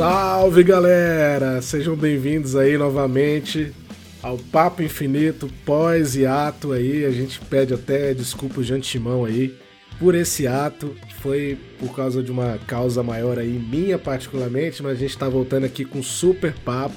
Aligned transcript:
Salve 0.00 0.62
galera! 0.62 1.60
Sejam 1.60 1.94
bem-vindos 1.94 2.56
aí 2.56 2.78
novamente 2.78 3.70
ao 4.22 4.38
Papo 4.38 4.82
Infinito 4.82 5.46
pós 5.62 6.16
e 6.16 6.24
ato 6.24 6.72
aí. 6.72 7.04
A 7.04 7.10
gente 7.10 7.38
pede 7.38 7.74
até 7.74 8.14
desculpas 8.14 8.64
de 8.64 8.72
antemão 8.72 9.26
aí 9.26 9.54
por 9.98 10.14
esse 10.14 10.46
ato. 10.46 10.96
Foi 11.20 11.58
por 11.78 11.94
causa 11.94 12.22
de 12.22 12.32
uma 12.32 12.58
causa 12.66 13.02
maior 13.02 13.38
aí, 13.38 13.50
minha 13.50 13.98
particularmente, 13.98 14.82
mas 14.82 14.92
a 14.92 15.00
gente 15.00 15.18
tá 15.18 15.28
voltando 15.28 15.66
aqui 15.66 15.84
com 15.84 15.98
um 15.98 16.02
super 16.02 16.54
papo 16.64 16.96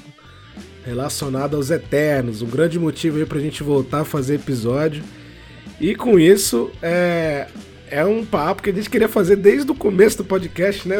relacionado 0.82 1.56
aos 1.56 1.70
Eternos. 1.70 2.40
Um 2.40 2.48
grande 2.48 2.78
motivo 2.78 3.18
aí 3.18 3.26
pra 3.26 3.38
gente 3.38 3.62
voltar 3.62 4.00
a 4.00 4.04
fazer 4.06 4.36
episódio. 4.36 5.04
E 5.78 5.94
com 5.94 6.18
isso, 6.18 6.70
é, 6.80 7.48
é 7.90 8.02
um 8.02 8.24
papo 8.24 8.62
que 8.62 8.70
a 8.70 8.72
gente 8.72 8.88
queria 8.88 9.10
fazer 9.10 9.36
desde 9.36 9.70
o 9.70 9.74
começo 9.74 10.16
do 10.16 10.24
podcast, 10.24 10.88
né, 10.88 10.96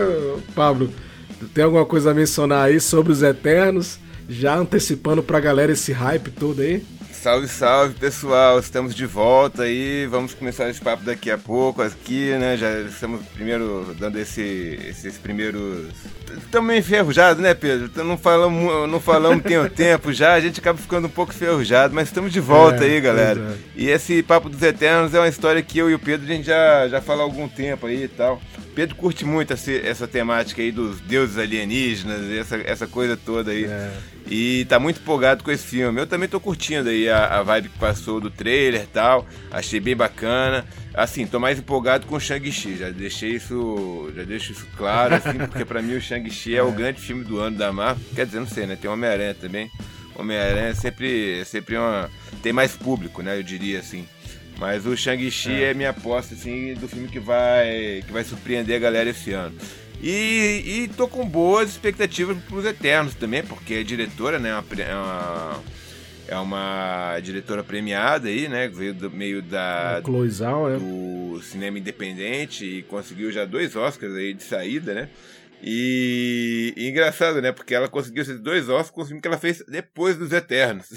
Pablo? 0.55 0.91
Tem 1.52 1.64
alguma 1.64 1.84
coisa 1.84 2.10
a 2.10 2.14
mencionar 2.14 2.66
aí 2.66 2.80
sobre 2.80 3.12
os 3.12 3.22
Eternos? 3.22 3.98
Já 4.28 4.56
antecipando 4.56 5.22
pra 5.22 5.40
galera 5.40 5.72
esse 5.72 5.92
hype 5.92 6.30
todo 6.30 6.62
aí? 6.62 6.82
Salve, 7.24 7.48
salve 7.48 7.95
pessoal, 7.95 8.59
estamos 8.59 8.95
de 8.95 9.06
volta 9.06 9.62
aí, 9.62 10.06
vamos 10.06 10.34
começar 10.34 10.69
esse 10.69 10.78
papo 10.78 11.05
daqui 11.05 11.30
a 11.30 11.38
pouco 11.38 11.80
aqui, 11.80 12.33
né? 12.33 12.55
Já 12.55 12.80
estamos 12.80 13.24
primeiro 13.28 13.97
dando 13.98 14.19
esse, 14.19 14.78
esses 14.87 15.16
primeiros. 15.16 15.87
Estamos 16.37 16.69
meio 16.69 16.80
enferrujados, 16.80 17.42
né, 17.42 17.55
Pedro? 17.55 17.87
Então, 17.87 18.05
não 18.05 18.19
falamos, 18.19 18.91
não 18.91 19.00
falamos 19.00 19.42
tem 19.42 19.59
um 19.59 19.70
tempo 19.70 20.12
já, 20.12 20.34
a 20.34 20.41
gente 20.41 20.60
acaba 20.60 20.78
ficando 20.78 21.06
um 21.06 21.10
pouco 21.10 21.33
enferrujado, 21.33 21.95
mas 21.95 22.09
estamos 22.09 22.30
de 22.30 22.41
volta 22.41 22.84
é, 22.84 22.91
aí, 22.91 23.00
galera. 23.00 23.41
É. 23.41 23.56
E 23.75 23.88
esse 23.88 24.22
Papo 24.22 24.50
dos 24.50 24.61
Eternos 24.61 25.14
é 25.14 25.19
uma 25.19 25.27
história 25.27 25.62
que 25.62 25.78
eu 25.78 25.88
e 25.88 25.94
o 25.94 25.98
Pedro 25.98 26.27
a 26.27 26.28
gente 26.28 26.44
já, 26.44 26.86
já 26.88 27.00
fala 27.00 27.22
há 27.22 27.25
algum 27.25 27.48
tempo 27.48 27.86
aí 27.86 28.05
e 28.05 28.09
tal. 28.09 28.38
Pedro 28.75 28.97
curte 28.97 29.25
muito 29.25 29.50
essa, 29.50 29.72
essa 29.72 30.06
temática 30.06 30.61
aí 30.61 30.70
dos 30.70 31.00
deuses 31.00 31.38
alienígenas, 31.38 32.31
essa, 32.31 32.56
essa 32.56 32.86
coisa 32.86 33.16
toda 33.16 33.50
aí. 33.50 33.64
É. 33.64 34.13
E 34.27 34.64
tá 34.67 34.78
muito 34.78 35.00
empolgado 35.00 35.44
com 35.44 35.50
esse 35.50 35.64
filme. 35.64 36.00
Eu 36.00 36.06
também 36.06 36.28
tô 36.28 36.41
curtindo 36.41 36.89
aí 36.89 37.08
a, 37.08 37.27
a 37.27 37.42
vibe 37.42 37.69
que 37.69 37.78
passou 37.78 38.20
do 38.20 38.31
trailer 38.31 38.83
e 38.83 38.86
tal. 38.86 39.27
Achei 39.50 39.78
bem 39.78 39.94
bacana. 39.94 40.64
Assim, 40.94 41.27
tô 41.27 41.39
mais 41.39 41.58
empolgado 41.58 42.06
com 42.06 42.16
o 42.16 42.20
Shang-Chi. 42.20 42.77
Já 42.77 42.91
deixei 42.91 43.33
isso. 43.33 44.11
Já 44.16 44.22
deixo 44.22 44.53
isso 44.53 44.66
claro, 44.77 45.14
assim, 45.14 45.39
porque 45.50 45.64
pra 45.64 45.83
mim 45.83 45.94
o 45.94 46.00
Shang-Chi 46.00 46.55
é. 46.55 46.58
é 46.58 46.62
o 46.62 46.72
grande 46.72 47.00
filme 47.00 47.22
do 47.22 47.39
ano 47.39 47.58
da 47.58 47.70
Marvel. 47.72 48.03
Quer 48.14 48.25
dizer, 48.25 48.41
não 48.41 48.48
sei, 48.48 48.66
né? 48.66 48.77
Tem 48.77 48.91
Homem-Aranha 48.91 49.34
também. 49.34 49.70
Homem-Aranha 50.16 50.69
é 50.69 50.75
sempre, 50.75 51.41
é 51.41 51.44
sempre 51.44 51.77
uma. 51.77 52.11
Tem 52.42 52.53
mais 52.53 52.77
público, 52.77 53.22
né? 53.22 53.36
Eu 53.36 53.42
diria 53.42 53.81
assim. 53.81 54.06
Mas 54.56 54.86
o 54.86 54.97
Shang-Chi 54.97 55.53
é. 55.53 55.70
é 55.70 55.75
minha 55.75 55.91
aposta, 55.91 56.34
assim, 56.34 56.75
do 56.75 56.88
filme 56.88 57.09
que 57.09 57.19
vai, 57.19 58.03
que 58.06 58.12
vai 58.12 58.25
surpreender 58.25 58.77
a 58.77 58.78
galera 58.78 59.11
esse 59.11 59.33
ano. 59.33 59.55
E, 60.06 60.83
e 60.83 60.88
tô 60.88 61.08
com 61.08 61.27
boas 61.27 61.70
expectativas 61.70 62.36
pros 62.47 62.66
Eternos 62.66 63.14
também, 63.14 63.42
porque 63.42 63.77
a 63.77 63.83
diretora, 63.83 64.38
né, 64.38 64.50
é 64.50 64.52
uma, 64.52 64.64
é 64.83 64.94
uma, 64.94 65.60
é 66.28 66.36
uma 66.36 67.20
diretora 67.20 67.64
premiada 67.64 68.28
aí, 68.28 68.47
né, 68.47 68.69
veio 68.69 68.92
do 68.92 69.10
meio 69.10 69.41
da... 69.41 70.02
Cloizal, 70.05 70.70
é. 70.70 70.77
Do 70.77 71.41
cinema 71.42 71.78
independente 71.78 72.66
e 72.66 72.82
conseguiu 72.82 73.32
já 73.32 73.47
dois 73.47 73.75
Oscars 73.75 74.14
aí 74.14 74.34
de 74.34 74.42
saída, 74.42 74.92
né. 74.92 75.08
E, 75.66 76.74
e, 76.76 76.90
engraçado, 76.90 77.40
né? 77.40 77.50
Porque 77.50 77.74
ela 77.74 77.88
conseguiu 77.88 78.20
esses 78.20 78.38
dois 78.38 78.68
Oscars 78.68 78.90
com 78.90 79.00
o 79.00 79.04
filme 79.06 79.22
que 79.22 79.26
ela 79.26 79.38
fez 79.38 79.64
depois 79.66 80.14
dos 80.14 80.30
Eternos. 80.30 80.88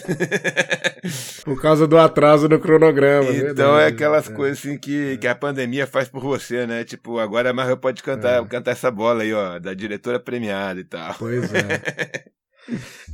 por 1.45 1.61
causa 1.61 1.87
do 1.87 1.97
atraso 1.97 2.49
no 2.49 2.59
cronograma. 2.59 3.29
Então 3.29 3.45
verdade, 3.45 3.83
é 3.83 3.85
aquelas 3.88 4.29
é. 4.29 4.33
coisas 4.33 4.59
assim 4.59 4.77
que, 4.77 5.17
que 5.19 5.27
a 5.27 5.33
pandemia 5.33 5.88
faz 5.88 6.09
por 6.09 6.21
você, 6.21 6.67
né? 6.67 6.83
Tipo, 6.83 7.17
agora 7.17 7.51
a 7.51 7.53
Marvel 7.53 7.77
pode 7.77 8.03
cantar, 8.03 8.44
é. 8.44 8.45
cantar 8.45 8.72
essa 8.72 8.91
bola 8.91 9.23
aí, 9.23 9.33
ó, 9.33 9.57
da 9.57 9.73
diretora 9.73 10.19
premiada 10.19 10.81
e 10.81 10.83
tal. 10.83 11.16
Pois 11.17 11.50
é. 11.53 12.25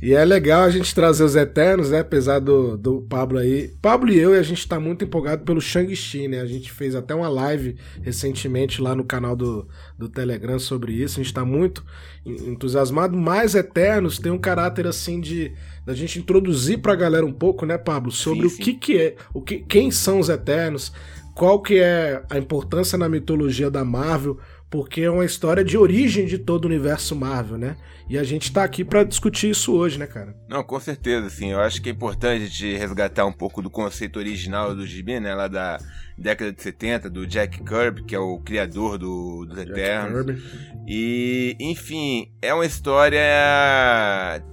E 0.02 0.12
é 0.12 0.24
legal 0.24 0.64
a 0.64 0.70
gente 0.70 0.94
trazer 0.94 1.24
os 1.24 1.36
Eternos, 1.36 1.90
né? 1.90 2.00
Apesar 2.00 2.38
do, 2.38 2.76
do 2.76 3.02
Pablo 3.02 3.38
aí. 3.38 3.68
Pablo 3.80 4.10
e 4.10 4.18
eu, 4.18 4.32
a 4.32 4.42
gente 4.42 4.66
tá 4.66 4.78
muito 4.80 5.04
empolgado 5.04 5.44
pelo 5.44 5.60
Shang-Chi, 5.60 6.28
né? 6.28 6.40
A 6.40 6.46
gente 6.46 6.70
fez 6.72 6.94
até 6.94 7.14
uma 7.14 7.28
live 7.28 7.76
recentemente 8.02 8.82
lá 8.82 8.94
no 8.94 9.04
canal 9.04 9.36
do, 9.36 9.66
do 9.98 10.08
Telegram 10.08 10.58
sobre 10.58 10.92
isso. 10.92 11.20
A 11.20 11.22
gente 11.22 11.32
tá 11.32 11.44
muito 11.44 11.84
entusiasmado. 12.26 13.16
Mas 13.16 13.54
Eternos 13.54 14.18
tem 14.18 14.32
um 14.32 14.38
caráter 14.38 14.86
assim 14.86 15.20
de 15.20 15.52
da 15.86 15.94
gente 15.94 16.18
introduzir 16.18 16.78
pra 16.78 16.94
galera 16.94 17.24
um 17.24 17.32
pouco, 17.32 17.66
né, 17.66 17.78
Pablo? 17.78 18.10
Sobre 18.10 18.48
sim, 18.48 18.56
sim. 18.56 18.62
o 18.62 18.64
que 18.64 18.74
que 18.74 18.98
é, 18.98 19.16
o 19.32 19.40
que, 19.40 19.58
quem 19.58 19.90
são 19.90 20.18
os 20.18 20.28
Eternos, 20.30 20.92
qual 21.34 21.60
que 21.60 21.78
é 21.78 22.22
a 22.30 22.38
importância 22.38 22.96
na 22.96 23.08
mitologia 23.08 23.70
da 23.70 23.84
Marvel 23.84 24.38
porque 24.74 25.02
é 25.02 25.10
uma 25.10 25.24
história 25.24 25.62
de 25.62 25.78
origem 25.78 26.26
de 26.26 26.36
todo 26.36 26.64
o 26.64 26.66
universo 26.66 27.14
Marvel, 27.14 27.56
né? 27.56 27.76
E 28.08 28.18
a 28.18 28.22
gente 28.22 28.52
tá 28.52 28.62
aqui 28.62 28.84
para 28.84 29.02
discutir 29.02 29.50
isso 29.50 29.72
hoje, 29.74 29.98
né, 29.98 30.06
cara? 30.06 30.36
Não, 30.48 30.62
com 30.62 30.78
certeza, 30.78 31.30
sim. 31.30 31.52
Eu 31.52 31.60
acho 31.60 31.80
que 31.80 31.88
é 31.88 31.92
importante 31.92 32.42
a 32.42 32.46
gente 32.46 32.76
resgatar 32.76 33.24
um 33.24 33.32
pouco 33.32 33.62
do 33.62 33.70
conceito 33.70 34.18
original 34.18 34.74
do 34.74 34.86
gibi, 34.86 35.18
né, 35.18 35.34
lá 35.34 35.48
da 35.48 35.78
década 36.16 36.52
de 36.52 36.62
70, 36.62 37.08
do 37.08 37.26
Jack 37.26 37.62
Kirby, 37.64 38.04
que 38.04 38.14
é 38.14 38.18
o 38.18 38.38
criador 38.38 38.98
do, 38.98 39.46
dos 39.46 39.58
Eternos. 39.58 40.38
E, 40.86 41.56
enfim, 41.58 42.30
é 42.42 42.52
uma 42.52 42.66
história. 42.66 43.20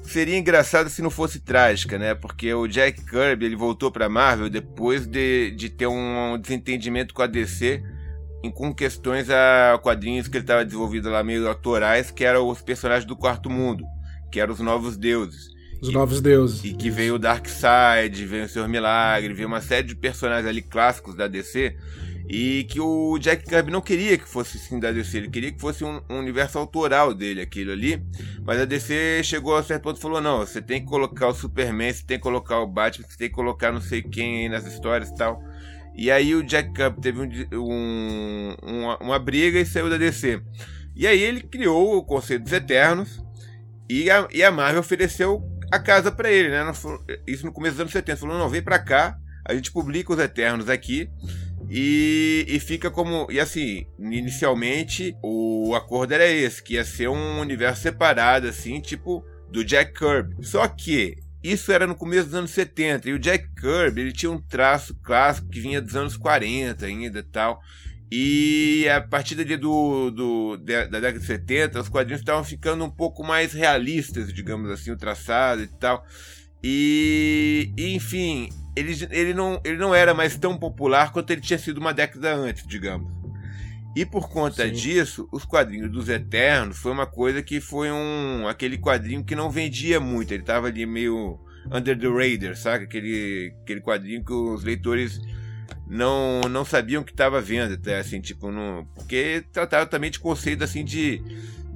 Seria 0.01 0.37
engraçado 0.37 0.89
se 0.89 1.01
não 1.01 1.09
fosse 1.09 1.39
trágica, 1.39 1.99
né? 1.99 2.15
Porque 2.15 2.53
o 2.53 2.67
Jack 2.67 3.03
Kirby 3.05 3.45
ele 3.45 3.55
voltou 3.55 3.91
pra 3.91 4.09
Marvel 4.09 4.49
depois 4.49 5.05
de, 5.05 5.51
de 5.51 5.69
ter 5.69 5.87
um 5.87 6.37
desentendimento 6.39 7.13
com 7.13 7.21
a 7.21 7.27
DC 7.27 7.83
com 8.49 8.73
questões 8.73 9.29
a 9.29 9.79
quadrinhos 9.83 10.27
que 10.27 10.37
ele 10.37 10.43
estava 10.43 10.65
desenvolvido 10.65 11.09
lá 11.09 11.23
meio 11.23 11.47
autorais, 11.47 12.09
que 12.09 12.23
eram 12.23 12.47
os 12.47 12.61
personagens 12.61 13.05
do 13.05 13.15
Quarto 13.15 13.49
Mundo, 13.49 13.83
que 14.31 14.39
eram 14.39 14.53
os 14.53 14.59
novos 14.59 14.97
deuses. 14.97 15.51
Os 15.81 15.89
e, 15.89 15.91
novos 15.91 16.21
deuses. 16.21 16.63
E 16.63 16.73
que 16.73 16.87
isso. 16.87 16.95
veio 16.95 17.15
o 17.15 17.19
Darkseid, 17.19 18.25
veio 18.25 18.45
o 18.45 18.49
Senhor 18.49 18.67
Milagre, 18.67 19.33
veio 19.33 19.47
uma 19.47 19.61
série 19.61 19.87
de 19.87 19.95
personagens 19.95 20.47
ali 20.47 20.61
clássicos 20.61 21.15
da 21.15 21.27
DC. 21.27 21.75
E 22.29 22.63
que 22.69 22.79
o 22.79 23.17
Jack 23.19 23.43
Kirby 23.43 23.71
não 23.71 23.81
queria 23.81 24.17
que 24.17 24.25
fosse 24.25 24.57
assim 24.57 24.79
da 24.79 24.89
DC, 24.89 25.17
ele 25.17 25.29
queria 25.29 25.51
que 25.51 25.59
fosse 25.59 25.83
um, 25.83 25.99
um 26.09 26.19
universo 26.19 26.57
autoral 26.57 27.13
dele, 27.13 27.41
aquilo 27.41 27.73
ali. 27.73 28.01
Mas 28.45 28.61
a 28.61 28.63
DC 28.63 29.21
chegou 29.23 29.57
a 29.57 29.63
certo 29.63 29.83
ponto 29.83 29.97
e 29.97 30.01
falou: 30.01 30.21
não, 30.21 30.37
você 30.37 30.61
tem 30.61 30.79
que 30.79 30.87
colocar 30.87 31.27
o 31.27 31.33
Superman, 31.33 31.91
você 31.91 32.03
tem 32.05 32.17
que 32.17 32.23
colocar 32.23 32.59
o 32.59 32.67
Batman, 32.67 33.05
você 33.05 33.17
tem 33.17 33.27
que 33.27 33.35
colocar 33.35 33.73
não 33.73 33.81
sei 33.81 34.01
quem 34.01 34.43
aí 34.43 34.49
nas 34.49 34.65
histórias 34.65 35.09
e 35.09 35.15
tal. 35.15 35.43
E 35.95 36.09
aí 36.09 36.33
o 36.33 36.43
Jack 36.43 36.71
Kirby 36.73 37.01
teve 37.01 37.21
um, 37.21 37.29
um, 37.53 38.55
uma, 38.63 38.97
uma, 38.97 39.19
briga 39.19 39.59
e 39.59 39.65
saiu 39.65 39.89
da 39.89 39.97
DC. 39.97 40.41
E 40.95 41.05
aí 41.05 41.21
ele 41.21 41.41
criou 41.41 41.97
o 41.97 42.03
Conceito 42.03 42.43
dos 42.43 42.53
Eternos 42.53 43.23
e 43.89 44.09
a, 44.09 44.27
e 44.31 44.43
a 44.43 44.51
Marvel 44.51 44.79
ofereceu 44.79 45.43
a 45.71 45.79
casa 45.79 46.11
para 46.11 46.31
ele, 46.31 46.49
né? 46.49 46.63
Isso 47.27 47.45
no 47.45 47.51
começo 47.51 47.73
dos 47.73 47.81
anos 47.81 47.93
70. 47.93 48.17
Falou, 48.17 48.37
não, 48.37 48.49
vem 48.49 48.61
para 48.61 48.79
cá, 48.79 49.17
a 49.45 49.53
gente 49.53 49.71
publica 49.71 50.13
os 50.13 50.19
Eternos 50.19 50.69
aqui 50.69 51.09
e, 51.69 52.45
e 52.47 52.59
fica 52.59 52.89
como... 52.89 53.27
E 53.29 53.39
assim, 53.39 53.85
inicialmente 53.99 55.15
o 55.21 55.73
acordo 55.75 56.13
era 56.13 56.27
esse, 56.27 56.63
que 56.63 56.75
ia 56.75 56.85
ser 56.85 57.09
um 57.09 57.39
universo 57.39 57.81
separado, 57.81 58.47
assim, 58.47 58.79
tipo 58.79 59.25
do 59.49 59.63
Jack 59.63 59.93
Kirby. 59.93 60.45
Só 60.45 60.67
que 60.67 61.17
isso 61.43 61.71
era 61.71 61.87
no 61.87 61.95
começo 61.95 62.25
dos 62.25 62.35
anos 62.35 62.51
70 62.51 63.09
e 63.09 63.13
o 63.13 63.19
Jack 63.19 63.49
Kirby 63.55 64.01
ele 64.01 64.11
tinha 64.11 64.31
um 64.31 64.39
traço 64.39 64.95
clássico 65.01 65.49
que 65.49 65.59
vinha 65.59 65.81
dos 65.81 65.95
anos 65.95 66.15
40 66.15 66.85
ainda 66.85 67.19
e 67.19 67.23
tal. 67.23 67.61
E 68.11 68.89
a 68.89 68.99
partir 68.99 69.35
dali 69.35 69.55
do, 69.55 70.11
do, 70.11 70.57
da, 70.57 70.85
da 70.85 70.99
década 70.99 71.19
de 71.19 71.25
70, 71.25 71.79
os 71.79 71.87
quadrinhos 71.87 72.19
estavam 72.19 72.43
ficando 72.43 72.83
um 72.83 72.89
pouco 72.89 73.23
mais 73.23 73.53
realistas, 73.53 74.33
digamos 74.33 74.69
assim, 74.69 74.91
o 74.91 74.97
traçado 74.97 75.63
e 75.63 75.67
tal. 75.67 76.05
E, 76.61 77.73
enfim, 77.77 78.49
ele, 78.75 78.93
ele, 79.11 79.33
não, 79.33 79.61
ele 79.63 79.77
não 79.77 79.95
era 79.95 80.13
mais 80.13 80.37
tão 80.37 80.57
popular 80.57 81.13
quanto 81.13 81.31
ele 81.31 81.39
tinha 81.39 81.57
sido 81.57 81.77
uma 81.77 81.93
década 81.93 82.35
antes, 82.35 82.67
digamos. 82.67 83.20
E 83.95 84.05
por 84.05 84.29
conta 84.29 84.65
Sim. 84.67 84.73
disso, 84.73 85.27
os 85.31 85.43
quadrinhos 85.43 85.91
dos 85.91 86.07
Eternos 86.07 86.77
foi 86.77 86.91
uma 86.91 87.05
coisa 87.05 87.43
que 87.43 87.59
foi 87.59 87.91
um 87.91 88.47
aquele 88.47 88.77
quadrinho 88.77 89.23
que 89.23 89.35
não 89.35 89.49
vendia 89.49 89.99
muito. 89.99 90.33
Ele 90.33 90.43
tava 90.43 90.67
ali 90.67 90.85
meio 90.85 91.39
under 91.69 91.97
the 91.97 92.07
radar, 92.07 92.55
sabe? 92.55 92.85
Aquele, 92.85 93.53
aquele 93.61 93.81
quadrinho 93.81 94.23
que 94.23 94.33
os 94.33 94.63
leitores 94.63 95.19
não, 95.87 96.41
não 96.49 96.63
sabiam 96.63 97.03
que 97.03 97.11
estava 97.11 97.41
vendo, 97.41 97.73
até 97.73 97.99
assim, 97.99 98.21
tipo, 98.21 98.49
não, 98.49 98.87
porque 98.95 99.43
tratava 99.51 99.85
também 99.85 100.09
de 100.09 100.19
conceito 100.19 100.63
assim 100.63 100.85
de 100.85 101.21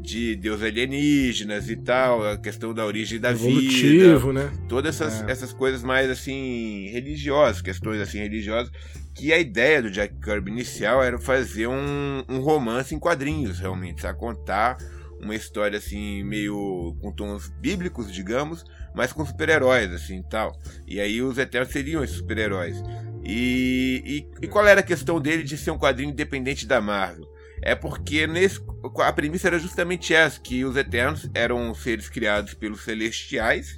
de 0.05 0.35
deus 0.35 0.61
alienígenas 0.61 1.69
e 1.69 1.75
tal, 1.75 2.25
a 2.25 2.37
questão 2.37 2.73
da 2.73 2.85
origem 2.85 3.19
da 3.19 3.31
Evolutivo, 3.31 4.31
vida, 4.31 4.45
né? 4.45 4.51
Todas 4.69 5.01
essas, 5.01 5.27
é. 5.27 5.31
essas 5.31 5.51
coisas 5.51 5.83
mais 5.83 6.09
assim 6.09 6.89
religiosas, 6.89 7.61
questões 7.61 7.99
assim 7.99 8.19
religiosas 8.19 8.71
que 9.15 9.31
a 9.31 9.39
ideia 9.39 9.81
do 9.81 9.89
Jack 9.89 10.13
Kirby 10.19 10.51
inicial 10.51 11.01
era 11.01 11.17
fazer 11.17 11.67
um, 11.67 12.23
um 12.27 12.39
romance 12.39 12.93
em 12.93 12.99
quadrinhos, 12.99 13.59
realmente, 13.59 14.01
sabe? 14.01 14.19
Contar 14.19 14.77
uma 15.21 15.33
história 15.33 15.77
assim, 15.77 16.21
meio 16.23 16.95
com 17.01 17.11
tons 17.11 17.49
bíblicos, 17.61 18.11
digamos, 18.11 18.65
mas 18.93 19.13
com 19.13 19.25
super-heróis, 19.25 19.91
assim 19.93 20.21
tal. 20.29 20.51
E 20.85 20.99
aí 20.99 21.21
os 21.21 21.37
Eternos 21.37 21.71
seriam 21.71 22.03
esses 22.03 22.17
super-heróis. 22.17 22.83
E, 23.23 24.03
e, 24.05 24.45
e, 24.45 24.47
qual 24.47 24.67
era 24.67 24.81
a 24.81 24.83
questão 24.83 25.19
dele 25.19 25.43
de 25.43 25.57
ser 25.57 25.71
um 25.71 25.79
quadrinho 25.79 26.11
independente 26.11 26.67
da 26.67 26.79
Marvel? 26.79 27.25
É 27.65 27.73
porque 27.73 28.27
nesse, 28.27 28.61
a 28.99 29.11
premissa 29.11 29.47
era 29.47 29.57
justamente 29.57 30.13
essa, 30.13 30.39
que 30.39 30.63
os 30.63 30.77
Eternos 30.77 31.27
eram 31.33 31.73
seres 31.73 32.07
criados 32.07 32.53
pelos 32.53 32.83
Celestiais, 32.83 33.75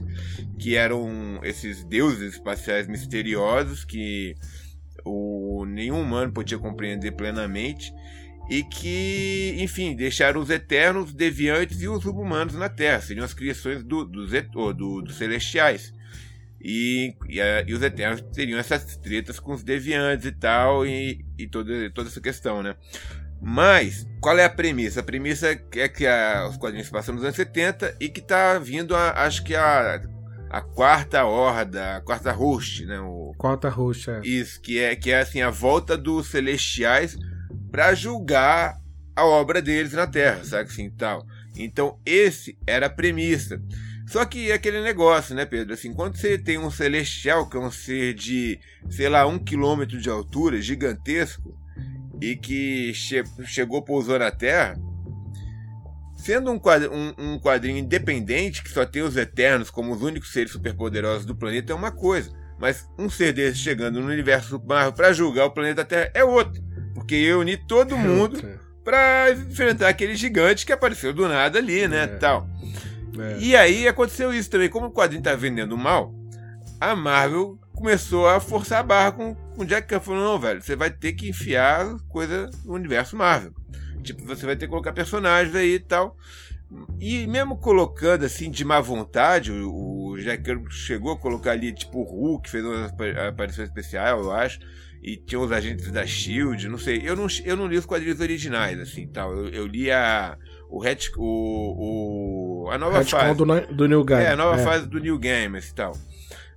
que 0.60 0.75
eram 0.75 1.39
esses 1.42 1.86
deuses 1.86 2.34
espaciais 2.34 2.86
misteriosos 2.86 3.86
que 3.86 4.36
o, 5.06 5.66
nenhum 5.66 6.01
humano 6.01 6.34
podia 6.34 6.60
compreender 6.60 7.13
plenamente, 7.13 7.94
e 8.50 8.62
que, 8.62 9.56
enfim, 9.57 9.95
deixaram 9.95 10.42
os 10.42 10.50
Eternos, 10.50 11.13
Deviantes 11.13 11.81
e 11.81 11.88
os 11.88 12.04
Humanos 12.06 12.56
na 12.56 12.68
Terra, 12.68 13.00
seriam 13.00 13.24
as 13.24 13.34
criações 13.34 13.86
do, 13.86 14.04
dos, 14.04 14.31
do, 14.75 15.01
dos 15.01 15.16
Celestiais. 15.16 15.94
E, 16.60 17.16
e, 17.30 17.39
a, 17.39 17.62
e, 17.62 17.74
os 17.74 17.81
Eternos 17.81 18.22
teriam 18.34 18.60
essas 18.60 18.98
tretas 18.98 19.39
com 19.39 19.54
os 19.54 19.63
Deviantes 19.63 20.25
e 20.25 20.31
tal, 20.34 20.86
e, 20.86 21.25
e 21.38 21.48
toda, 21.48 21.89
toda 21.92 22.10
essa 22.10 22.19
questão, 22.19 22.62
né? 22.62 22.75
Mas, 23.42 24.07
qual 24.19 24.38
é 24.38 24.45
a 24.45 24.50
premissa? 24.50 25.00
A 25.00 25.04
premissa 25.04 25.50
é 25.75 25.88
que 25.88 26.06
a, 26.06 26.48
os 26.50 26.57
quadrinhos 26.57 26.89
passam 26.89 27.16
nos 27.16 27.24
anos 27.24 27.36
70 27.36 27.95
e 28.00 28.10
que 28.10 28.22
tá 28.22 28.57
vindo, 28.60 28.95
a, 28.95 29.12
acho 29.24 29.44
que 29.44 29.56
a, 29.56 30.01
a 30.50 30.62
quarta 30.62 31.24
horda, 31.25 31.98
a 31.98 32.01
quarta 32.01 32.31
host, 32.31 32.86
né? 32.86 33.00
O, 33.00 33.34
quarta 33.38 33.69
host, 33.69 34.10
é. 34.10 34.22
Isso, 34.24 34.60
que 34.62 34.80
é, 34.80 34.95
que 34.95 35.12
é 35.12 35.19
assim, 35.19 35.42
a 35.42 35.50
volta 35.50 35.98
dos 35.98 36.28
celestiais 36.28 37.18
para 37.72 37.94
julgar 37.94 38.78
a 39.16 39.25
obra 39.25 39.62
deles 39.62 39.94
na 39.94 40.07
Terra, 40.07 40.44
sabe 40.44 40.69
assim, 40.69 40.89
tal. 40.89 41.25
Então, 41.56 42.00
esse 42.06 42.57
era 42.66 42.86
a 42.86 42.89
premissa. 42.89 43.62
Só 44.07 44.24
que 44.24 44.51
é 44.51 44.54
aquele 44.54 44.81
negócio, 44.81 45.36
né, 45.36 45.45
Pedro? 45.45 45.74
Assim, 45.74 45.94
quando 45.94 46.16
você 46.16 46.38
tem 46.38 46.57
um 46.57 46.72
celestial, 46.72 47.50
que 47.50 47.57
é 47.57 47.60
um 47.60 47.72
ser 47.72 48.13
de, 48.13 48.60
sei 48.89 49.10
lá, 49.10 49.25
um 49.28 49.38
quilômetro 49.38 50.00
de 50.00 50.10
altura, 50.10 50.62
gigantesco, 50.62 51.57
e 52.22 52.36
que 52.36 52.94
che 52.94 53.24
chegou, 53.46 53.81
pousou 53.81 54.18
na 54.18 54.31
Terra, 54.31 54.80
sendo 56.16 56.52
um 56.52 56.60
quadrinho, 56.60 56.94
um, 56.94 57.14
um 57.18 57.40
quadrinho, 57.40 57.78
independente, 57.78 58.64
que 58.64 58.69
só 58.69 58.86
tem 58.86 59.02
os 59.02 59.16
Eternos 59.16 59.69
como 59.69 59.94
os 59.94 60.02
únicos 60.02 60.31
seres 60.31 60.52
superpoderosos 60.52 61.25
do 61.25 61.36
planeta, 61.36 61.72
é 61.72 61.75
uma 61.75 61.92
coisa. 61.92 62.31
Mas 62.60 62.90
um 62.98 63.10
ser 63.10 63.34
desse 63.34 63.60
chegando 63.60 64.02
no 64.02 64.08
universo 64.08 64.62
Marvel 64.68 64.94
para 64.94 65.14
julgar 65.14 65.46
o 65.46 65.52
planeta 65.52 65.86
Terra 65.86 66.12
é 66.14 66.24
outro. 66.24 66.62
Porque 66.94 67.16
eu 67.16 67.40
uni 67.40 67.56
todo 67.56 67.96
mundo 67.96 68.42
para 68.84 69.31
enfrentar 69.31 69.90
aquele 69.90 70.16
gigante 70.16 70.66
que 70.66 70.72
apareceu 70.72 71.13
do 71.13 71.28
nada 71.28 71.60
ali, 71.60 71.88
né? 71.88 72.04
É. 72.04 72.08
Tal. 72.08 72.50
É. 73.20 73.38
E 73.40 73.56
aí 73.56 73.88
aconteceu 73.88 74.34
isso 74.34 74.50
também. 74.50 74.70
Como 74.70 74.88
o 74.88 74.92
quadrinho 74.92 75.22
tá 75.22 75.36
vendendo 75.36 75.78
mal, 75.78 76.13
a 76.80 76.96
Marvel 76.96 77.60
começou 77.77 78.27
a 78.27 78.39
forçar 78.39 78.79
a 78.79 78.83
barra 78.83 79.12
com, 79.12 79.35
com 79.35 79.62
o 79.62 79.65
Jack 79.65 79.88
Kirby. 79.88 80.03
Falou, 80.03 80.21
não, 80.21 80.39
velho, 80.39 80.62
você 80.62 80.75
vai 80.75 80.89
ter 80.89 81.13
que 81.13 81.29
enfiar 81.29 81.95
coisa 82.09 82.50
no 82.65 82.74
universo 82.74 83.15
Marvel. 83.15 83.53
Tipo, 84.03 84.25
você 84.25 84.45
vai 84.45 84.56
ter 84.56 84.65
que 84.65 84.71
colocar 84.71 84.91
personagens 84.94 85.56
aí 85.56 85.75
e 85.75 85.79
tal. 85.79 86.18
E 87.00 87.25
mesmo 87.27 87.56
colocando 87.57 88.25
assim 88.25 88.50
de 88.50 88.65
má 88.65 88.81
vontade, 88.81 89.51
o, 89.51 90.09
o 90.09 90.18
Jack 90.18 90.44
Kirby 90.44 90.74
chegou 90.74 91.13
a 91.13 91.18
colocar 91.18 91.51
ali, 91.51 91.71
tipo, 91.71 92.00
o 92.00 92.03
Hulk, 92.03 92.50
fez 92.50 92.65
uma 92.65 92.91
aparição 93.27 93.63
especial, 93.63 94.19
eu 94.19 94.31
acho. 94.31 94.59
E 95.01 95.15
tinha 95.15 95.39
os 95.39 95.51
agentes 95.51 95.91
da 95.91 96.06
Shield, 96.06 96.68
não 96.68 96.77
sei. 96.77 97.01
Eu 97.06 97.15
não, 97.15 97.27
eu 97.45 97.56
não 97.56 97.68
li 97.68 97.77
os 97.77 97.85
quadrinhos 97.85 98.19
originais, 98.19 98.79
assim, 98.79 99.07
tal. 99.07 99.31
Eu, 99.31 99.50
eu 99.50 99.68
li 99.68 99.91
a. 99.91 100.38
O, 100.69 100.79
Ret, 100.81 101.09
o, 101.15 102.65
o 102.65 102.69
a 102.69 102.77
nova 102.77 103.06
fase 103.06 103.38
do, 103.38 103.45
do 103.45 103.88
New 103.88 104.03
Game. 104.03 104.21
É, 104.21 104.31
a 104.31 104.35
nova 104.35 104.59
é. 104.59 104.63
fase 104.63 104.85
do 104.85 105.00
New 105.00 105.18
Game 105.18 105.57
e 105.57 105.74
tal. 105.74 105.95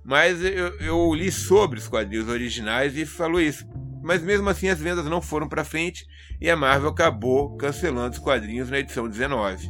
Mas 0.03 0.43
eu, 0.43 0.75
eu 0.79 1.13
li 1.13 1.31
sobre 1.31 1.79
os 1.79 1.87
quadrinhos 1.87 2.27
originais 2.27 2.97
e 2.97 3.05
falou 3.05 3.39
isso. 3.39 3.67
Mas 4.01 4.21
mesmo 4.21 4.49
assim 4.49 4.67
as 4.67 4.79
vendas 4.79 5.05
não 5.05 5.21
foram 5.21 5.47
para 5.47 5.63
frente 5.63 6.05
e 6.39 6.49
a 6.49 6.55
Marvel 6.55 6.89
acabou 6.89 7.55
cancelando 7.55 8.15
os 8.15 8.19
quadrinhos 8.19 8.69
na 8.69 8.79
edição 8.79 9.07
19. 9.07 9.69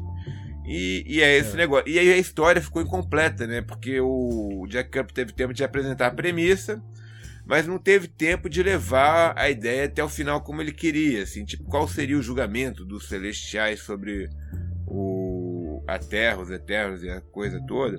E, 0.65 1.03
e 1.05 1.21
é 1.21 1.37
esse 1.37 1.53
é. 1.53 1.57
negócio. 1.57 1.89
E 1.89 1.99
aí 1.99 2.13
a 2.13 2.17
história 2.17 2.61
ficou 2.61 2.81
incompleta, 2.81 3.45
né? 3.45 3.61
Porque 3.61 3.99
o 3.99 4.65
Jack 4.69 4.89
Kirby 4.89 5.13
teve 5.13 5.33
tempo 5.33 5.53
de 5.53 5.63
apresentar 5.63 6.07
a 6.07 6.11
premissa, 6.11 6.81
mas 7.45 7.67
não 7.67 7.77
teve 7.77 8.07
tempo 8.07 8.49
de 8.49 8.63
levar 8.63 9.33
a 9.37 9.49
ideia 9.49 9.85
até 9.85 10.01
o 10.01 10.07
final 10.07 10.41
como 10.41 10.61
ele 10.61 10.71
queria, 10.71 11.23
assim, 11.23 11.43
tipo, 11.43 11.65
qual 11.65 11.87
seria 11.87 12.17
o 12.17 12.21
julgamento 12.21 12.85
dos 12.85 13.09
celestiais 13.09 13.81
sobre 13.81 14.29
o 14.87 15.83
a 15.87 15.97
Terra, 15.99 16.39
os 16.39 16.51
Eternos 16.51 17.03
e 17.03 17.09
a 17.09 17.19
coisa 17.19 17.59
toda. 17.65 17.97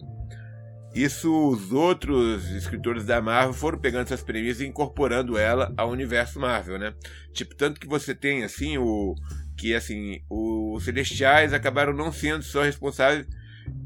Isso 0.94 1.32
os 1.48 1.72
outros 1.72 2.50
escritores 2.50 3.06
da 3.06 3.20
Marvel 3.22 3.54
foram 3.54 3.78
pegando 3.78 4.02
essas 4.02 4.22
premissas 4.22 4.60
e 4.60 4.66
incorporando 4.66 5.38
ela 5.38 5.72
ao 5.76 5.90
universo 5.90 6.38
Marvel, 6.38 6.78
né? 6.78 6.92
Tipo, 7.32 7.54
tanto 7.54 7.80
que 7.80 7.86
você 7.86 8.14
tem 8.14 8.44
assim 8.44 8.76
o 8.76 9.14
que 9.56 9.74
assim, 9.74 10.20
os 10.28 10.84
celestiais 10.84 11.52
acabaram 11.52 11.92
não 11.92 12.12
sendo 12.12 12.42
só 12.42 12.62
responsáveis 12.62 13.26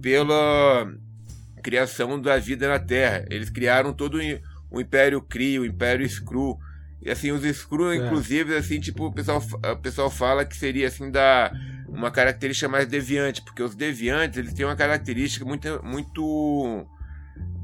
pela 0.00 0.91
criação 1.62 2.20
da 2.20 2.38
vida 2.38 2.69
na 2.69 2.79
Terra. 2.79 3.25
Eles 3.31 3.50
criaram 3.50 3.93
todo 3.93 4.19
o 4.70 4.81
Império 4.81 5.20
Kree, 5.20 5.59
o 5.59 5.67
Império 5.67 6.05
Skrull. 6.06 6.59
E 7.02 7.11
assim, 7.11 7.31
os 7.31 7.44
Skrull, 7.44 7.93
é. 7.93 7.97
inclusive, 7.97 8.56
assim, 8.56 8.81
tipo, 8.81 9.06
o 9.06 9.12
pessoal, 9.12 9.43
o 9.73 9.76
pessoal 9.76 10.11
fala 10.11 10.44
que 10.44 10.56
seria 10.56 10.88
assim 10.88 11.11
da 11.11 11.52
uma 11.88 12.11
característica 12.11 12.69
mais 12.69 12.87
deviante, 12.88 13.43
porque 13.43 13.62
os 13.62 13.75
deviantes, 13.75 14.38
eles 14.38 14.55
têm 14.55 14.67
uma 14.67 14.76
característica 14.76 15.44
muito 15.44 15.81
muito 15.85 16.87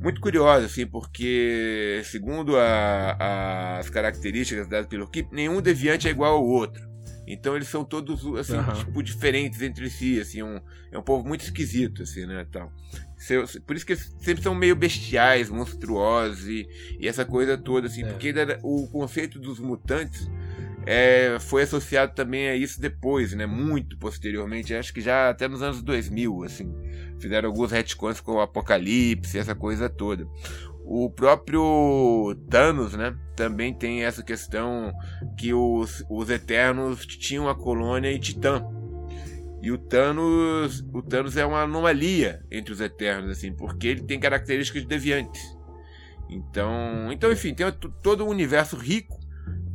muito 0.02 0.20
curiosa, 0.20 0.66
assim, 0.66 0.87
porque 0.87 2.02
segundo 2.04 2.56
a, 2.56 3.16
a, 3.19 3.78
as 3.78 3.88
características 3.88 4.66
dadas 4.66 4.87
pelo 4.87 5.08
Kip, 5.08 5.28
nenhum 5.32 5.60
deviante 5.60 6.08
é 6.08 6.10
igual 6.10 6.34
ao 6.37 6.44
outro. 6.44 6.90
Então 7.26 7.54
eles 7.54 7.69
são 7.69 7.84
todos 7.84 8.26
assim, 8.37 8.56
uhum. 8.56 8.72
tipo, 8.75 9.02
diferentes 9.02 9.62
entre 9.62 9.88
si, 9.88 10.20
assim, 10.20 10.43
um, 10.43 10.60
é 10.90 10.99
um 10.99 11.02
povo 11.02 11.26
muito 11.26 11.43
esquisito, 11.43 12.02
assim, 12.02 12.26
né, 12.26 12.44
tal. 12.50 12.72
Por 13.64 13.76
isso 13.76 13.87
que 13.87 13.93
eles 13.93 14.12
sempre 14.20 14.43
são 14.43 14.54
meio 14.54 14.75
bestiais, 14.75 15.49
monstruosos 15.49 16.49
e, 16.49 16.69
e 16.99 17.06
essa 17.06 17.25
coisa 17.25 17.56
toda, 17.56 17.87
assim, 17.87 18.02
é. 18.02 18.06
porque 18.06 18.34
o 18.62 18.88
conceito 18.88 19.38
dos 19.38 19.60
mutantes 19.60 20.28
é, 20.87 21.38
foi 21.38 21.62
associado 21.62 22.14
também 22.14 22.49
a 22.49 22.56
isso 22.56 22.81
depois, 22.81 23.32
né? 23.34 23.46
Muito 23.46 23.96
posteriormente, 23.99 24.75
acho 24.75 24.93
que 24.93 25.00
já 25.00 25.31
até 25.31 25.46
nos 25.46 25.62
anos 25.62 25.82
2000, 25.82 26.44
assim. 26.44 26.73
Fizeram 27.20 27.49
alguns 27.49 27.70
retcons 27.70 28.20
com 28.20 28.32
o 28.32 28.40
Apocalipse, 28.40 29.38
essa 29.38 29.55
coisa 29.55 29.88
toda. 29.88 30.26
O 30.84 31.08
próprio 31.08 32.35
Thanos, 32.50 32.95
né? 32.95 33.16
Também 33.37 33.73
tem 33.73 34.04
essa 34.04 34.23
questão 34.23 34.92
que 35.38 35.54
os, 35.54 36.04
os 36.11 36.28
Eternos 36.28 37.07
tinham 37.07 37.49
a 37.49 37.54
colônia 37.54 38.11
em 38.11 38.18
Titã. 38.18 38.64
E 39.62 39.71
o 39.71 39.78
Thanos, 39.78 40.85
o 40.92 41.00
Thanos 41.00 41.37
é 41.37 41.47
uma 41.47 41.62
anomalia 41.62 42.45
entre 42.50 42.73
os 42.73 42.80
Eternos, 42.80 43.30
assim, 43.30 43.52
porque 43.52 43.87
ele 43.87 44.02
tem 44.02 44.18
características 44.18 44.83
de 44.83 44.88
deviantes. 44.88 45.40
Então, 46.28 47.12
então 47.12 47.30
enfim, 47.30 47.54
tem 47.54 47.66
todo 48.02 48.25
um 48.25 48.28
universo 48.28 48.75
rico 48.75 49.22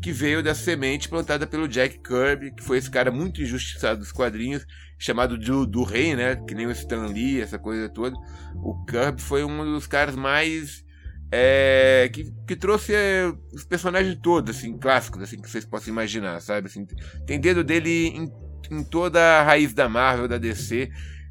que 0.01 0.11
veio 0.11 0.43
da 0.43 0.53
semente 0.53 1.09
plantada 1.09 1.47
pelo 1.47 1.67
Jack 1.67 1.99
Kirby, 1.99 2.53
que 2.55 2.63
foi 2.63 2.77
esse 2.77 2.89
cara 2.89 3.11
muito 3.11 3.41
injustiçado 3.41 3.99
dos 3.99 4.11
quadrinhos, 4.11 4.65
chamado 4.97 5.37
do, 5.37 5.65
do 5.65 5.83
rei, 5.83 6.15
né? 6.15 6.35
Que 6.35 6.53
nem 6.53 6.67
o 6.67 6.71
Stan 6.71 7.07
Lee, 7.07 7.41
essa 7.41 7.57
coisa 7.57 7.89
toda. 7.89 8.15
O 8.55 8.85
Kirby 8.85 9.21
foi 9.21 9.43
um 9.43 9.63
dos 9.73 9.87
caras 9.87 10.15
mais 10.15 10.85
é, 11.31 12.09
que, 12.13 12.31
que 12.47 12.55
trouxe 12.55 12.93
é, 12.93 13.31
os 13.51 13.63
personagens 13.63 14.17
todos, 14.21 14.55
assim, 14.55 14.77
clássicos, 14.77 15.21
assim, 15.21 15.41
que 15.41 15.49
vocês 15.49 15.65
possam 15.65 15.91
imaginar, 15.91 16.39
sabe? 16.41 16.67
Assim, 16.67 16.85
tem 17.25 17.39
dedo 17.39 17.63
dele 17.63 18.07
em, 18.07 18.31
em 18.71 18.83
toda 18.83 19.19
a 19.19 19.43
raiz 19.43 19.73
da 19.73 19.89
Marvel, 19.89 20.27
da 20.27 20.37
DC. 20.37 20.89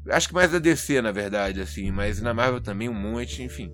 Acho 0.09 0.29
que 0.29 0.33
mais 0.33 0.51
da 0.51 0.59
DC, 0.59 1.01
na 1.01 1.11
verdade, 1.11 1.61
assim, 1.61 1.91
mas 1.91 2.21
na 2.21 2.33
Marvel 2.33 2.61
também 2.61 2.87
um 2.87 2.93
monte, 2.93 3.41
enfim. 3.41 3.71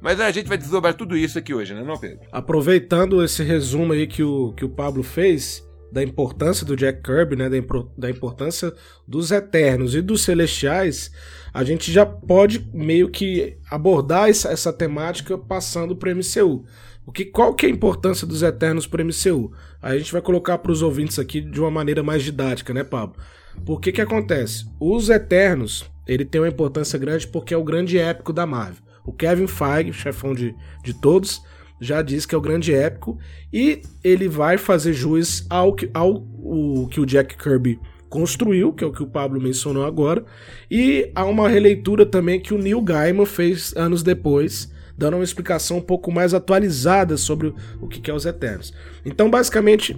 Mas 0.00 0.20
a 0.20 0.30
gente 0.30 0.48
vai 0.48 0.58
desdobrar 0.58 0.94
tudo 0.94 1.16
isso 1.16 1.38
aqui 1.38 1.54
hoje, 1.54 1.74
né, 1.74 1.82
não, 1.82 1.96
Pedro? 1.96 2.20
Aproveitando 2.30 3.24
esse 3.24 3.42
resumo 3.42 3.92
aí 3.92 4.06
que 4.06 4.22
o, 4.22 4.52
que 4.52 4.64
o 4.64 4.68
Pablo 4.68 5.02
fez, 5.02 5.66
da 5.90 6.02
importância 6.02 6.66
do 6.66 6.76
Jack 6.76 7.02
Kirby, 7.02 7.36
né, 7.36 7.48
da, 7.48 7.56
da 7.96 8.10
importância 8.10 8.72
dos 9.06 9.30
Eternos 9.30 9.94
e 9.94 10.02
dos 10.02 10.22
Celestiais, 10.22 11.10
a 11.54 11.64
gente 11.64 11.90
já 11.90 12.04
pode 12.04 12.68
meio 12.72 13.08
que 13.08 13.56
abordar 13.70 14.28
essa, 14.28 14.50
essa 14.50 14.72
temática 14.72 15.38
passando 15.38 15.96
para 15.96 16.12
o 16.12 16.16
MCU. 16.16 16.64
O 17.06 17.12
que, 17.12 17.24
qual 17.24 17.54
que 17.54 17.66
é 17.66 17.68
a 17.68 17.72
importância 17.72 18.26
dos 18.26 18.42
Eternos 18.42 18.86
para 18.86 19.02
o 19.02 19.06
MCU? 19.06 19.52
A 19.80 19.96
gente 19.96 20.12
vai 20.12 20.20
colocar 20.20 20.58
para 20.58 20.72
os 20.72 20.82
ouvintes 20.82 21.18
aqui 21.18 21.40
de 21.40 21.60
uma 21.60 21.70
maneira 21.70 22.02
mais 22.02 22.22
didática, 22.22 22.74
né, 22.74 22.82
Pablo? 22.82 23.16
Por 23.64 23.80
que 23.80 23.92
que 23.92 24.00
acontece? 24.00 24.66
Os 24.78 25.08
Eternos, 25.08 25.90
ele 26.06 26.24
tem 26.24 26.40
uma 26.40 26.48
importância 26.48 26.98
grande 26.98 27.26
porque 27.26 27.54
é 27.54 27.56
o 27.56 27.64
grande 27.64 27.96
épico 27.96 28.32
da 28.32 28.44
Marvel. 28.44 28.82
O 29.06 29.12
Kevin 29.12 29.46
Feige, 29.46 29.92
chefão 29.92 30.34
de, 30.34 30.54
de 30.82 30.92
todos, 30.92 31.42
já 31.80 32.02
diz 32.02 32.26
que 32.26 32.34
é 32.34 32.38
o 32.38 32.40
grande 32.40 32.74
épico 32.74 33.18
e 33.52 33.82
ele 34.02 34.28
vai 34.28 34.58
fazer 34.58 34.92
jus 34.92 35.46
ao 35.48 35.74
que, 35.74 35.90
ao, 35.94 36.14
o, 36.14 36.88
que 36.90 37.00
o 37.00 37.06
Jack 37.06 37.36
Kirby 37.36 37.78
construiu, 38.08 38.72
que 38.72 38.82
é 38.82 38.86
o 38.86 38.92
que 38.92 39.02
o 39.02 39.06
Pablo 39.06 39.40
mencionou 39.40 39.84
agora, 39.84 40.24
e 40.70 41.10
há 41.14 41.24
uma 41.24 41.48
releitura 41.48 42.06
também 42.06 42.40
que 42.40 42.54
o 42.54 42.58
Neil 42.58 42.80
Gaiman 42.80 43.26
fez 43.26 43.74
anos 43.76 44.02
depois 44.02 44.74
dando 44.96 45.14
uma 45.14 45.24
explicação 45.24 45.78
um 45.78 45.82
pouco 45.82 46.10
mais 46.10 46.32
atualizada 46.32 47.16
sobre 47.16 47.52
o 47.80 47.86
que 47.86 48.10
é 48.10 48.14
os 48.14 48.24
Eternos. 48.24 48.72
Então, 49.04 49.30
basicamente, 49.30 49.96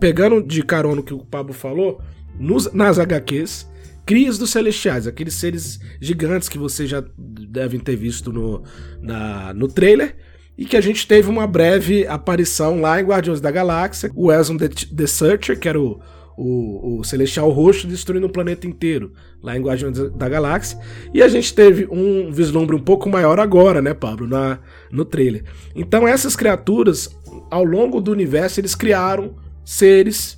pegando 0.00 0.42
de 0.42 0.62
carona 0.62 1.00
o 1.00 1.04
que 1.04 1.12
o 1.12 1.18
Pablo 1.18 1.52
falou, 1.52 2.00
nos, 2.38 2.72
nas 2.72 2.98
HQs, 2.98 3.68
crias 4.08 4.38
dos 4.38 4.48
celestiais, 4.48 5.06
aqueles 5.06 5.34
seres 5.34 5.78
gigantes 6.00 6.48
que 6.48 6.56
vocês 6.56 6.88
já 6.88 7.04
devem 7.18 7.78
ter 7.78 7.94
visto 7.94 8.32
no, 8.32 8.62
na, 9.02 9.52
no 9.52 9.68
trailer, 9.68 10.16
e 10.56 10.64
que 10.64 10.78
a 10.78 10.80
gente 10.80 11.06
teve 11.06 11.28
uma 11.28 11.46
breve 11.46 12.06
aparição 12.06 12.80
lá 12.80 12.98
em 12.98 13.04
Guardiões 13.04 13.38
da 13.38 13.50
Galáxia, 13.50 14.10
o 14.14 14.30
the, 14.56 14.68
the 14.96 15.06
Searcher, 15.06 15.60
que 15.60 15.68
era 15.68 15.78
o 15.78 16.00
o, 16.40 17.00
o 17.00 17.04
Celestial 17.04 17.50
Roxo 17.50 17.88
destruindo 17.88 18.28
o 18.28 18.30
planeta 18.30 18.64
inteiro, 18.64 19.12
lá 19.42 19.58
em 19.58 19.60
Guardiões 19.60 19.98
da 20.12 20.28
Galáxia. 20.28 20.78
E 21.12 21.20
a 21.20 21.26
gente 21.26 21.52
teve 21.52 21.88
um 21.90 22.30
vislumbre 22.30 22.76
um 22.76 22.80
pouco 22.80 23.08
maior 23.08 23.40
agora, 23.40 23.82
né, 23.82 23.92
Pablo, 23.92 24.24
na, 24.28 24.60
no 24.88 25.04
trailer. 25.04 25.42
Então 25.74 26.06
essas 26.06 26.36
criaturas, 26.36 27.10
ao 27.50 27.64
longo 27.64 28.00
do 28.00 28.12
universo, 28.12 28.60
eles 28.60 28.76
criaram 28.76 29.34
seres 29.64 30.37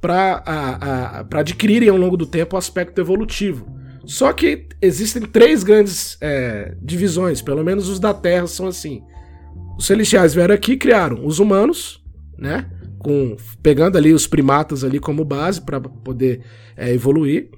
para 0.00 1.26
adquirirem 1.34 1.88
ao 1.88 1.96
longo 1.96 2.16
do 2.16 2.26
tempo 2.26 2.56
o 2.56 2.58
aspecto 2.58 3.00
evolutivo. 3.00 3.66
Só 4.04 4.32
que 4.32 4.66
existem 4.80 5.22
três 5.22 5.62
grandes 5.62 6.16
é, 6.20 6.74
divisões, 6.80 7.42
pelo 7.42 7.62
menos 7.62 7.88
os 7.88 8.00
da 8.00 8.14
Terra 8.14 8.46
são 8.46 8.66
assim. 8.66 9.02
Os 9.78 9.86
celestiais 9.86 10.34
vieram 10.34 10.54
aqui 10.54 10.72
e 10.72 10.76
criaram 10.76 11.24
os 11.24 11.38
humanos, 11.38 12.02
né? 12.38 12.66
com 13.00 13.34
pegando 13.62 13.96
ali 13.96 14.12
os 14.12 14.26
primatas 14.26 14.84
ali 14.84 15.00
como 15.00 15.24
base 15.24 15.60
para 15.60 15.80
poder 15.80 16.42
é, 16.76 16.92
evoluir. 16.92 17.48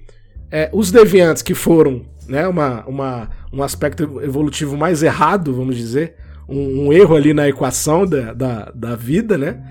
É, 0.50 0.70
os 0.72 0.92
deviantes 0.92 1.42
que 1.42 1.54
foram 1.54 2.02
né, 2.28 2.46
uma, 2.46 2.86
uma, 2.86 3.30
um 3.52 3.62
aspecto 3.62 4.20
evolutivo 4.22 4.76
mais 4.76 5.02
errado, 5.02 5.52
vamos 5.52 5.76
dizer, 5.76 6.14
um, 6.48 6.86
um 6.86 6.92
erro 6.92 7.16
ali 7.16 7.34
na 7.34 7.48
equação 7.48 8.06
da, 8.06 8.32
da, 8.32 8.72
da, 8.74 8.96
vida, 8.96 9.36
né? 9.36 9.62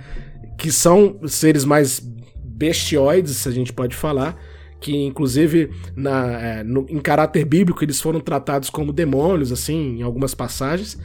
Que 0.58 0.72
são 0.72 1.20
seres 1.28 1.64
mais 1.64 2.02
bestioides, 2.62 3.38
se 3.38 3.50
a 3.50 3.52
gente 3.52 3.74
pode 3.74 3.96
falar, 3.96 4.40
que 4.80 4.96
inclusive 4.96 5.72
na, 5.96 6.40
é, 6.40 6.64
no, 6.64 6.86
em 6.88 7.00
caráter 7.00 7.44
bíblico 7.44 7.84
eles 7.84 8.00
foram 8.00 8.20
tratados 8.20 8.70
como 8.70 8.94
demônios, 8.94 9.52
assim, 9.52 9.98
em 9.98 10.04
algumas 10.04 10.36
passagens. 10.36 11.00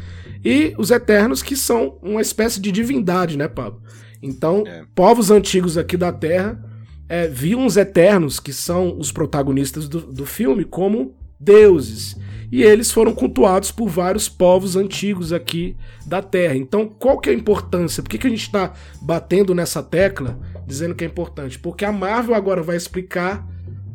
E 0.44 0.75
os 0.76 0.90
Eternos, 0.90 1.42
que 1.42 1.56
são 1.56 1.96
uma 2.02 2.20
espécie 2.20 2.60
de 2.60 2.70
divindade, 2.70 3.38
né, 3.38 3.48
Pablo? 3.48 3.80
Então, 4.22 4.64
é. 4.66 4.84
povos 4.94 5.30
antigos 5.30 5.78
aqui 5.78 5.96
da 5.96 6.12
Terra 6.12 6.62
é, 7.08 7.26
viam 7.26 7.64
os 7.64 7.78
Eternos, 7.78 8.38
que 8.38 8.52
são 8.52 8.98
os 8.98 9.10
protagonistas 9.10 9.88
do, 9.88 10.00
do 10.00 10.26
filme, 10.26 10.62
como 10.62 11.14
deuses. 11.40 12.16
E 12.52 12.62
eles 12.62 12.92
foram 12.92 13.12
cultuados 13.12 13.72
por 13.72 13.88
vários 13.88 14.28
povos 14.28 14.76
antigos 14.76 15.32
aqui 15.32 15.75
da 16.06 16.22
Terra. 16.22 16.54
Então, 16.54 16.86
qual 16.86 17.18
que 17.18 17.30
é 17.30 17.32
a 17.32 17.36
importância? 17.36 18.02
Por 18.02 18.10
que, 18.10 18.18
que 18.18 18.26
a 18.26 18.30
gente 18.30 18.42
está 18.42 18.72
batendo 19.00 19.54
nessa 19.54 19.82
tecla 19.82 20.38
dizendo 20.66 20.94
que 20.94 21.04
é 21.04 21.06
importante? 21.06 21.58
Porque 21.58 21.85
a 21.85 21.92
Marvel 21.92 22.35
agora 22.35 22.62
vai 22.62 22.76
explicar 22.76 23.46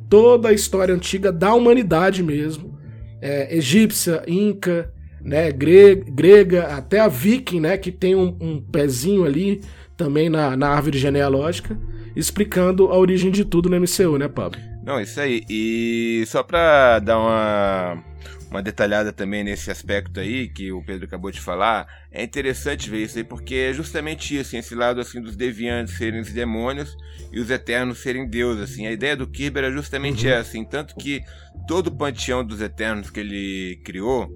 toda 0.09 0.49
a 0.49 0.53
história 0.53 0.93
antiga 0.93 1.31
da 1.31 1.53
humanidade 1.53 2.23
mesmo. 2.23 2.79
É, 3.21 3.55
egípcia, 3.55 4.23
inca, 4.27 4.91
né, 5.23 5.51
grega, 5.51 6.67
até 6.67 6.99
a 6.99 7.07
viking, 7.07 7.59
né, 7.59 7.77
que 7.77 7.91
tem 7.91 8.15
um, 8.15 8.35
um 8.41 8.59
pezinho 8.59 9.23
ali 9.23 9.61
também 9.95 10.29
na, 10.29 10.57
na 10.57 10.69
árvore 10.69 10.97
genealógica, 10.97 11.79
explicando 12.15 12.87
a 12.87 12.97
origem 12.97 13.29
de 13.29 13.45
tudo 13.45 13.69
no 13.69 13.79
MCU, 13.79 14.17
né, 14.17 14.27
Pablo? 14.27 14.59
Não, 14.83 14.99
isso 14.99 15.19
aí. 15.21 15.43
E 15.47 16.23
só 16.25 16.41
pra 16.41 16.97
dar 16.99 17.19
uma, 17.19 18.03
uma 18.51 18.61
detalhada 18.61 19.13
também 19.13 19.45
nesse 19.45 19.71
aspecto 19.71 20.19
aí 20.19 20.49
que 20.49 20.73
o 20.73 20.83
Pedro 20.83 21.05
acabou 21.05 21.31
de 21.31 21.39
falar, 21.39 21.87
é 22.11 22.21
interessante 22.21 22.89
ver 22.89 23.03
isso 23.03 23.17
aí, 23.17 23.23
porque 23.23 23.55
é 23.55 23.73
justamente 23.73 24.37
isso, 24.37 24.57
esse 24.57 24.75
lado 24.75 24.99
assim 24.99 25.21
dos 25.21 25.37
deviantes 25.37 25.97
serem 25.97 26.19
os 26.19 26.33
demônios 26.33 26.95
e 27.31 27.39
os 27.39 27.49
eternos 27.49 27.99
serem 27.99 28.27
deuses, 28.27 28.69
assim. 28.69 28.85
A 28.85 28.91
ideia 28.91 29.15
do 29.15 29.25
Kirby 29.25 29.59
era 29.59 29.71
justamente 29.71 30.27
uhum. 30.27 30.33
essa, 30.33 30.41
assim, 30.41 30.65
tanto 30.65 30.95
que 30.95 31.23
todo 31.65 31.87
o 31.87 31.95
panteão 31.95 32.43
dos 32.43 32.59
eternos 32.59 33.09
que 33.09 33.21
ele 33.21 33.81
criou, 33.85 34.29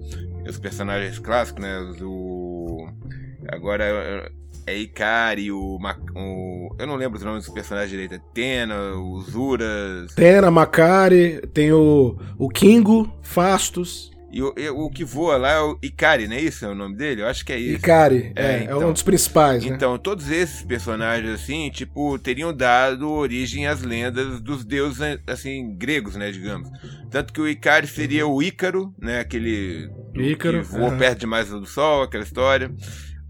os 0.48 0.58
personagens 0.58 1.18
clássicos, 1.18 1.62
né, 1.62 1.78
o 2.00 2.88
agora 3.48 4.32
é 4.66 4.76
Ikari, 4.76 5.52
o, 5.52 5.78
o, 6.14 6.74
Eu 6.76 6.86
não 6.86 6.96
lembro 6.96 7.16
os 7.16 7.24
nomes 7.24 7.44
dos 7.44 7.54
personagens 7.54 7.90
direito. 7.90 8.14
É 8.14 8.20
Tena, 8.34 8.94
o 8.96 9.20
Zuras. 9.20 10.12
Tena, 10.14 10.50
Makari, 10.50 11.40
tem 11.54 11.72
o, 11.72 12.18
o 12.36 12.48
Kingo, 12.48 13.12
Fastos. 13.22 14.10
E 14.28 14.42
o, 14.42 14.52
e 14.56 14.68
o 14.68 14.90
que 14.90 15.04
voa 15.04 15.36
lá 15.36 15.52
é 15.52 15.60
o 15.60 15.78
Ikari, 15.80 16.26
não 16.26 16.34
é 16.34 16.40
isso? 16.40 16.64
É 16.64 16.68
o 16.68 16.74
nome 16.74 16.96
dele? 16.96 17.22
Eu 17.22 17.28
acho 17.28 17.44
que 17.44 17.52
é 17.52 17.58
isso. 17.58 17.76
Ikari, 17.76 18.32
é, 18.34 18.44
é, 18.44 18.62
então, 18.64 18.82
é 18.82 18.86
um 18.86 18.92
dos 18.92 19.04
principais. 19.04 19.64
Né? 19.64 19.74
Então, 19.74 19.96
todos 19.96 20.28
esses 20.30 20.62
personagens, 20.62 21.30
assim, 21.30 21.70
tipo, 21.70 22.18
teriam 22.18 22.52
dado 22.52 23.08
origem 23.08 23.68
às 23.68 23.82
lendas 23.82 24.40
dos 24.40 24.64
deuses, 24.64 25.00
assim, 25.28 25.76
gregos, 25.76 26.16
né, 26.16 26.32
digamos. 26.32 26.68
Tanto 27.08 27.32
que 27.32 27.40
o 27.40 27.48
Ikari 27.48 27.86
seria 27.86 28.26
o 28.26 28.42
Ícaro, 28.42 28.92
né, 29.00 29.20
aquele. 29.20 29.88
Ícaro. 30.12 30.60
Que 30.60 30.66
voou 30.66 30.90
perto 30.98 31.20
demais 31.20 31.48
do 31.48 31.64
sol, 31.64 32.02
aquela 32.02 32.24
história. 32.24 32.70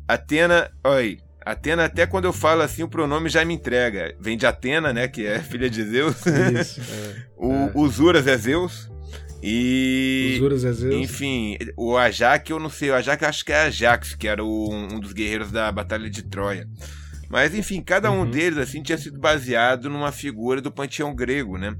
Atena, 0.08 0.70
oi, 0.84 1.18
Atena, 1.46 1.84
até 1.84 2.08
quando 2.08 2.24
eu 2.24 2.32
falo 2.32 2.62
assim, 2.62 2.82
o 2.82 2.88
pronome 2.88 3.28
já 3.28 3.44
me 3.44 3.54
entrega. 3.54 4.16
Vem 4.18 4.36
de 4.36 4.44
Atena, 4.44 4.92
né? 4.92 5.06
Que 5.06 5.24
é 5.24 5.38
filha 5.38 5.70
de 5.70 5.80
Zeus. 5.84 6.16
Isso. 6.26 6.80
É, 6.80 7.26
o 7.36 7.52
é. 7.52 7.70
Usuras 7.72 8.26
é 8.26 8.36
Zeus. 8.36 8.90
E. 9.40 10.34
Usuras 10.38 10.64
é 10.64 10.72
Zeus. 10.72 10.94
Enfim, 10.96 11.56
o 11.76 11.96
Ajax, 11.96 12.50
eu 12.50 12.58
não 12.58 12.68
sei. 12.68 12.90
O 12.90 12.96
Ajax, 12.96 13.22
acho 13.22 13.44
que 13.44 13.52
é 13.52 13.60
Ajax, 13.60 14.16
que 14.16 14.26
era 14.26 14.42
o, 14.42 14.74
um 14.74 14.98
dos 14.98 15.12
guerreiros 15.12 15.52
da 15.52 15.70
Batalha 15.70 16.10
de 16.10 16.24
Troia. 16.24 16.68
Mas, 17.28 17.54
enfim, 17.54 17.80
cada 17.80 18.10
um 18.10 18.22
uhum. 18.22 18.30
deles, 18.30 18.58
assim, 18.58 18.82
tinha 18.82 18.98
sido 18.98 19.20
baseado 19.20 19.88
numa 19.88 20.10
figura 20.10 20.60
do 20.60 20.72
panteão 20.72 21.14
grego, 21.14 21.56
né? 21.56 21.76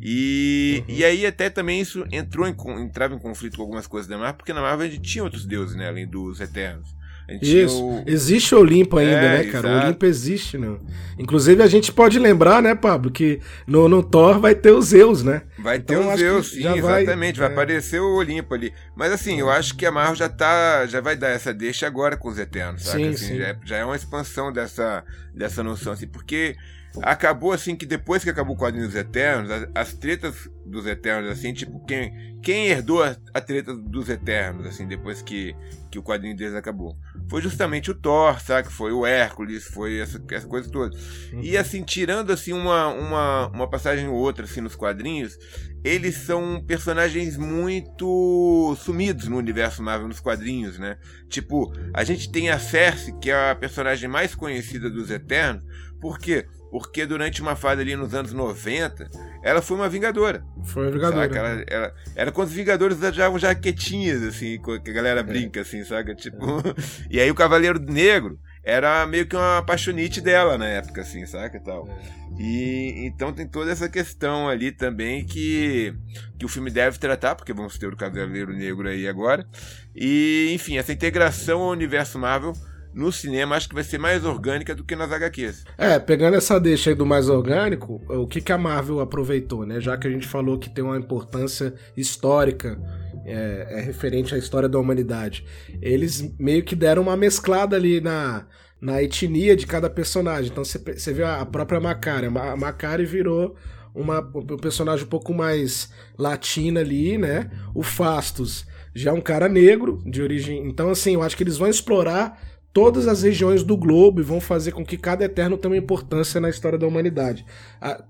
E, 0.00 0.82
uhum. 0.88 0.94
e 0.96 1.04
aí 1.04 1.24
até 1.24 1.48
também 1.48 1.80
isso 1.80 2.04
entrou 2.10 2.44
em, 2.44 2.56
entrava 2.82 3.14
em 3.14 3.18
conflito 3.20 3.56
com 3.56 3.62
algumas 3.62 3.86
coisas 3.86 4.08
da 4.08 4.18
Marvel, 4.18 4.34
porque 4.34 4.52
na 4.52 4.60
Marvel 4.60 4.88
a 4.88 4.90
gente 4.90 5.08
tinha 5.08 5.22
outros 5.22 5.46
deuses, 5.46 5.76
né? 5.76 5.86
Além 5.86 6.08
dos 6.08 6.40
Eternos. 6.40 6.95
Isso. 7.28 7.84
O... 7.84 8.04
Existe 8.06 8.54
o 8.54 8.60
Olimpo 8.60 8.98
ainda, 8.98 9.12
é, 9.12 9.38
né, 9.38 9.44
cara? 9.50 9.68
Exato. 9.68 9.68
O 9.68 9.86
Olimpo 9.86 10.06
existe, 10.06 10.56
não. 10.56 10.80
Inclusive, 11.18 11.62
a 11.62 11.66
gente 11.66 11.92
pode 11.92 12.18
lembrar, 12.18 12.62
né, 12.62 12.74
Pablo, 12.74 13.10
que 13.10 13.40
no, 13.66 13.88
no 13.88 14.02
Thor 14.02 14.38
vai 14.38 14.54
ter 14.54 14.70
os 14.70 14.86
Zeus, 14.86 15.22
né? 15.22 15.42
Vai 15.58 15.80
ter 15.80 15.94
então, 15.94 16.12
os 16.12 16.20
Zeus, 16.20 16.50
sim, 16.50 16.66
exatamente. 16.66 17.38
Vai, 17.38 17.48
vai 17.48 17.48
é. 17.48 17.52
aparecer 17.52 18.00
o 18.00 18.16
Olimpo 18.16 18.54
ali. 18.54 18.72
Mas 18.94 19.12
assim, 19.12 19.40
eu 19.40 19.50
acho 19.50 19.76
que 19.76 19.84
a 19.84 19.90
Marvel 19.90 20.14
já 20.14 20.28
tá. 20.28 20.86
Já 20.86 21.00
vai 21.00 21.16
dar 21.16 21.28
essa 21.28 21.52
deixa 21.52 21.86
agora 21.86 22.16
com 22.16 22.28
os 22.28 22.38
Eternos, 22.38 22.84
sabe? 22.84 23.04
Sim, 23.04 23.08
assim, 23.10 23.26
sim. 23.26 23.38
Já, 23.38 23.46
é, 23.46 23.56
já 23.64 23.76
é 23.78 23.84
uma 23.84 23.96
expansão 23.96 24.52
dessa, 24.52 25.02
dessa 25.34 25.62
noção, 25.62 25.92
assim, 25.92 26.06
porque 26.06 26.54
acabou 27.02 27.52
assim 27.52 27.76
que 27.76 27.86
depois 27.86 28.22
que 28.22 28.30
acabou 28.30 28.54
o 28.54 28.58
quadrinho 28.58 28.86
dos 28.86 28.94
Eternos, 28.94 29.50
as, 29.50 29.68
as, 29.74 29.94
tretas 29.94 30.48
dos 30.64 30.86
Eternos, 30.86 31.30
assim, 31.30 31.52
tipo, 31.52 31.84
quem, 31.84 32.38
quem 32.42 32.66
herdou 32.68 33.02
a, 33.02 33.16
a 33.34 33.40
treta 33.40 33.74
dos 33.74 34.08
Eternos, 34.08 34.66
assim, 34.66 34.86
depois 34.86 35.22
que, 35.22 35.54
que 35.90 35.98
o 35.98 36.02
quadrinho 36.02 36.36
deles 36.36 36.54
acabou? 36.54 36.96
Foi 37.28 37.42
justamente 37.42 37.90
o 37.90 37.94
Thor, 37.94 38.40
sabe? 38.40 38.68
Foi 38.68 38.92
o 38.92 39.04
Hércules, 39.04 39.64
foi 39.64 39.98
essa, 39.98 40.22
essa 40.30 40.46
coisa 40.46 40.70
toda. 40.70 40.96
Uhum. 41.32 41.40
E 41.42 41.56
assim, 41.56 41.82
tirando 41.82 42.32
assim 42.32 42.52
uma, 42.52 42.88
uma, 42.88 43.48
uma 43.48 43.68
passagem 43.68 44.08
ou 44.08 44.14
outra 44.14 44.44
assim 44.44 44.60
nos 44.60 44.76
quadrinhos, 44.76 45.38
eles 45.84 46.16
são 46.16 46.62
personagens 46.66 47.36
muito 47.36 48.76
sumidos 48.80 49.28
no 49.28 49.36
universo 49.36 49.82
Marvel 49.82 50.08
nos 50.08 50.20
quadrinhos, 50.20 50.78
né? 50.78 50.98
Tipo, 51.28 51.72
a 51.94 52.02
gente 52.02 52.30
tem 52.30 52.50
a 52.50 52.58
Cersei, 52.58 53.14
que 53.20 53.30
é 53.30 53.50
a 53.50 53.54
personagem 53.54 54.08
mais 54.08 54.34
conhecida 54.34 54.90
dos 54.90 55.10
Eternos, 55.10 55.62
por 56.00 56.18
quê? 56.18 56.46
Porque 56.70 57.06
durante 57.06 57.40
uma 57.40 57.54
fase 57.54 57.80
ali 57.80 57.94
nos 57.94 58.14
anos 58.14 58.32
90, 58.32 59.08
ela 59.42 59.62
foi 59.62 59.76
uma 59.76 59.88
vingadora. 59.88 60.44
Foi 60.64 60.84
uma 60.84 60.92
vingadora. 60.92 61.36
Ela, 61.36 61.64
ela, 61.68 61.94
era 62.14 62.32
quando 62.32 62.48
os 62.48 62.54
Vingadores 62.54 62.98
usavam 62.98 63.38
jaquetinhas, 63.38 64.22
assim, 64.22 64.60
que 64.82 64.90
a 64.90 64.94
galera 64.94 65.20
é. 65.20 65.22
brinca, 65.22 65.60
assim, 65.60 65.84
saca? 65.84 66.14
Tipo. 66.14 66.58
É. 66.58 66.74
e 67.10 67.20
aí 67.20 67.30
o 67.30 67.34
Cavaleiro 67.34 67.78
Negro 67.78 68.38
era 68.64 69.06
meio 69.06 69.26
que 69.26 69.36
uma 69.36 69.58
apaixonite 69.58 70.20
dela 70.20 70.58
na 70.58 70.66
época, 70.66 71.02
assim, 71.02 71.24
saca? 71.24 71.56
E 71.56 71.60
tal. 71.60 71.88
É. 71.88 72.26
E 72.38 73.06
então 73.06 73.32
tem 73.32 73.46
toda 73.46 73.70
essa 73.70 73.88
questão 73.88 74.48
ali 74.48 74.72
também 74.72 75.24
que, 75.24 75.94
que 76.38 76.44
o 76.44 76.48
filme 76.48 76.70
deve 76.70 76.98
tratar, 76.98 77.36
porque 77.36 77.52
vamos 77.52 77.78
ter 77.78 77.86
o 77.86 77.96
Cavaleiro 77.96 78.52
Negro 78.52 78.88
aí 78.88 79.06
agora. 79.06 79.46
E, 79.94 80.50
enfim, 80.52 80.76
essa 80.76 80.92
integração 80.92 81.62
ao 81.62 81.70
universo 81.70 82.18
Marvel 82.18 82.52
no 82.96 83.12
cinema 83.12 83.56
acho 83.56 83.68
que 83.68 83.74
vai 83.74 83.84
ser 83.84 83.98
mais 83.98 84.24
orgânica 84.24 84.74
do 84.74 84.82
que 84.82 84.96
nas 84.96 85.12
HQs. 85.12 85.64
É, 85.76 85.98
pegando 85.98 86.34
essa 86.34 86.58
deixa 86.58 86.88
aí 86.88 86.96
do 86.96 87.04
mais 87.04 87.28
orgânico, 87.28 88.02
o 88.08 88.26
que, 88.26 88.40
que 88.40 88.50
a 88.50 88.56
Marvel 88.56 89.00
aproveitou, 89.00 89.66
né? 89.66 89.78
Já 89.82 89.98
que 89.98 90.08
a 90.08 90.10
gente 90.10 90.26
falou 90.26 90.58
que 90.58 90.70
tem 90.70 90.82
uma 90.82 90.96
importância 90.96 91.74
histórica 91.94 92.80
é, 93.26 93.66
é 93.68 93.80
referente 93.82 94.34
à 94.34 94.38
história 94.38 94.66
da 94.66 94.78
humanidade. 94.78 95.44
Eles 95.82 96.34
meio 96.38 96.64
que 96.64 96.74
deram 96.74 97.02
uma 97.02 97.18
mesclada 97.18 97.76
ali 97.76 98.00
na, 98.00 98.46
na 98.80 99.02
etnia 99.02 99.54
de 99.54 99.66
cada 99.66 99.90
personagem. 99.90 100.50
Então 100.50 100.64
você 100.64 101.12
vê 101.12 101.22
a 101.22 101.44
própria 101.44 101.78
Macari. 101.78 102.28
A 102.28 102.56
Macari 102.56 103.04
virou 103.04 103.56
uma, 103.94 104.20
um 104.20 104.56
personagem 104.56 105.04
um 105.04 105.08
pouco 105.08 105.34
mais 105.34 105.92
latina 106.16 106.80
ali, 106.80 107.18
né? 107.18 107.50
O 107.74 107.82
Fastos 107.82 108.66
já 108.94 109.10
é 109.10 109.12
um 109.12 109.20
cara 109.20 109.50
negro, 109.50 110.02
de 110.06 110.22
origem. 110.22 110.66
Então, 110.66 110.88
assim, 110.88 111.12
eu 111.12 111.22
acho 111.22 111.36
que 111.36 111.42
eles 111.42 111.58
vão 111.58 111.68
explorar 111.68 112.55
todas 112.76 113.08
as 113.08 113.22
regiões 113.22 113.62
do 113.62 113.74
globo 113.74 114.20
e 114.20 114.22
vão 114.22 114.38
fazer 114.38 114.72
com 114.72 114.84
que 114.84 114.98
cada 114.98 115.24
Eterno 115.24 115.56
tenha 115.56 115.72
uma 115.72 115.78
importância 115.78 116.38
na 116.38 116.50
história 116.50 116.78
da 116.78 116.86
humanidade. 116.86 117.42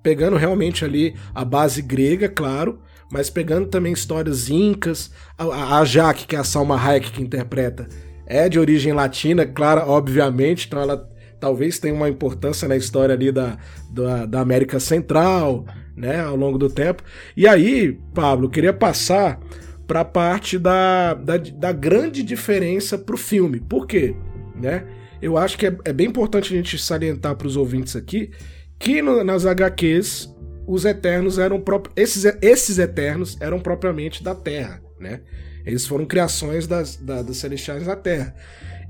pegando 0.02 0.34
realmente 0.34 0.84
ali 0.84 1.14
a 1.32 1.44
base 1.44 1.80
grega, 1.80 2.28
claro, 2.28 2.80
mas 3.08 3.30
pegando 3.30 3.68
também 3.68 3.92
histórias 3.92 4.50
incas. 4.50 5.12
A, 5.38 5.84
Jaque, 5.84 6.26
que 6.26 6.34
é 6.34 6.40
a 6.40 6.42
Salma 6.42 6.76
Hayek 6.76 7.12
que 7.12 7.22
interpreta, 7.22 7.86
é 8.26 8.48
de 8.48 8.58
origem 8.58 8.92
latina, 8.92 9.46
clara, 9.46 9.86
obviamente, 9.86 10.66
então 10.66 10.80
ela 10.80 11.08
talvez 11.38 11.78
tenha 11.78 11.94
uma 11.94 12.08
importância 12.08 12.66
na 12.66 12.76
história 12.76 13.14
ali 13.14 13.30
da, 13.30 13.56
da, 13.88 14.26
da 14.26 14.40
América 14.40 14.80
Central, 14.80 15.64
né, 15.96 16.22
ao 16.22 16.34
longo 16.34 16.58
do 16.58 16.68
tempo. 16.68 17.04
E 17.36 17.46
aí, 17.46 18.00
Pablo, 18.12 18.50
queria 18.50 18.72
passar 18.72 19.38
para 19.86 20.00
a 20.00 20.04
parte 20.04 20.58
da, 20.58 21.14
da, 21.14 21.36
da, 21.36 21.70
grande 21.70 22.24
diferença 22.24 22.98
para 22.98 23.14
o 23.14 23.18
filme. 23.18 23.60
Por 23.60 23.86
quê? 23.86 24.16
Né? 24.60 24.84
Eu 25.20 25.36
acho 25.36 25.58
que 25.58 25.66
é, 25.66 25.76
é 25.84 25.92
bem 25.92 26.06
importante 26.08 26.52
a 26.52 26.56
gente 26.56 26.78
salientar 26.78 27.36
para 27.36 27.46
os 27.46 27.56
ouvintes 27.56 27.96
aqui 27.96 28.30
que 28.78 29.00
no, 29.00 29.24
nas 29.24 29.46
HQs 29.46 30.34
os 30.66 30.84
Eternos 30.84 31.38
eram 31.38 31.62
esses, 31.94 32.24
esses 32.42 32.78
Eternos 32.78 33.36
eram 33.40 33.60
propriamente 33.60 34.22
da 34.22 34.34
Terra, 34.34 34.82
né? 34.98 35.20
Eles 35.64 35.86
foram 35.86 36.04
criações 36.04 36.66
das, 36.66 36.96
da, 36.96 37.22
Celestiais 37.34 37.86
da 37.86 37.96
Terra. 37.96 38.34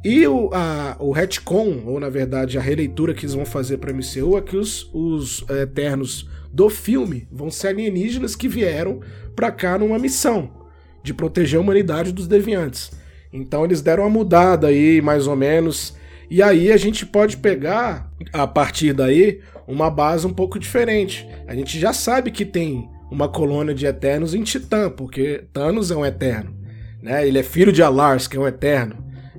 E 0.05 0.27
o, 0.27 0.51
a, 0.53 0.97
o 1.01 1.11
retcon, 1.11 1.83
ou 1.87 1.99
na 1.99 2.11
verdade 2.11 2.59
a 2.59 2.61
releitura 2.61 3.15
que 3.15 3.25
eles 3.25 3.35
vão 3.35 3.47
fazer 3.47 3.79
para 3.79 3.93
MCU 3.93 4.37
é 4.37 4.43
que 4.43 4.57
os, 4.57 4.91
os 4.93 5.45
Eternos 5.49 6.29
do 6.53 6.69
filme 6.69 7.27
vão 7.31 7.51
ser 7.51 7.69
alienígenas 7.69 8.37
que 8.37 8.49
vieram 8.49 9.01
para 9.35 9.51
cá 9.51 9.79
numa 9.79 9.99
missão 9.99 10.67
de 11.03 11.15
proteger 11.15 11.59
a 11.59 11.63
humanidade 11.63 12.13
dos 12.13 12.27
deviantes. 12.29 12.91
Então 13.33 13.65
eles 13.65 13.83
deram 13.83 14.05
uma 14.05 14.11
mudada 14.11 14.69
aí, 14.69 15.01
mais 15.01 15.27
ou 15.27 15.37
menos. 15.37 15.95
E 16.31 16.43
aí 16.43 16.73
a 16.73 16.77
gente 16.77 17.07
pode 17.07 17.37
pegar, 17.37 18.11
a 18.33 18.47
partir 18.47 18.93
daí, 18.93 19.41
uma 19.67 19.91
base 19.91 20.27
um 20.27 20.33
pouco 20.33 20.59
diferente. 20.59 21.27
A 21.47 21.55
gente 21.55 21.79
já 21.79 21.93
sabe 21.93 22.31
que 22.31 22.45
tem 22.45 22.89
uma 23.11 23.29
colônia 23.29 23.75
de 23.75 23.87
Eternos 23.87 24.35
em 24.35 24.43
Titã, 24.43 24.91
porque 24.91 25.45
Thanos 25.53 25.91
é 25.91 25.97
um 25.97 26.05
Eterno. 26.05 26.55
Né? 27.03 27.27
Ele 27.27 27.39
é 27.39 27.43
filho 27.43 27.73
de 27.73 27.83
Alars, 27.83 28.27
que 28.27 28.37
é 28.37 28.41
um 28.41 28.47
Eterno, 28.47 28.97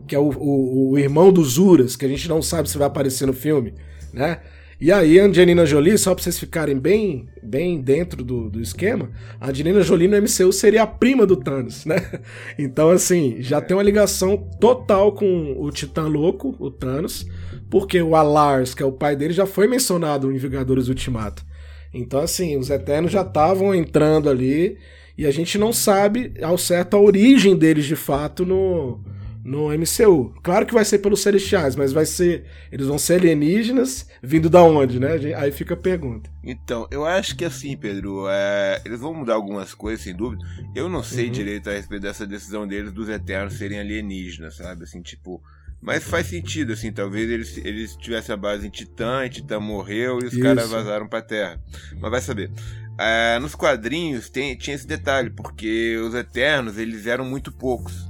que 0.07 0.15
é 0.15 0.19
o, 0.19 0.29
o, 0.29 0.91
o 0.91 0.99
irmão 0.99 1.31
dos 1.31 1.57
Uras, 1.57 1.95
que 1.95 2.05
a 2.05 2.09
gente 2.09 2.29
não 2.29 2.41
sabe 2.41 2.69
se 2.69 2.77
vai 2.77 2.87
aparecer 2.87 3.25
no 3.25 3.33
filme. 3.33 3.73
Né? 4.13 4.39
E 4.79 4.91
aí, 4.91 5.19
Angelina 5.19 5.65
Jolie, 5.65 5.97
só 5.97 6.13
pra 6.13 6.23
vocês 6.23 6.37
ficarem 6.37 6.77
bem, 6.77 7.27
bem 7.41 7.81
dentro 7.81 8.23
do, 8.23 8.47
do 8.47 8.61
esquema, 8.61 9.09
a 9.41 9.49
Angelina 9.49 9.81
Jolie 9.81 10.07
no 10.07 10.15
MCU 10.21 10.53
seria 10.53 10.83
a 10.83 10.87
prima 10.87 11.25
do 11.25 11.35
Thanos, 11.35 11.83
né? 11.83 11.95
Então, 12.59 12.91
assim, 12.91 13.37
já 13.39 13.59
tem 13.59 13.75
uma 13.75 13.81
ligação 13.81 14.37
total 14.59 15.13
com 15.13 15.55
o 15.57 15.71
Titã 15.71 16.03
Louco, 16.03 16.55
o 16.59 16.69
Thanos, 16.69 17.25
porque 17.71 17.99
o 17.99 18.15
Alars, 18.15 18.75
que 18.75 18.83
é 18.83 18.85
o 18.85 18.91
pai 18.91 19.15
dele, 19.15 19.33
já 19.33 19.47
foi 19.47 19.67
mencionado 19.67 20.31
em 20.31 20.37
Vingadores 20.37 20.89
Ultimato. 20.89 21.43
Então, 21.91 22.19
assim, 22.19 22.55
os 22.55 22.69
Eternos 22.69 23.11
já 23.11 23.21
estavam 23.23 23.73
entrando 23.73 24.29
ali 24.29 24.77
e 25.17 25.25
a 25.25 25.31
gente 25.31 25.57
não 25.57 25.73
sabe 25.73 26.33
ao 26.39 26.57
certo 26.57 26.95
a 26.95 27.01
origem 27.01 27.55
deles 27.57 27.85
de 27.85 27.95
fato 27.95 28.45
no, 28.45 29.03
no 29.47 29.69
MCU. 29.69 30.33
Claro 30.43 30.65
que 30.65 30.73
vai 30.73 30.83
ser 30.83 30.99
pelos 30.99 31.21
Celestiais, 31.21 31.73
mas 31.73 31.93
vai 31.93 32.05
ser. 32.05 32.43
Eles 32.69 32.85
vão 32.85 32.97
ser 32.97 33.13
alienígenas 33.13 34.05
vindo 34.21 34.49
da 34.49 34.61
onde, 34.61 34.99
né? 34.99 35.13
Aí 35.37 35.53
fica 35.53 35.73
a 35.73 35.77
pergunta. 35.77 36.29
Então, 36.43 36.85
eu 36.91 37.05
acho 37.05 37.33
que 37.33 37.45
assim, 37.45 37.77
Pedro, 37.77 38.25
é... 38.29 38.81
eles 38.83 38.99
vão 38.99 39.13
mudar 39.13 39.35
algumas 39.35 39.73
coisas, 39.73 40.03
sem 40.03 40.13
dúvida. 40.13 40.43
Eu 40.75 40.89
não 40.89 41.01
sei 41.01 41.27
uhum. 41.27 41.31
direito 41.31 41.69
a 41.69 41.73
respeito 41.73 42.01
dessa 42.01 42.27
decisão 42.27 42.67
deles 42.67 42.91
dos 42.91 43.07
Eternos 43.07 43.53
serem 43.53 43.79
alienígenas, 43.79 44.57
sabe? 44.57 44.83
Assim, 44.83 45.01
tipo. 45.01 45.41
Mas 45.79 46.03
faz 46.03 46.25
sentido, 46.25 46.73
assim, 46.73 46.91
talvez 46.91 47.29
eles, 47.29 47.57
eles 47.57 47.95
tivessem 47.95 48.33
a 48.33 48.37
base 48.37 48.67
em 48.67 48.69
Titã, 48.69 49.23
e 49.25 49.29
Titã 49.29 49.59
morreu 49.59 50.19
e 50.21 50.25
os 50.25 50.35
caras 50.35 50.69
vazaram 50.69 51.07
pra 51.07 51.21
Terra. 51.21 51.61
Mas 52.01 52.11
vai 52.11 52.19
saber. 52.19 52.51
É, 52.99 53.37
nos 53.37 53.53
quadrinhos 53.53 54.27
tem, 54.27 54.55
tinha 54.55 54.75
esse 54.75 54.87
detalhe, 54.87 55.29
porque 55.29 55.95
os 55.97 56.15
Eternos, 56.15 56.79
eles 56.79 57.05
eram 57.05 57.23
muito 57.23 57.51
poucos. 57.51 58.06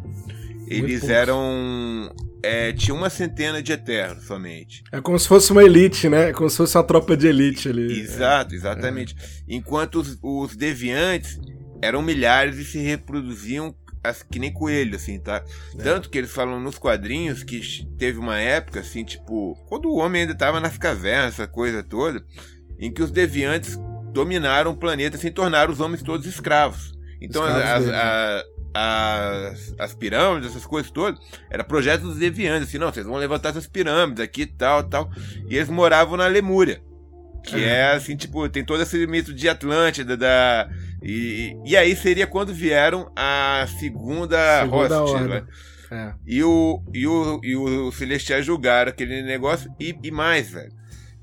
Eles 0.68 1.08
eram. 1.10 2.14
É, 2.44 2.72
tinha 2.74 2.94
uma 2.94 3.10
centena 3.10 3.64
de 3.64 3.72
Eternos 3.72 4.26
somente. 4.26 4.84
É 4.92 5.02
como 5.02 5.18
se 5.18 5.28
fosse 5.28 5.52
uma 5.52 5.64
elite, 5.64 6.10
né? 6.10 6.30
É 6.30 6.34
como 6.34 6.50
se 6.50 6.58
fosse 6.58 6.78
uma 6.78 6.84
tropa 6.84 7.16
de 7.16 7.28
elite 7.28 7.70
ali. 7.70 8.00
Exato, 8.00 8.54
exatamente. 8.54 9.16
É. 9.20 9.56
Enquanto 9.56 10.00
os, 10.00 10.18
os, 10.22 10.56
deviantes 10.56 11.40
eram 11.82 12.02
milhares 12.02 12.58
e 12.58 12.66
se 12.66 12.80
reproduziam 12.80 13.74
que 14.30 14.40
nem 14.40 14.54
coelho, 14.54 14.96
assim, 14.96 15.20
tá? 15.20 15.44
É. 15.78 15.84
Tanto 15.84 16.10
que 16.10 16.18
eles 16.18 16.32
falam 16.32 16.60
nos 16.60 16.78
quadrinhos 16.78 17.44
que 17.44 17.86
teve 17.98 18.18
uma 18.18 18.40
época, 18.40 18.80
assim, 18.80 19.04
tipo, 19.04 19.56
quando 19.68 19.90
o 19.90 19.98
homem 19.98 20.22
ainda 20.22 20.36
tava 20.36 20.60
nas 20.60 20.78
cavernas, 20.78 21.34
essa 21.34 21.48
coisa 21.48 21.84
toda, 21.84 22.24
em 22.80 22.92
que 22.92 23.04
os 23.04 23.12
deviantes 23.12 23.78
dominaram 24.14 24.72
o 24.72 24.78
planeta, 24.78 25.18
assim, 25.18 25.32
tornaram 25.32 25.74
os 25.74 25.82
homens 25.82 26.02
todos 26.02 26.26
escravos. 26.26 26.98
Então, 27.20 27.46
escravos 27.46 27.90
as, 27.90 27.94
as, 27.94 28.44
as 29.78 29.94
pirâmides, 29.94 30.52
essas 30.52 30.66
coisas 30.66 30.92
todas, 30.92 31.20
era 31.50 31.64
projeto 31.64 32.02
dos 32.02 32.18
deviantes, 32.18 32.70
assim, 32.70 32.78
não, 32.78 32.92
vocês 32.92 33.06
vão 33.06 33.16
levantar 33.16 33.50
essas 33.50 33.68
pirâmides 33.68 34.24
aqui 34.24 34.46
tal, 34.46 34.84
tal. 34.84 35.10
E 35.50 35.56
eles 35.56 35.70
moravam 35.70 36.18
na 36.18 36.28
Lemúria. 36.28 36.82
Que 37.44 37.64
é, 37.64 37.68
é 37.68 37.92
assim, 37.94 38.16
tipo, 38.16 38.48
tem 38.50 38.64
todo 38.64 38.82
esse 38.84 39.08
mito 39.08 39.34
de 39.34 39.48
Atlântida, 39.48 40.18
da. 40.18 40.70
E, 41.02 41.56
e 41.66 41.78
aí 41.78 41.96
seria 41.96 42.28
quando 42.28 42.54
vieram 42.54 43.12
a 43.16 43.66
segunda, 43.80 44.62
segunda 44.62 45.00
host, 45.00 45.24
né? 45.24 45.44
É. 45.90 46.14
E, 46.26 46.44
o, 46.44 46.84
e, 46.94 47.08
o, 47.08 47.40
e 47.42 47.56
o 47.56 47.92
Celestiais 47.94 48.46
julgaram 48.46 48.90
aquele 48.90 49.22
negócio 49.22 49.74
e, 49.80 49.98
e 50.04 50.12
mais, 50.12 50.50
velho. 50.52 50.74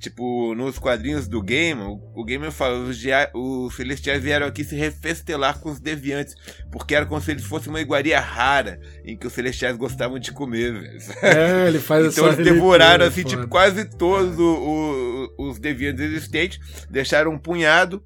Tipo, 0.04 0.54
nos 0.54 0.78
quadrinhos 0.78 1.26
do 1.26 1.40
Game, 1.40 1.80
o, 1.80 1.98
o 2.14 2.24
Gamer 2.26 2.52
fala, 2.52 2.76
os, 2.76 2.98
os 3.32 3.74
Celestiais 3.74 4.22
vieram 4.22 4.46
aqui 4.46 4.62
se 4.62 4.76
refestelar 4.76 5.58
com 5.60 5.70
os 5.70 5.80
Deviantes, 5.80 6.34
porque 6.70 6.94
era 6.94 7.06
como 7.06 7.22
se 7.22 7.30
eles 7.30 7.46
fossem 7.46 7.70
uma 7.70 7.80
iguaria 7.80 8.20
rara, 8.20 8.78
em 9.02 9.16
que 9.16 9.26
os 9.26 9.32
Celestiais 9.32 9.78
gostavam 9.78 10.18
de 10.18 10.30
comer, 10.30 10.74
velho. 10.74 10.98
É, 11.22 11.68
ele 11.68 11.78
faz 11.78 12.04
Então 12.12 12.30
eles 12.30 12.44
devoraram, 12.44 13.06
assim, 13.06 13.24
tipo, 13.24 13.48
quase 13.48 13.86
todos 13.86 14.34
é. 14.34 15.32
os 15.38 15.58
Deviantes 15.58 16.04
existentes, 16.04 16.60
deixaram 16.90 17.30
um 17.30 17.38
punhado, 17.38 18.04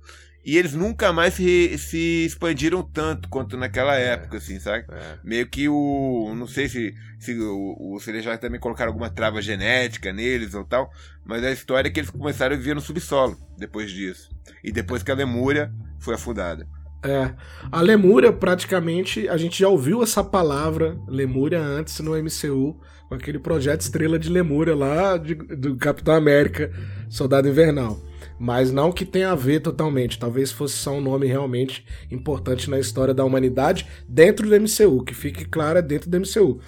e 0.49 0.57
eles 0.57 0.73
nunca 0.73 1.13
mais 1.13 1.35
se, 1.35 1.77
se 1.77 2.25
expandiram 2.25 2.83
tanto 2.83 3.29
quanto 3.29 3.55
naquela 3.55 4.01
é, 4.01 4.15
época, 4.15 4.39
assim, 4.39 4.59
sabe? 4.59 4.87
É. 4.91 5.19
Meio 5.23 5.47
que 5.47 5.69
o. 5.69 6.33
Não 6.35 6.47
sei 6.47 6.71
se, 6.71 6.95
se 7.19 7.39
o, 7.39 7.77
o 7.79 8.01
Celestial 8.01 8.39
também 8.39 8.59
colocaram 8.59 8.91
alguma 8.91 9.11
trava 9.11 9.43
genética 9.43 10.11
neles 10.11 10.55
ou 10.55 10.65
tal, 10.65 10.91
mas 11.23 11.45
a 11.45 11.53
história 11.53 11.89
é 11.89 11.93
que 11.93 12.01
eles 12.01 12.09
começaram 12.09 12.55
a 12.55 12.59
viver 12.59 12.75
no 12.75 12.81
subsolo 12.81 13.37
depois 13.59 13.91
disso. 13.91 14.31
E 14.65 14.73
depois 14.73 15.03
que 15.03 15.11
a 15.11 15.15
Lemúria 15.15 15.71
foi 15.99 16.15
afundada. 16.15 16.67
É. 17.05 17.35
A 17.71 17.83
Lemúria, 17.83 18.33
praticamente, 18.33 19.29
a 19.29 19.37
gente 19.37 19.59
já 19.59 19.69
ouviu 19.69 20.03
essa 20.03 20.25
palavra 20.25 20.99
Lemúria 21.07 21.61
antes 21.61 22.01
no 22.01 22.13
MCU, 22.13 22.81
com 23.07 23.15
aquele 23.15 23.39
projeto 23.39 23.83
Estrela 23.83 24.19
de 24.19 24.31
Lemúria 24.31 24.75
lá 24.75 25.19
de, 25.19 25.35
do 25.35 25.77
Capitão 25.77 26.15
América, 26.15 26.73
Soldado 27.11 27.47
Invernal 27.47 28.08
mas 28.39 28.71
não 28.71 28.93
que 28.93 29.05
tenha 29.05 29.31
a 29.31 29.35
ver 29.35 29.61
totalmente. 29.61 30.19
Talvez 30.19 30.53
fosse 30.53 30.75
só 30.75 30.93
um 30.93 31.01
nome 31.01 31.27
realmente 31.27 31.85
importante 32.11 32.71
na 32.71 32.79
história 32.79 33.13
da 33.13 33.25
humanidade 33.25 33.87
dentro 34.09 34.49
do 34.49 34.61
MCU, 34.61 35.03
que 35.05 35.15
fique 35.15 35.45
claro 35.45 35.79
é 35.79 35.83
dentro 35.83 36.09
do 36.09 36.21
MCU. 36.21 36.61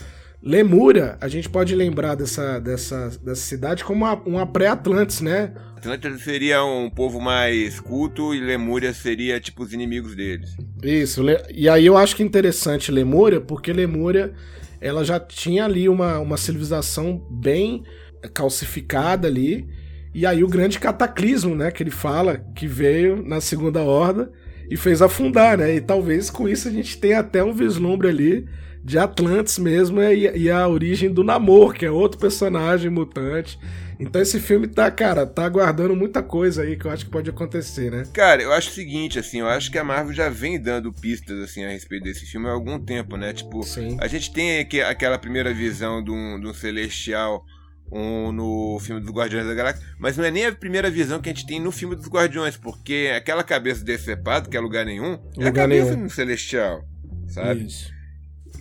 Lemúria, 0.43 1.19
a 1.21 1.29
gente 1.29 1.51
pode 1.51 1.75
lembrar 1.75 2.15
dessa, 2.15 2.59
dessa, 2.59 3.11
dessa 3.23 3.43
cidade 3.43 3.85
como 3.85 4.07
uma, 4.07 4.15
uma 4.15 4.47
pré-Atlantis, 4.47 5.21
né? 5.21 5.53
Atlantis 5.77 6.23
seria 6.23 6.65
um 6.65 6.89
povo 6.89 7.21
mais 7.21 7.79
culto 7.79 8.35
e 8.35 8.41
Lemúria 8.41 8.95
seria 8.95 9.39
tipo 9.39 9.63
os 9.63 9.73
inimigos 9.73 10.17
deles. 10.17 10.57
Isso, 10.83 11.23
e 11.55 11.69
aí 11.69 11.85
eu 11.85 11.97
acho 11.97 12.17
que 12.17 12.23
é 12.23 12.27
interessante 12.27 12.91
Lemúria, 12.91 13.39
porque 13.39 13.71
Lemúria 13.71 14.33
ela 14.81 15.05
já 15.05 15.21
tinha 15.21 15.67
ali 15.67 15.89
uma, 15.91 16.19
uma 16.19 16.39
civilização 16.39 17.23
bem 17.31 17.85
calcificada 18.33 19.29
ali, 19.29 19.69
e 20.15 20.27
aí 20.27 20.43
o 20.43 20.49
grande 20.49 20.79
cataclismo, 20.79 21.55
né, 21.55 21.71
que 21.71 21.83
ele 21.83 21.91
fala, 21.91 22.39
que 22.55 22.67
veio 22.67 23.23
na 23.23 23.41
Segunda 23.41 23.83
Horda 23.83 24.31
e 24.71 24.77
fez 24.77 25.03
afundar, 25.03 25.59
né? 25.59 25.75
E 25.75 25.81
talvez 25.81 26.31
com 26.31 26.49
isso 26.49 26.69
a 26.69 26.71
gente 26.71 26.99
tenha 26.99 27.21
até 27.21 27.43
um 27.43 27.53
vislumbre 27.53 28.09
ali 28.09 28.49
de 28.83 28.99
Atlantis 28.99 29.59
mesmo 29.59 30.01
e, 30.01 30.31
e 30.37 30.51
a 30.51 30.67
origem 30.67 31.13
do 31.13 31.23
Namor, 31.23 31.75
que 31.75 31.85
é 31.85 31.91
outro 31.91 32.19
personagem 32.19 32.91
mutante. 32.91 33.59
Então 33.99 34.23
esse 34.23 34.41
filme 34.41 34.67
tá, 34.67 34.91
cara, 34.91 35.27
tá 35.27 35.45
aguardando 35.45 35.95
muita 35.95 36.23
coisa 36.23 36.63
aí 36.63 36.77
que 36.77 36.87
eu 36.87 36.91
acho 36.91 37.05
que 37.05 37.11
pode 37.11 37.29
acontecer, 37.29 37.91
né? 37.91 38.05
Cara, 38.15 38.43
eu 38.43 38.53
acho 38.53 38.71
o 38.71 38.73
seguinte, 38.73 39.19
assim, 39.19 39.41
eu 39.41 39.47
acho 39.47 39.71
que 39.71 39.79
a 39.79 39.85
Marvel 39.85 40.15
já 40.15 40.31
vem 40.31 40.59
dando 40.59 40.91
pistas, 40.91 41.39
assim, 41.41 41.65
a 41.65 41.69
respeito 41.69 42.05
desse 42.05 42.25
filme 42.25 42.49
há 42.49 42.53
algum 42.53 42.79
tempo, 42.79 43.19
né? 43.19 43.35
Tipo, 43.35 43.63
Sim. 43.63 43.99
a 44.01 44.09
gente 44.09 44.33
tem 44.33 44.61
aqui, 44.61 44.81
aquela 44.81 45.19
primeira 45.19 45.53
visão 45.53 46.03
de 46.03 46.11
um, 46.11 46.41
de 46.41 46.47
um 46.47 46.55
celestial 46.55 47.45
um, 47.91 48.33
no 48.33 48.79
filme 48.81 49.01
dos 49.01 49.11
Guardiões 49.11 49.47
da 49.47 49.55
Galáxia, 49.55 49.85
mas 49.99 50.17
não 50.17 50.25
é 50.25 50.31
nem 50.31 50.47
a 50.47 50.53
primeira 50.53 50.91
visão 50.91 51.21
que 51.21 51.29
a 51.29 51.33
gente 51.33 51.47
tem 51.47 51.61
no 51.61 51.73
filme 51.73 51.97
dos 51.97 52.09
Guardiões, 52.09 52.57
porque 52.57 53.13
aquela 53.17 53.43
cabeça 53.43 53.85
decepado, 53.85 54.49
que 54.49 54.57
é 54.57 54.61
lugar 54.61 54.85
nenhum, 54.85 55.19
lugar 55.37 55.47
é 55.47 55.49
a 55.49 55.53
cabeça 55.53 55.97
nenhum. 55.97 56.09
Celestial, 56.09 56.85
sabe? 57.29 57.67
Isso. 57.67 57.93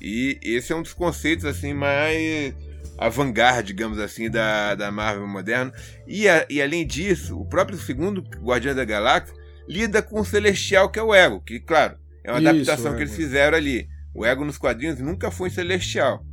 E 0.01 0.39
esse 0.41 0.71
é 0.71 0.75
um 0.75 0.81
dos 0.81 0.93
conceitos 0.93 1.45
assim 1.45 1.73
mais 1.73 2.53
avant-garde, 2.97 3.67
digamos 3.67 3.97
assim, 3.99 4.29
da, 4.29 4.75
da 4.75 4.91
Marvel 4.91 5.27
moderna. 5.27 5.71
E, 6.05 6.27
a, 6.27 6.45
e 6.49 6.61
além 6.61 6.85
disso, 6.85 7.39
o 7.39 7.45
próprio 7.45 7.77
segundo 7.77 8.21
Guardião 8.21 8.75
da 8.75 8.83
Galáxia 8.83 9.33
lida 9.67 10.01
com 10.01 10.19
o 10.19 10.25
Celestial, 10.25 10.89
que 10.89 10.99
é 10.99 11.03
o 11.03 11.13
Ego, 11.13 11.41
que, 11.41 11.59
claro, 11.59 11.97
é 12.23 12.31
uma 12.31 12.39
Isso, 12.39 12.49
adaptação 12.49 12.95
que 12.95 13.03
eles 13.03 13.15
fizeram 13.15 13.57
ali. 13.57 13.87
O 14.13 14.25
Ego 14.25 14.43
nos 14.43 14.57
quadrinhos 14.57 14.99
nunca 14.99 15.31
foi 15.31 15.49
Celestial, 15.49 16.25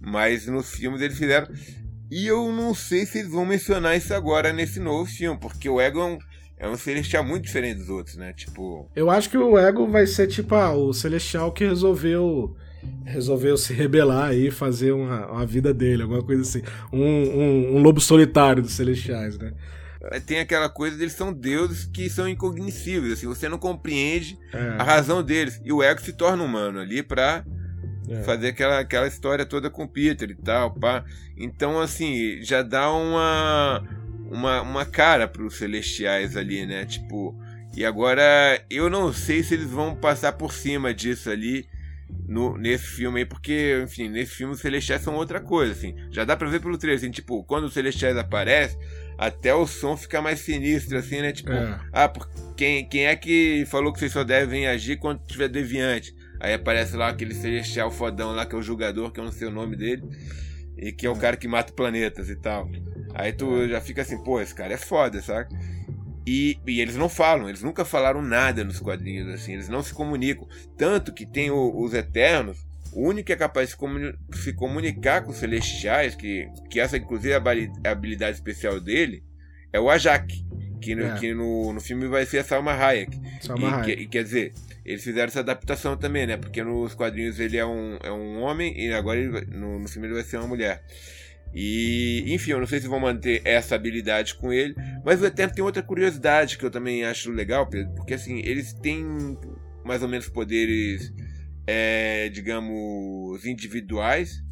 mas 0.00 0.46
nos 0.46 0.74
filmes 0.74 1.00
eles 1.00 1.16
fizeram. 1.16 1.46
E 2.12 2.26
eu 2.26 2.52
não 2.52 2.74
sei 2.74 3.06
se 3.06 3.20
eles 3.20 3.30
vão 3.30 3.46
mencionar 3.46 3.96
isso 3.96 4.12
agora 4.12 4.52
nesse 4.52 4.78
novo 4.78 5.06
filme, 5.06 5.40
porque 5.40 5.66
o 5.66 5.80
Ego 5.80 6.18
é 6.58 6.68
um, 6.68 6.76
celestial 6.76 7.24
muito 7.24 7.44
diferente 7.44 7.78
dos 7.78 7.88
outros, 7.88 8.16
né? 8.16 8.34
Tipo. 8.34 8.86
Eu 8.94 9.08
acho 9.08 9.30
que 9.30 9.38
o 9.38 9.58
Ego 9.58 9.88
vai 9.88 10.06
ser 10.06 10.26
tipo 10.26 10.54
ah, 10.54 10.74
o 10.74 10.92
celestial 10.92 11.50
que 11.52 11.64
resolveu 11.64 12.54
resolveu 13.06 13.56
se 13.56 13.72
rebelar 13.72 14.34
e 14.34 14.50
fazer 14.50 14.92
uma, 14.92 15.26
uma 15.26 15.46
vida 15.46 15.72
dele, 15.72 16.02
alguma 16.02 16.22
coisa 16.22 16.42
assim. 16.42 16.60
Um, 16.92 17.00
um, 17.02 17.76
um 17.76 17.82
lobo 17.82 17.98
solitário 17.98 18.62
dos 18.62 18.72
celestiais, 18.72 19.38
né? 19.38 19.54
Tem 20.26 20.38
aquela 20.38 20.68
coisa 20.68 20.98
deles 20.98 21.14
são 21.14 21.32
deuses 21.32 21.86
que 21.86 22.10
são 22.10 22.28
incognoscíveis, 22.28 23.14
assim, 23.14 23.26
você 23.26 23.48
não 23.48 23.56
compreende 23.56 24.38
é. 24.52 24.76
a 24.78 24.82
razão 24.82 25.22
deles. 25.22 25.62
E 25.64 25.72
o 25.72 25.82
ego 25.82 26.02
se 26.02 26.12
torna 26.12 26.44
humano 26.44 26.78
ali 26.78 27.02
pra 27.02 27.42
é. 28.12 28.22
fazer 28.22 28.48
aquela, 28.48 28.78
aquela 28.78 29.06
história 29.06 29.44
toda 29.44 29.70
com 29.70 29.86
Peter 29.86 30.30
e 30.30 30.34
tal, 30.34 30.72
pá. 30.74 31.04
Então, 31.36 31.80
assim, 31.80 32.42
já 32.42 32.62
dá 32.62 32.92
uma, 32.92 33.82
uma, 34.30 34.62
uma 34.62 34.84
cara 34.84 35.26
pros 35.26 35.56
celestiais 35.56 36.36
ali, 36.36 36.66
né? 36.66 36.84
Tipo, 36.84 37.34
e 37.76 37.84
agora 37.84 38.62
eu 38.70 38.90
não 38.90 39.12
sei 39.12 39.42
se 39.42 39.54
eles 39.54 39.70
vão 39.70 39.94
passar 39.94 40.32
por 40.32 40.52
cima 40.52 40.92
disso 40.92 41.30
ali 41.30 41.66
no, 42.26 42.56
nesse 42.56 42.86
filme 42.86 43.20
aí, 43.20 43.26
porque, 43.26 43.80
enfim, 43.82 44.08
nesse 44.08 44.32
filme 44.34 44.54
os 44.54 44.60
Celestiais 44.60 45.02
são 45.02 45.14
outra 45.14 45.40
coisa, 45.40 45.72
assim. 45.72 45.94
Já 46.10 46.24
dá 46.24 46.36
pra 46.36 46.48
ver 46.48 46.60
pelo 46.60 46.78
trailer, 46.78 46.98
assim, 46.98 47.10
tipo, 47.10 47.42
quando 47.44 47.64
os 47.64 47.72
Celestiais 47.72 48.16
aparecem, 48.16 48.78
até 49.18 49.54
o 49.54 49.66
som 49.66 49.96
fica 49.96 50.20
mais 50.20 50.40
sinistro, 50.40 50.98
assim, 50.98 51.20
né? 51.20 51.32
Tipo, 51.32 51.52
é. 51.52 51.80
ah, 51.92 52.12
quem, 52.56 52.88
quem 52.88 53.06
é 53.06 53.16
que 53.16 53.64
falou 53.66 53.92
que 53.92 53.98
vocês 53.98 54.12
só 54.12 54.24
devem 54.24 54.66
agir 54.66 54.98
quando 54.98 55.20
tiver 55.26 55.48
deviante? 55.48 56.14
Aí 56.42 56.54
aparece 56.54 56.96
lá 56.96 57.08
aquele 57.08 57.34
Celestial 57.36 57.88
fodão 57.88 58.32
lá, 58.32 58.44
que 58.44 58.52
é 58.52 58.58
o 58.58 58.62
jogador, 58.62 59.12
que 59.12 59.20
eu 59.20 59.24
não 59.24 59.30
sei 59.30 59.46
o 59.46 59.50
nome 59.52 59.76
dele, 59.76 60.02
e 60.76 60.90
que 60.90 61.06
é 61.06 61.10
o 61.10 61.14
cara 61.14 61.36
que 61.36 61.46
mata 61.46 61.72
planetas 61.72 62.28
e 62.28 62.34
tal. 62.34 62.68
Aí 63.14 63.32
tu 63.32 63.68
já 63.68 63.80
fica 63.80 64.02
assim, 64.02 64.20
pô, 64.24 64.40
esse 64.40 64.52
cara 64.52 64.74
é 64.74 64.76
foda, 64.76 65.22
sabe? 65.22 65.54
E, 66.26 66.58
e, 66.66 66.80
eles 66.80 66.96
não 66.96 67.08
falam, 67.08 67.48
eles 67.48 67.62
nunca 67.62 67.84
falaram 67.84 68.20
nada 68.20 68.64
nos 68.64 68.80
quadrinhos, 68.80 69.32
assim, 69.32 69.52
eles 69.52 69.68
não 69.68 69.84
se 69.84 69.94
comunicam. 69.94 70.48
Tanto 70.76 71.12
que 71.14 71.24
tem 71.24 71.52
o, 71.52 71.80
os 71.80 71.94
Eternos, 71.94 72.66
o 72.92 73.06
único 73.06 73.28
que 73.28 73.32
é 73.32 73.36
capaz 73.36 73.68
de 73.68 73.74
se, 73.74 73.78
comuni 73.78 74.12
se 74.32 74.52
comunicar 74.52 75.22
com 75.22 75.30
os 75.30 75.36
Celestiais, 75.36 76.16
que, 76.16 76.48
que 76.68 76.80
essa 76.80 76.96
inclusive 76.96 77.34
é 77.34 77.88
a 77.88 77.92
habilidade 77.92 78.36
especial 78.36 78.80
dele, 78.80 79.22
é 79.72 79.78
o 79.78 79.88
Ajak, 79.88 80.44
que, 80.80 80.96
no, 80.96 81.04
é. 81.04 81.18
que 81.20 81.32
no, 81.32 81.72
no 81.72 81.80
filme 81.80 82.08
vai 82.08 82.26
ser 82.26 82.38
a 82.38 82.44
Salma 82.44 82.72
Hayek. 82.72 83.16
Salma 83.40 83.68
e, 83.68 83.74
Hayek. 83.74 83.96
Que, 83.96 84.06
quer 84.08 84.24
dizer, 84.24 84.52
eles 84.84 85.04
fizeram 85.04 85.28
essa 85.28 85.40
adaptação 85.40 85.96
também, 85.96 86.26
né? 86.26 86.36
Porque 86.36 86.62
nos 86.62 86.94
quadrinhos 86.94 87.38
ele 87.38 87.56
é 87.56 87.64
um, 87.64 87.98
é 88.02 88.10
um 88.10 88.40
homem 88.40 88.78
e 88.78 88.92
agora 88.92 89.18
ele, 89.18 89.46
no, 89.46 89.78
no 89.78 89.88
filme 89.88 90.08
ele 90.08 90.14
vai 90.14 90.24
ser 90.24 90.38
uma 90.38 90.48
mulher. 90.48 90.84
E, 91.54 92.24
enfim, 92.28 92.52
eu 92.52 92.58
não 92.58 92.66
sei 92.66 92.80
se 92.80 92.88
vão 92.88 92.98
manter 92.98 93.42
essa 93.44 93.74
habilidade 93.74 94.34
com 94.34 94.52
ele, 94.52 94.74
mas 95.04 95.20
o 95.20 95.26
Eterno 95.26 95.54
tem 95.54 95.62
outra 95.62 95.82
curiosidade 95.82 96.56
que 96.56 96.64
eu 96.64 96.70
também 96.70 97.04
acho 97.04 97.30
legal, 97.30 97.68
Pedro, 97.68 97.94
porque 97.94 98.14
assim, 98.14 98.38
eles 98.38 98.72
têm 98.72 99.04
mais 99.84 100.02
ou 100.02 100.08
menos 100.08 100.28
poderes, 100.28 101.12
é, 101.66 102.30
digamos, 102.30 103.44
individuais 103.44 104.42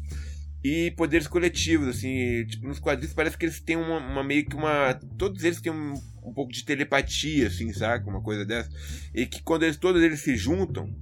e 0.63 0.91
poderes 0.91 1.27
coletivos, 1.27 1.87
assim, 1.87 2.45
tipo, 2.45 2.67
nos 2.67 2.79
quadrinhos 2.79 3.13
parece 3.13 3.37
que 3.37 3.45
eles 3.45 3.59
têm 3.59 3.75
uma, 3.75 3.97
uma 3.97 4.23
meio 4.23 4.45
que 4.45 4.55
uma. 4.55 4.93
Todos 5.17 5.43
eles 5.43 5.59
têm 5.59 5.71
um, 5.71 5.93
um 6.23 6.33
pouco 6.33 6.51
de 6.51 6.63
telepatia, 6.63 7.47
assim, 7.47 7.73
sabe? 7.73 8.07
Uma 8.07 8.21
coisa 8.21 8.45
dessa. 8.45 8.69
E 9.13 9.25
que 9.25 9.41
quando 9.41 9.63
eles, 9.63 9.77
todos 9.77 10.01
eles 10.03 10.19
se 10.21 10.35
juntam, 10.35 10.93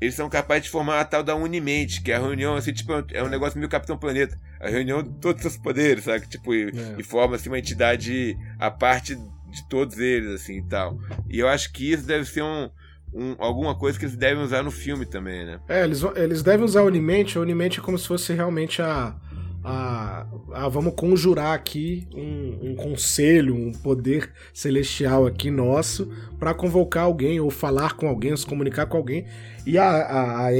eles 0.00 0.14
são 0.14 0.30
capazes 0.30 0.64
de 0.64 0.70
formar 0.70 1.00
a 1.00 1.04
tal 1.04 1.22
da 1.22 1.36
Unimente, 1.36 2.00
que 2.00 2.10
é 2.10 2.16
a 2.16 2.20
reunião, 2.20 2.56
assim, 2.56 2.72
tipo, 2.72 2.92
é 3.12 3.22
um 3.22 3.28
negócio 3.28 3.58
meio 3.58 3.68
Capitão 3.68 3.98
Planeta. 3.98 4.38
A 4.58 4.68
reunião 4.68 5.02
de 5.02 5.10
todos 5.20 5.44
os 5.44 5.56
poderes, 5.58 6.04
sabe? 6.04 6.26
Tipo, 6.26 6.54
e, 6.54 6.70
é. 6.70 6.96
e 6.98 7.02
forma 7.02 7.36
assim, 7.36 7.50
uma 7.50 7.58
entidade 7.58 8.36
a 8.58 8.70
parte 8.70 9.14
de 9.14 9.68
todos 9.68 9.98
eles, 9.98 10.30
assim 10.30 10.58
e 10.58 10.68
tal. 10.68 10.98
E 11.28 11.38
eu 11.38 11.48
acho 11.48 11.70
que 11.70 11.92
isso 11.92 12.06
deve 12.06 12.24
ser 12.24 12.42
um, 12.42 12.70
um, 13.12 13.34
alguma 13.38 13.74
coisa 13.74 13.98
que 13.98 14.04
eles 14.04 14.16
devem 14.16 14.42
usar 14.42 14.62
no 14.62 14.70
filme 14.70 15.04
também, 15.06 15.44
né? 15.44 15.60
É, 15.68 15.84
eles, 15.84 16.02
eles 16.16 16.42
devem 16.42 16.64
usar 16.64 16.80
a 16.80 16.84
Unimente. 16.84 17.36
A 17.36 17.40
Unimente 17.40 17.80
é 17.80 17.82
como 17.82 17.98
se 17.98 18.08
fosse 18.08 18.32
realmente 18.32 18.80
a. 18.80 19.14
a, 19.62 20.26
a 20.52 20.68
vamos 20.68 20.94
conjurar 20.94 21.54
aqui 21.54 22.08
um, 22.14 22.70
um, 22.70 22.74
conselho, 22.74 23.54
um 23.54 23.72
poder 23.72 24.30
celestial 24.52 25.26
aqui 25.26 25.50
nosso 25.50 26.10
para 26.38 26.54
convocar 26.54 27.04
alguém 27.04 27.38
ou 27.38 27.50
falar 27.50 27.94
com 27.94 28.08
alguém, 28.08 28.30
ou 28.30 28.36
se 28.36 28.46
comunicar 28.46 28.86
com 28.86 28.96
alguém 28.96 29.26
e 29.64 29.78
a, 29.78 29.88
a, 29.88 30.48
a 30.48 30.52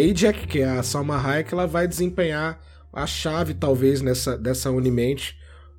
que 0.49 0.61
é 0.61 0.69
a 0.69 0.83
Salma 0.83 1.17
Hayek, 1.17 1.53
ela 1.53 1.67
vai 1.67 1.89
desempenhar 1.89 2.61
a 2.93 3.07
chave, 3.07 3.55
talvez, 3.55 4.01
nessa, 4.01 4.39
dessa 4.39 4.71
Unimente, 4.71 5.37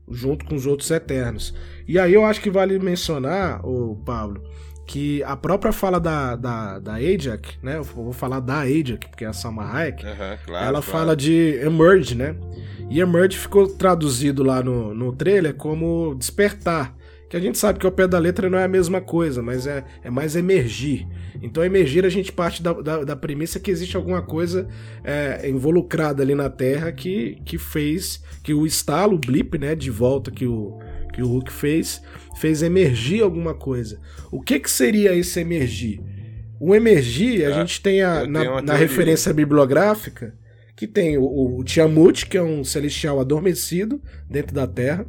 junto 0.10 0.46
com 0.46 0.56
os 0.56 0.66
outros 0.66 0.92
Eternos. 0.92 1.54
E 1.88 1.98
aí 1.98 2.14
eu 2.14 2.26
acho 2.26 2.42
que 2.42 2.50
vale 2.50 2.78
mencionar, 2.80 3.66
o 3.66 3.96
Pablo, 4.06 4.44
que 4.86 5.24
a 5.24 5.36
própria 5.36 5.72
fala 5.72 6.00
da, 6.00 6.36
da, 6.36 6.80
da 6.80 6.94
Ajax, 6.96 7.58
né? 7.62 7.78
Eu 7.78 7.84
vou 7.84 8.14
falar 8.14 8.40
da 8.40 8.60
Ajax, 8.60 9.08
porque 9.08 9.26
é 9.26 9.28
a 9.28 9.34
Salma 9.34 9.72
Hayek, 9.72 10.06
uhum, 10.06 10.12
claro, 10.16 10.38
ela 10.48 10.64
claro. 10.64 10.82
fala 10.82 11.16
de 11.16 11.60
Emerge, 11.62 12.16
né? 12.16 12.36
E 12.90 13.00
Emerge 13.00 13.38
ficou 13.38 13.68
traduzido 13.68 14.44
lá 14.44 14.62
no, 14.62 14.94
no 14.94 15.14
trailer 15.14 15.56
como 15.56 16.16
despertar 16.16 16.96
que 17.34 17.38
a 17.38 17.40
gente 17.40 17.58
sabe 17.58 17.80
que 17.80 17.86
ao 17.88 17.92
pé 17.92 18.08
da 18.08 18.20
letra 18.20 18.48
não 18.48 18.60
é 18.60 18.64
a 18.64 18.68
mesma 18.68 19.02
coisa, 19.02 19.42
mas 19.42 19.66
é, 19.66 19.84
é 20.04 20.10
mais 20.12 20.36
emergir. 20.36 21.08
Então, 21.42 21.66
emergir 21.66 22.06
a 22.06 22.10
gente 22.10 22.32
parte 22.32 22.62
da, 22.62 22.74
da, 22.74 23.04
da 23.04 23.16
premissa 23.16 23.60
que 23.60 23.72
existe 23.72 23.98
alguma 23.98 24.22
coisa 24.22 24.68
é, 25.04 25.50
involucrada 25.50 26.22
ali 26.22 26.36
na 26.36 26.48
Terra 26.48 26.92
que, 26.92 27.42
que 27.44 27.58
fez 27.58 28.24
que 28.44 28.54
o 28.54 28.68
estalo, 28.68 29.16
o 29.16 29.20
blip, 29.20 29.58
né, 29.58 29.74
de 29.74 29.90
volta 29.90 30.30
que 30.30 30.46
o, 30.46 30.78
que 31.14 31.22
o 31.22 31.28
Hulk 31.28 31.52
fez, 31.52 32.02
fez 32.36 32.62
emergir 32.62 33.24
alguma 33.24 33.54
coisa. 33.54 34.02
O 34.32 34.42
que, 34.42 34.60
que 34.60 34.70
seria 34.70 35.16
esse 35.16 35.40
emergir? 35.40 36.02
O 36.60 36.76
emergir, 36.76 37.46
a 37.46 37.50
é, 37.50 37.54
gente 37.54 37.82
tem 37.82 38.02
a, 38.02 38.28
na, 38.28 38.62
na 38.62 38.74
referência 38.74 39.34
bibliográfica 39.34 40.34
que 40.76 40.88
tem 40.88 41.18
o, 41.18 41.60
o 41.60 41.64
Tiamut, 41.64 42.26
que 42.26 42.38
é 42.38 42.42
um 42.42 42.64
celestial 42.64 43.20
adormecido 43.20 44.02
dentro 44.30 44.54
da 44.54 44.68
Terra 44.68 45.06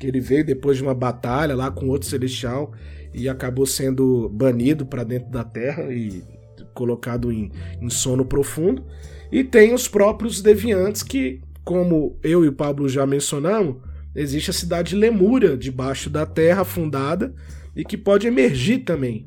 que 0.00 0.06
ele 0.06 0.18
veio 0.18 0.44
depois 0.44 0.78
de 0.78 0.82
uma 0.82 0.94
batalha 0.94 1.54
lá 1.54 1.70
com 1.70 1.86
outro 1.88 2.08
celestial 2.08 2.72
e 3.12 3.28
acabou 3.28 3.66
sendo 3.66 4.30
banido 4.30 4.86
para 4.86 5.04
dentro 5.04 5.30
da 5.30 5.44
Terra 5.44 5.92
e 5.92 6.24
colocado 6.72 7.30
em, 7.30 7.52
em, 7.80 7.90
sono 7.90 8.24
profundo. 8.24 8.82
E 9.30 9.44
tem 9.44 9.74
os 9.74 9.86
próprios 9.86 10.40
deviantes 10.40 11.02
que, 11.02 11.42
como 11.62 12.18
eu 12.22 12.42
e 12.44 12.48
o 12.48 12.52
Pablo 12.52 12.88
já 12.88 13.06
mencionamos, 13.06 13.76
existe 14.14 14.50
a 14.50 14.54
cidade 14.54 14.90
de 14.90 14.96
Lemúria 14.96 15.56
debaixo 15.56 16.10
da 16.10 16.26
Terra 16.26 16.64
fundada 16.64 17.34
e 17.74 17.84
que 17.84 17.96
pode 17.96 18.26
emergir 18.26 18.80
também. 18.80 19.26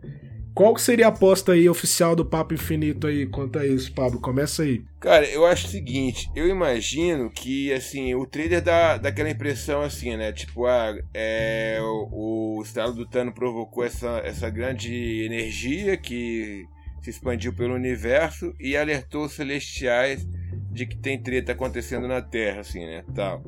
Qual 0.53 0.77
seria 0.77 1.07
a 1.07 1.09
aposta 1.09 1.53
aí 1.53 1.67
oficial 1.67 2.15
do 2.15 2.23
Papo 2.23 2.53
Infinito 2.53 3.07
aí 3.07 3.25
quanto 3.25 3.57
a 3.57 3.65
isso, 3.65 3.91
Pablo? 3.91 4.21
Começa 4.21 4.61
aí. 4.61 4.83
Cara, 4.99 5.25
eu 5.25 5.47
acho 5.47 5.65
o 5.65 5.69
seguinte, 5.69 6.29
eu 6.35 6.47
imagino 6.47 7.31
que, 7.31 7.73
assim, 7.73 8.13
o 8.13 8.23
trailer 8.27 8.61
dá, 8.61 8.97
dá 8.97 9.09
aquela 9.09 9.31
impressão 9.31 9.81
assim, 9.81 10.15
né? 10.15 10.31
Tipo, 10.31 10.67
ah, 10.67 10.95
é, 11.11 11.79
o, 11.81 12.57
o 12.57 12.61
estado 12.61 12.93
do 12.93 13.07
Tano 13.07 13.33
provocou 13.33 13.83
essa, 13.83 14.21
essa 14.23 14.47
grande 14.47 14.93
energia 15.25 15.97
que 15.97 16.67
se 17.01 17.09
expandiu 17.09 17.51
pelo 17.51 17.73
universo 17.73 18.53
e 18.59 18.77
alertou 18.77 19.25
os 19.25 19.33
celestiais 19.33 20.25
de 20.71 20.85
que 20.85 20.95
tem 20.95 21.21
treta 21.21 21.51
acontecendo 21.53 22.07
na 22.07 22.21
Terra, 22.21 22.61
assim, 22.61 22.85
né? 22.85 23.03
Tal. 23.15 23.43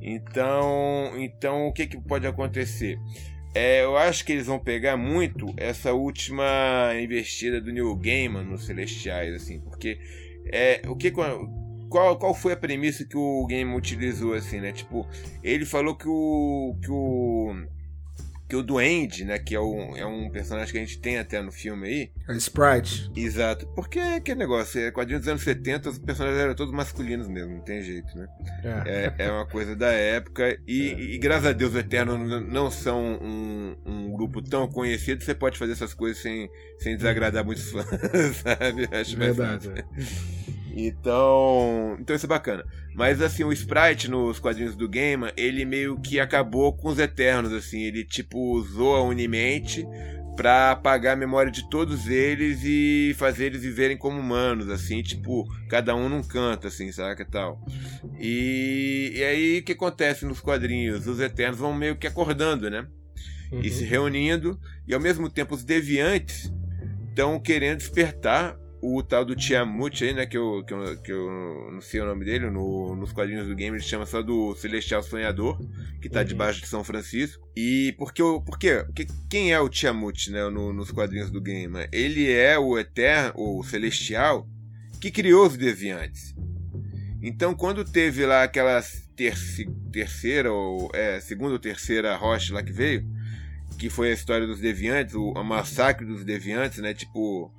Então, 0.00 1.12
então 1.16 1.66
o 1.66 1.72
que, 1.72 1.86
que 1.86 2.00
pode 2.00 2.26
acontecer? 2.26 2.98
É, 3.54 3.82
eu 3.82 3.96
acho 3.96 4.24
que 4.24 4.32
eles 4.32 4.46
vão 4.46 4.58
pegar 4.58 4.96
muito 4.96 5.46
essa 5.56 5.92
última 5.92 6.92
investida 7.00 7.60
do 7.60 7.72
Neil 7.72 7.94
Gaiman 7.96 8.44
nos 8.44 8.66
Celestiais, 8.66 9.34
assim, 9.34 9.58
porque 9.60 9.98
é, 10.52 10.82
o 10.86 10.94
que 10.94 11.10
qual, 11.10 12.18
qual 12.18 12.34
foi 12.34 12.52
a 12.52 12.56
premissa 12.56 13.04
que 13.04 13.16
o 13.16 13.46
Gaiman 13.46 13.76
utilizou, 13.76 14.34
assim, 14.34 14.60
né? 14.60 14.72
Tipo, 14.72 15.06
ele 15.42 15.64
falou 15.64 15.96
que 15.96 16.08
o 16.08 16.76
que 16.82 16.90
o 16.90 17.66
que 18.48 18.56
o 18.56 18.62
Duende, 18.62 19.24
né, 19.24 19.38
que 19.38 19.54
é 19.54 19.60
um, 19.60 19.94
é 19.96 20.06
um 20.06 20.30
personagem 20.30 20.72
que 20.72 20.78
a 20.78 20.80
gente 20.80 20.98
tem 20.98 21.18
até 21.18 21.42
no 21.42 21.52
filme 21.52 21.86
aí. 21.86 22.10
É 22.28 22.32
Sprite. 22.36 23.10
Exato. 23.14 23.66
Porque 23.74 23.98
é 23.98 24.20
que 24.20 24.34
negócio, 24.34 24.80
é 24.80 24.90
quadrinho 24.90 25.18
dos 25.18 25.28
anos 25.28 25.42
70, 25.42 25.90
os 25.90 25.98
personagens 25.98 26.40
eram 26.40 26.54
todos 26.54 26.72
masculinos 26.72 27.28
mesmo, 27.28 27.56
não 27.56 27.60
tem 27.60 27.82
jeito, 27.82 28.16
né? 28.16 28.26
É, 28.64 29.12
é, 29.18 29.26
é 29.26 29.30
uma 29.30 29.46
coisa 29.46 29.76
da 29.76 29.92
época. 29.92 30.58
E, 30.66 30.88
é. 30.88 31.00
e, 31.14 31.18
graças 31.18 31.46
a 31.46 31.52
Deus, 31.52 31.74
o 31.74 31.78
Eterno 31.78 32.16
não 32.40 32.70
são 32.70 33.18
um, 33.20 33.76
um, 33.84 34.12
grupo 34.12 34.40
tão 34.40 34.66
conhecido, 34.66 35.22
você 35.22 35.34
pode 35.34 35.58
fazer 35.58 35.72
essas 35.72 35.92
coisas 35.92 36.22
sem, 36.22 36.48
sem 36.78 36.96
desagradar 36.96 37.44
muitos 37.44 37.70
fãs, 37.70 37.86
sabe? 38.42 38.88
Acho 38.90 39.16
Verdade. 39.16 39.84
Então, 40.74 41.96
então 42.00 42.14
isso 42.14 42.26
é 42.26 42.28
bacana. 42.28 42.64
Mas 42.94 43.22
assim, 43.22 43.44
o 43.44 43.52
Sprite 43.52 44.10
nos 44.10 44.38
quadrinhos 44.38 44.76
do 44.76 44.88
Game, 44.88 45.30
ele 45.36 45.64
meio 45.64 45.98
que 46.00 46.18
acabou 46.20 46.72
com 46.72 46.88
os 46.88 46.98
Eternos, 46.98 47.52
assim. 47.52 47.82
Ele 47.82 48.04
tipo 48.04 48.38
usou 48.56 48.96
a 48.96 49.02
Unimente 49.02 49.86
pra 50.38 50.70
apagar 50.70 51.14
a 51.14 51.16
memória 51.16 51.50
de 51.50 51.68
todos 51.68 52.06
eles 52.06 52.60
e 52.62 53.12
fazer 53.18 53.46
eles 53.46 53.62
viverem 53.62 53.96
como 53.96 54.20
humanos, 54.20 54.70
assim, 54.70 55.02
tipo, 55.02 55.44
cada 55.68 55.96
um 55.96 56.08
num 56.08 56.22
canto, 56.22 56.68
assim, 56.68 56.92
saca 56.92 57.24
tal. 57.24 57.60
E, 58.20 59.14
e 59.16 59.24
aí 59.24 59.58
o 59.58 59.64
que 59.64 59.72
acontece 59.72 60.24
nos 60.24 60.38
quadrinhos? 60.38 61.08
Os 61.08 61.18
Eternos 61.18 61.58
vão 61.58 61.74
meio 61.74 61.96
que 61.96 62.06
acordando, 62.06 62.70
né? 62.70 62.86
Uhum. 63.50 63.62
E 63.62 63.70
se 63.70 63.82
reunindo, 63.82 64.56
e 64.86 64.94
ao 64.94 65.00
mesmo 65.00 65.28
tempo 65.28 65.56
os 65.56 65.64
deviantes 65.64 66.52
estão 67.08 67.40
querendo 67.40 67.78
despertar 67.78 68.56
o 68.80 69.02
tal 69.02 69.24
do 69.24 69.34
Tiamut 69.34 70.04
aí, 70.04 70.12
né? 70.12 70.26
Que 70.26 70.36
eu, 70.36 70.64
que 70.64 70.72
eu, 70.72 71.02
que 71.02 71.12
eu 71.12 71.70
não 71.72 71.80
sei 71.80 72.00
o 72.00 72.06
nome 72.06 72.24
dele, 72.24 72.50
no, 72.50 72.94
nos 72.94 73.12
quadrinhos 73.12 73.46
do 73.46 73.54
game 73.54 73.76
ele 73.76 73.82
chama 73.82 74.06
só 74.06 74.22
do 74.22 74.54
Celestial 74.54 75.02
Sonhador, 75.02 75.58
que 76.00 76.08
tá 76.08 76.20
uhum. 76.20 76.26
debaixo 76.26 76.60
de 76.60 76.68
São 76.68 76.84
Francisco. 76.84 77.48
E 77.56 77.94
porque, 77.98 78.22
por 78.22 78.58
quê? 78.58 78.82
Porque 78.86 79.06
quem 79.28 79.52
é 79.52 79.60
o 79.60 79.68
Tiamut, 79.68 80.30
né? 80.30 80.48
No, 80.48 80.72
nos 80.72 80.90
quadrinhos 80.90 81.30
do 81.30 81.40
game? 81.40 81.88
Ele 81.92 82.30
é 82.30 82.58
o 82.58 82.78
Eterno, 82.78 83.32
o 83.36 83.62
Celestial, 83.64 84.48
que 85.00 85.10
criou 85.10 85.46
os 85.46 85.56
Deviantes. 85.56 86.34
Então, 87.20 87.54
quando 87.54 87.84
teve 87.84 88.24
lá 88.24 88.44
aquela 88.44 88.80
terci, 89.16 89.68
terceira, 89.92 90.52
ou 90.52 90.90
é, 90.94 91.18
segunda 91.20 91.52
ou 91.54 91.58
terceira 91.58 92.14
rocha 92.16 92.54
lá 92.54 92.62
que 92.62 92.72
veio, 92.72 93.04
que 93.76 93.90
foi 93.90 94.10
a 94.10 94.14
história 94.14 94.46
dos 94.46 94.60
Deviantes, 94.60 95.14
o, 95.14 95.32
o 95.32 95.44
massacre 95.44 96.06
dos 96.06 96.24
Deviantes, 96.24 96.78
né? 96.78 96.94
Tipo, 96.94 97.52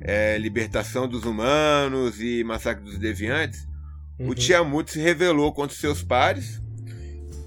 é, 0.00 0.38
Libertação 0.38 1.08
dos 1.08 1.24
Humanos 1.24 2.20
e 2.20 2.44
Massacre 2.44 2.84
dos 2.84 2.98
Deviantes, 2.98 3.66
uhum. 4.18 4.30
o 4.30 4.34
Tiamut 4.34 4.90
se 4.90 5.00
revelou 5.00 5.52
contra 5.52 5.76
seus 5.76 6.02
pares 6.02 6.60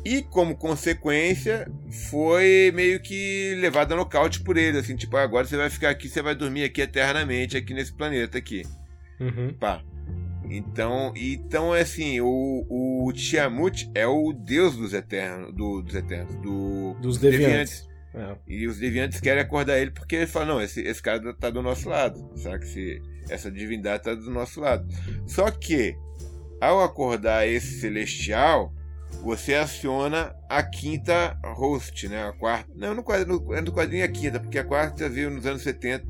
e, 0.04 0.24
como 0.24 0.56
consequência, 0.56 1.70
foi 2.10 2.72
meio 2.74 3.00
que 3.00 3.56
levado 3.60 3.94
a 3.94 3.96
nocaute 3.96 4.42
por 4.42 4.58
ele. 4.58 4.80
Assim, 4.80 4.96
tipo, 4.96 5.16
agora 5.16 5.46
você 5.46 5.56
vai 5.56 5.70
ficar 5.70 5.90
aqui, 5.90 6.10
você 6.10 6.22
vai 6.22 6.34
dormir 6.34 6.64
aqui 6.64 6.82
eternamente, 6.82 7.56
aqui 7.56 7.74
nesse 7.74 7.94
planeta 7.94 8.38
aqui. 8.38 8.64
Uhum. 9.20 9.54
Pá. 9.60 9.84
Então, 10.50 11.14
então 11.16 11.74
é 11.74 11.82
assim, 11.82 12.20
o, 12.20 12.66
o 12.70 13.14
Tiamut 13.14 13.90
é 13.96 14.06
o 14.06 14.34
deus 14.34 14.76
dos 14.76 14.94
eternos, 14.94 15.54
do, 15.54 15.82
dos 15.82 15.96
eternos, 15.96 16.36
do, 16.36 16.94
dos 16.96 17.18
deviantes. 17.18 17.48
deviantes. 17.48 17.91
É. 18.14 18.36
E 18.48 18.68
os 18.68 18.78
deviantes 18.78 19.20
querem 19.20 19.42
acordar 19.42 19.80
ele 19.80 19.92
porque 19.92 20.16
ele 20.16 20.28
fala: 20.28 20.46
não, 20.46 20.62
esse, 20.62 20.82
esse 20.82 21.02
cara 21.02 21.34
tá 21.34 21.50
do 21.50 21.62
nosso 21.62 21.88
lado. 21.88 22.32
Sabe? 22.36 22.68
Se, 22.68 23.02
essa 23.30 23.50
divindade 23.50 24.04
tá 24.04 24.14
do 24.14 24.30
nosso 24.30 24.60
lado. 24.60 24.86
Só 25.26 25.50
que, 25.50 25.96
ao 26.60 26.82
acordar 26.82 27.48
esse 27.48 27.80
celestial, 27.80 28.74
você 29.24 29.54
aciona 29.54 30.36
a 30.50 30.62
quinta 30.64 31.38
host, 31.44 32.08
né? 32.10 32.28
A 32.28 32.34
quarta. 32.34 32.70
Não, 32.76 32.94
no 32.94 33.04
quadrinho, 33.04 33.54
é 33.54 33.62
no 33.62 33.72
quadrinho 33.72 34.04
a 34.04 34.08
quinta, 34.08 34.40
porque 34.40 34.60
a 34.60 34.64
quarta 34.64 35.08
veio 35.08 35.30
nos 35.30 35.46
anos 35.46 35.62
70 35.62 36.10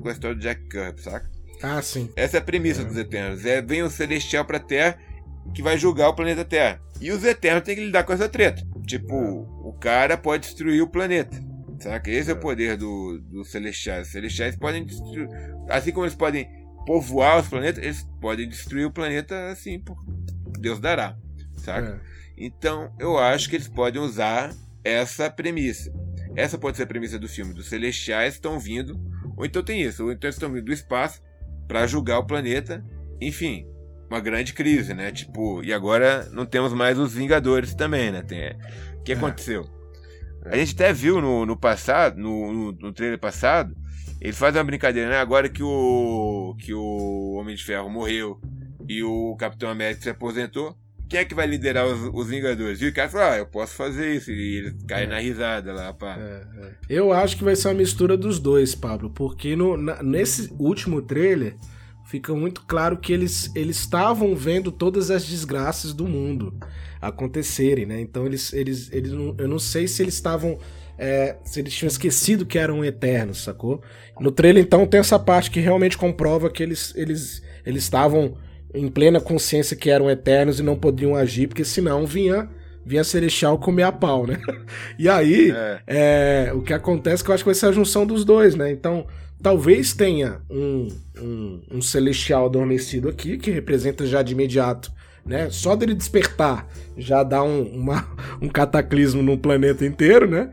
com 0.00 0.08
a 0.08 0.12
história 0.12 0.36
do 0.36 0.42
Jack 0.42 0.68
Kirby, 0.68 1.00
saca? 1.00 1.30
Ah, 1.62 1.82
sim. 1.82 2.10
Essa 2.16 2.38
é 2.38 2.40
a 2.40 2.42
premissa 2.42 2.82
é. 2.82 2.84
dos 2.84 2.96
Eternos. 2.96 3.44
É, 3.44 3.60
vem 3.60 3.82
o 3.82 3.90
celestial 3.90 4.44
pra 4.44 4.58
Terra 4.58 4.98
que 5.54 5.62
vai 5.62 5.76
julgar 5.76 6.08
o 6.08 6.14
planeta 6.14 6.44
Terra. 6.44 6.80
E 7.00 7.10
os 7.10 7.24
Eternos 7.24 7.64
têm 7.64 7.74
que 7.74 7.84
lidar 7.84 8.04
com 8.04 8.12
essa 8.12 8.28
treta. 8.28 8.62
Tipo, 8.90 9.14
o 9.14 9.72
cara 9.74 10.16
pode 10.16 10.48
destruir 10.48 10.82
o 10.82 10.88
planeta. 10.88 11.40
Saca? 11.78 12.10
Esse 12.10 12.28
é 12.28 12.34
o 12.34 12.36
é. 12.36 12.40
poder 12.40 12.76
do, 12.76 13.20
do 13.20 13.44
Celestiais. 13.44 14.08
Os 14.08 14.12
Celestiais 14.12 14.56
podem 14.56 14.84
destruir. 14.84 15.28
Assim 15.68 15.92
como 15.92 16.06
eles 16.06 16.16
podem 16.16 16.48
povoar 16.84 17.38
os 17.38 17.46
planetas, 17.46 17.84
eles 17.84 18.02
podem 18.20 18.48
destruir 18.48 18.86
o 18.86 18.90
planeta 18.90 19.48
assim, 19.50 19.78
por 19.78 19.96
Deus 20.58 20.80
dará. 20.80 21.16
Saca? 21.58 22.02
É. 22.04 22.10
Então, 22.36 22.92
eu 22.98 23.16
acho 23.16 23.48
que 23.48 23.54
eles 23.54 23.68
podem 23.68 24.02
usar 24.02 24.52
essa 24.82 25.30
premissa. 25.30 25.92
Essa 26.34 26.58
pode 26.58 26.76
ser 26.76 26.82
a 26.82 26.86
premissa 26.86 27.16
do 27.16 27.28
filme. 27.28 27.54
Dos 27.54 27.68
Celestiais 27.68 28.34
estão 28.34 28.58
vindo. 28.58 29.00
Ou 29.36 29.46
então 29.46 29.62
tem 29.62 29.80
isso. 29.82 30.02
Ou 30.02 30.10
então 30.10 30.26
eles 30.26 30.34
estão 30.34 30.52
vindo 30.52 30.64
do 30.64 30.72
espaço 30.72 31.22
para 31.68 31.86
julgar 31.86 32.18
o 32.18 32.26
planeta. 32.26 32.84
Enfim, 33.20 33.68
uma 34.10 34.20
grande 34.20 34.52
crise, 34.52 34.92
né? 34.92 35.12
Tipo, 35.12 35.62
e 35.62 35.72
agora 35.72 36.28
não 36.32 36.44
temos 36.44 36.72
mais 36.72 36.98
os 36.98 37.14
Vingadores 37.14 37.74
também, 37.74 38.10
né? 38.10 38.22
Tem, 38.22 38.50
o 38.98 39.02
que 39.04 39.12
é. 39.12 39.14
aconteceu? 39.14 39.68
A 40.44 40.56
gente 40.56 40.74
até 40.74 40.92
viu 40.92 41.20
no, 41.20 41.46
no 41.46 41.56
passado, 41.56 42.18
no, 42.18 42.52
no, 42.52 42.72
no 42.72 42.92
trailer 42.92 43.18
passado, 43.18 43.74
ele 44.20 44.32
faz 44.32 44.54
uma 44.56 44.64
brincadeira, 44.64 45.08
né? 45.08 45.18
Agora 45.18 45.48
que 45.48 45.62
o, 45.62 46.56
que 46.58 46.74
o 46.74 47.34
Homem 47.38 47.54
de 47.54 47.64
Ferro 47.64 47.88
morreu 47.88 48.40
e 48.88 49.02
o 49.02 49.36
Capitão 49.36 49.70
América 49.70 50.02
se 50.02 50.10
aposentou, 50.10 50.76
quem 51.08 51.20
é 51.20 51.24
que 51.24 51.34
vai 51.34 51.46
liderar 51.46 51.86
os, 51.86 52.10
os 52.12 52.28
Vingadores? 52.28 52.80
E 52.80 52.86
o 52.86 52.94
cara 52.94 53.08
fala, 53.08 53.32
ah, 53.32 53.38
eu 53.38 53.46
posso 53.46 53.74
fazer 53.74 54.14
isso. 54.14 54.30
E 54.30 54.56
ele 54.56 54.76
cai 54.86 55.04
é. 55.04 55.06
na 55.06 55.18
risada 55.18 55.72
lá, 55.72 55.92
pá. 55.92 56.16
É, 56.16 56.66
é. 56.66 56.72
Eu 56.88 57.12
acho 57.12 57.36
que 57.36 57.44
vai 57.44 57.54
ser 57.54 57.68
uma 57.68 57.74
mistura 57.74 58.16
dos 58.16 58.38
dois, 58.38 58.74
Pablo, 58.74 59.10
porque 59.10 59.54
no, 59.54 59.76
na, 59.76 60.02
nesse 60.02 60.52
último 60.58 61.02
trailer 61.02 61.56
fica 62.10 62.34
muito 62.34 62.62
claro 62.62 62.96
que 62.96 63.12
eles 63.12 63.52
eles 63.54 63.78
estavam 63.78 64.34
vendo 64.34 64.72
todas 64.72 65.12
as 65.12 65.24
desgraças 65.24 65.94
do 65.94 66.08
mundo 66.08 66.52
acontecerem, 67.00 67.86
né? 67.86 68.00
Então 68.00 68.26
eles 68.26 68.52
eles, 68.52 68.92
eles 68.92 69.12
eu 69.12 69.46
não 69.46 69.60
sei 69.60 69.86
se 69.86 70.02
eles 70.02 70.14
estavam 70.14 70.58
é, 70.98 71.36
se 71.44 71.60
eles 71.60 71.72
tinham 71.72 71.86
esquecido 71.86 72.44
que 72.44 72.58
eram 72.58 72.84
eternos, 72.84 73.44
sacou? 73.44 73.80
No 74.18 74.32
trailer 74.32 74.64
então 74.64 74.84
tem 74.88 74.98
essa 74.98 75.20
parte 75.20 75.52
que 75.52 75.60
realmente 75.60 75.96
comprova 75.96 76.50
que 76.50 76.64
eles 76.64 76.92
eles 76.96 77.44
eles 77.64 77.84
estavam 77.84 78.34
em 78.74 78.88
plena 78.88 79.20
consciência 79.20 79.76
que 79.76 79.88
eram 79.88 80.10
eternos 80.10 80.58
e 80.58 80.64
não 80.64 80.76
podiam 80.76 81.14
agir 81.14 81.46
porque 81.46 81.64
senão 81.64 82.06
vinha 82.06 82.50
vinha 82.84 83.04
Celestial 83.04 83.56
comer 83.56 83.84
a 83.84 83.92
pau, 83.92 84.26
né? 84.26 84.36
E 84.98 85.08
aí, 85.08 85.52
é. 85.52 85.82
É, 85.86 86.52
o 86.52 86.60
que 86.60 86.72
acontece 86.72 87.22
é 87.22 87.24
que 87.24 87.30
eu 87.30 87.34
acho 87.34 87.44
que 87.44 87.48
vai 87.48 87.54
ser 87.54 87.66
a 87.66 87.72
junção 87.72 88.04
dos 88.04 88.24
dois, 88.24 88.56
né? 88.56 88.72
Então, 88.72 89.06
talvez 89.42 89.92
tenha 89.94 90.40
um, 90.50 90.88
um, 91.18 91.62
um 91.72 91.82
celestial 91.82 92.46
adormecido 92.46 93.08
aqui, 93.08 93.38
que 93.38 93.50
representa 93.50 94.06
já 94.06 94.22
de 94.22 94.32
imediato 94.32 94.92
né? 95.24 95.50
Só 95.50 95.76
dele 95.76 95.94
despertar 95.94 96.66
já 96.96 97.22
dá 97.22 97.42
um, 97.42 97.62
uma, 97.62 98.08
um 98.40 98.48
cataclismo 98.48 99.22
no 99.22 99.38
planeta 99.38 99.84
inteiro, 99.84 100.28
né? 100.28 100.50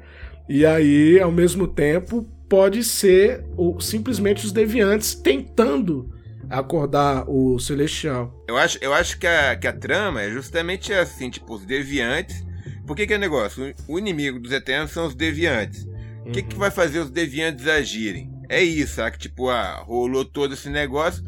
E 0.48 0.66
aí, 0.66 1.20
ao 1.20 1.32
mesmo 1.32 1.68
tempo, 1.68 2.24
pode 2.48 2.84
ser 2.84 3.44
o, 3.58 3.80
simplesmente 3.82 4.46
os 4.46 4.52
deviantes 4.52 5.14
tentando 5.14 6.14
acordar 6.50 7.30
o 7.30 7.60
celestial. 7.60 8.46
Eu 8.48 8.56
acho, 8.56 8.78
eu 8.82 8.94
acho 8.94 9.20
que, 9.20 9.28
a, 9.28 9.56
que 9.58 9.68
a 9.68 9.74
trama 9.74 10.22
é 10.22 10.32
justamente 10.32 10.94
assim, 10.94 11.30
tipo, 11.30 11.54
os 11.56 11.66
deviantes. 11.66 12.46
Por 12.86 12.96
que, 12.96 13.06
que 13.06 13.14
é 13.14 13.18
negócio? 13.18 13.74
O 13.88 14.00
inimigo 14.00 14.40
dos 14.40 14.54
Eternos 14.54 14.92
são 14.92 15.08
os 15.08 15.16
deviantes. 15.16 15.86
O 16.26 16.32
que, 16.32 16.42
que 16.42 16.54
uhum. 16.54 16.60
vai 16.60 16.72
fazer 16.72 17.00
os 17.00 17.10
deviantes 17.10 17.68
agirem? 17.68 18.32
É 18.50 18.62
isso, 18.62 18.96
sabe? 18.96 19.18
Tipo, 19.18 19.50
ah, 19.50 19.84
rolou 19.86 20.24
todo 20.24 20.54
esse 20.54 20.70
negócio. 20.70 21.24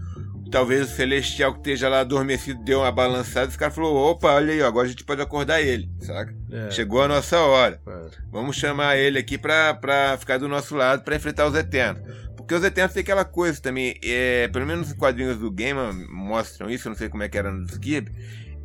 Talvez 0.51 0.91
o 0.91 0.95
Celestial 0.95 1.53
que 1.53 1.59
esteja 1.59 1.87
lá 1.87 1.99
adormecido 1.99 2.63
deu 2.63 2.79
uma 2.79 2.91
balançada. 2.91 3.47
Esse 3.47 3.57
cara 3.57 3.71
falou: 3.71 3.95
opa, 3.95 4.33
olha 4.33 4.53
aí, 4.53 4.61
agora 4.61 4.87
a 4.87 4.89
gente 4.89 5.03
pode 5.03 5.21
acordar 5.21 5.61
ele, 5.61 5.89
saca? 5.99 6.33
É. 6.51 6.71
Chegou 6.71 7.01
a 7.01 7.07
nossa 7.07 7.39
hora. 7.39 7.79
É. 7.87 8.09
Vamos 8.31 8.55
chamar 8.55 8.97
ele 8.97 9.19
aqui 9.19 9.37
pra, 9.37 9.73
pra 9.75 10.17
ficar 10.17 10.39
do 10.39 10.47
nosso 10.47 10.75
lado 10.75 11.03
para 11.03 11.15
enfrentar 11.15 11.47
os 11.47 11.53
Eternos. 11.55 12.01
Porque 12.35 12.55
os 12.55 12.63
Eternos 12.63 12.93
tem 12.93 13.01
aquela 13.01 13.23
coisa 13.23 13.61
também, 13.61 13.95
é, 14.03 14.47
pelo 14.47 14.65
menos 14.65 14.87
os 14.87 14.93
quadrinhos 14.93 15.37
do 15.37 15.51
game 15.51 15.79
mostram 16.09 16.67
isso, 16.67 16.87
eu 16.87 16.89
não 16.89 16.97
sei 16.97 17.07
como 17.07 17.21
é 17.21 17.29
que 17.29 17.37
era 17.37 17.51
no 17.51 17.63
Skip. 17.65 18.11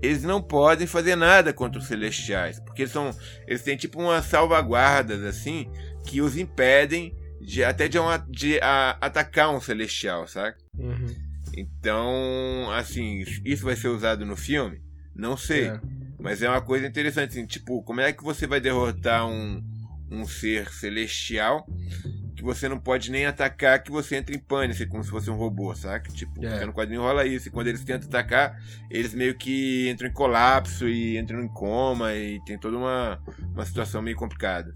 Eles 0.00 0.22
não 0.22 0.40
podem 0.40 0.86
fazer 0.86 1.16
nada 1.16 1.52
contra 1.52 1.78
os 1.78 1.86
Celestiais, 1.86 2.60
porque 2.60 2.82
eles 2.82 2.92
são, 2.92 3.10
eles 3.46 3.62
têm 3.62 3.76
tipo 3.76 4.00
umas 4.00 4.24
salvaguardas 4.24 5.22
assim 5.22 5.70
que 6.06 6.22
os 6.22 6.36
impedem 6.36 7.14
de 7.44 7.62
até 7.62 7.88
de, 7.88 7.98
uma, 7.98 8.16
de 8.16 8.58
a, 8.60 8.96
atacar 9.00 9.54
um 9.54 9.60
celestial, 9.60 10.26
sabe? 10.26 10.56
Uhum. 10.78 11.14
Então, 11.56 12.70
assim, 12.72 13.24
isso 13.44 13.64
vai 13.64 13.76
ser 13.76 13.88
usado 13.88 14.24
no 14.24 14.36
filme? 14.36 14.82
Não 15.14 15.36
sei. 15.36 15.68
É. 15.68 15.80
Mas 16.18 16.42
é 16.42 16.48
uma 16.48 16.62
coisa 16.62 16.86
interessante, 16.86 17.30
assim, 17.30 17.46
tipo, 17.46 17.82
como 17.82 18.00
é 18.00 18.12
que 18.12 18.24
você 18.24 18.46
vai 18.46 18.60
derrotar 18.60 19.28
um, 19.28 19.62
um 20.10 20.26
ser 20.26 20.70
celestial 20.70 21.66
você 22.44 22.68
não 22.68 22.78
pode 22.78 23.10
nem 23.10 23.26
atacar, 23.26 23.82
que 23.82 23.90
você 23.90 24.16
entra 24.16 24.34
em 24.34 24.38
pânico, 24.38 24.86
como 24.88 25.02
se 25.02 25.10
fosse 25.10 25.30
um 25.30 25.34
robô, 25.34 25.74
sabe? 25.74 26.12
Tipo, 26.12 26.44
é. 26.44 26.64
no 26.64 26.72
quadrinho 26.72 27.00
rola 27.00 27.26
isso. 27.26 27.48
E 27.48 27.50
quando 27.50 27.68
eles 27.68 27.82
tentam 27.82 28.08
atacar, 28.08 28.60
eles 28.90 29.14
meio 29.14 29.34
que 29.34 29.88
entram 29.88 30.08
em 30.08 30.12
colapso 30.12 30.88
e 30.88 31.16
entram 31.18 31.40
em 31.40 31.48
coma 31.48 32.14
e 32.14 32.40
tem 32.44 32.58
toda 32.58 32.76
uma, 32.76 33.18
uma 33.52 33.64
situação 33.64 34.02
meio 34.02 34.16
complicada. 34.16 34.74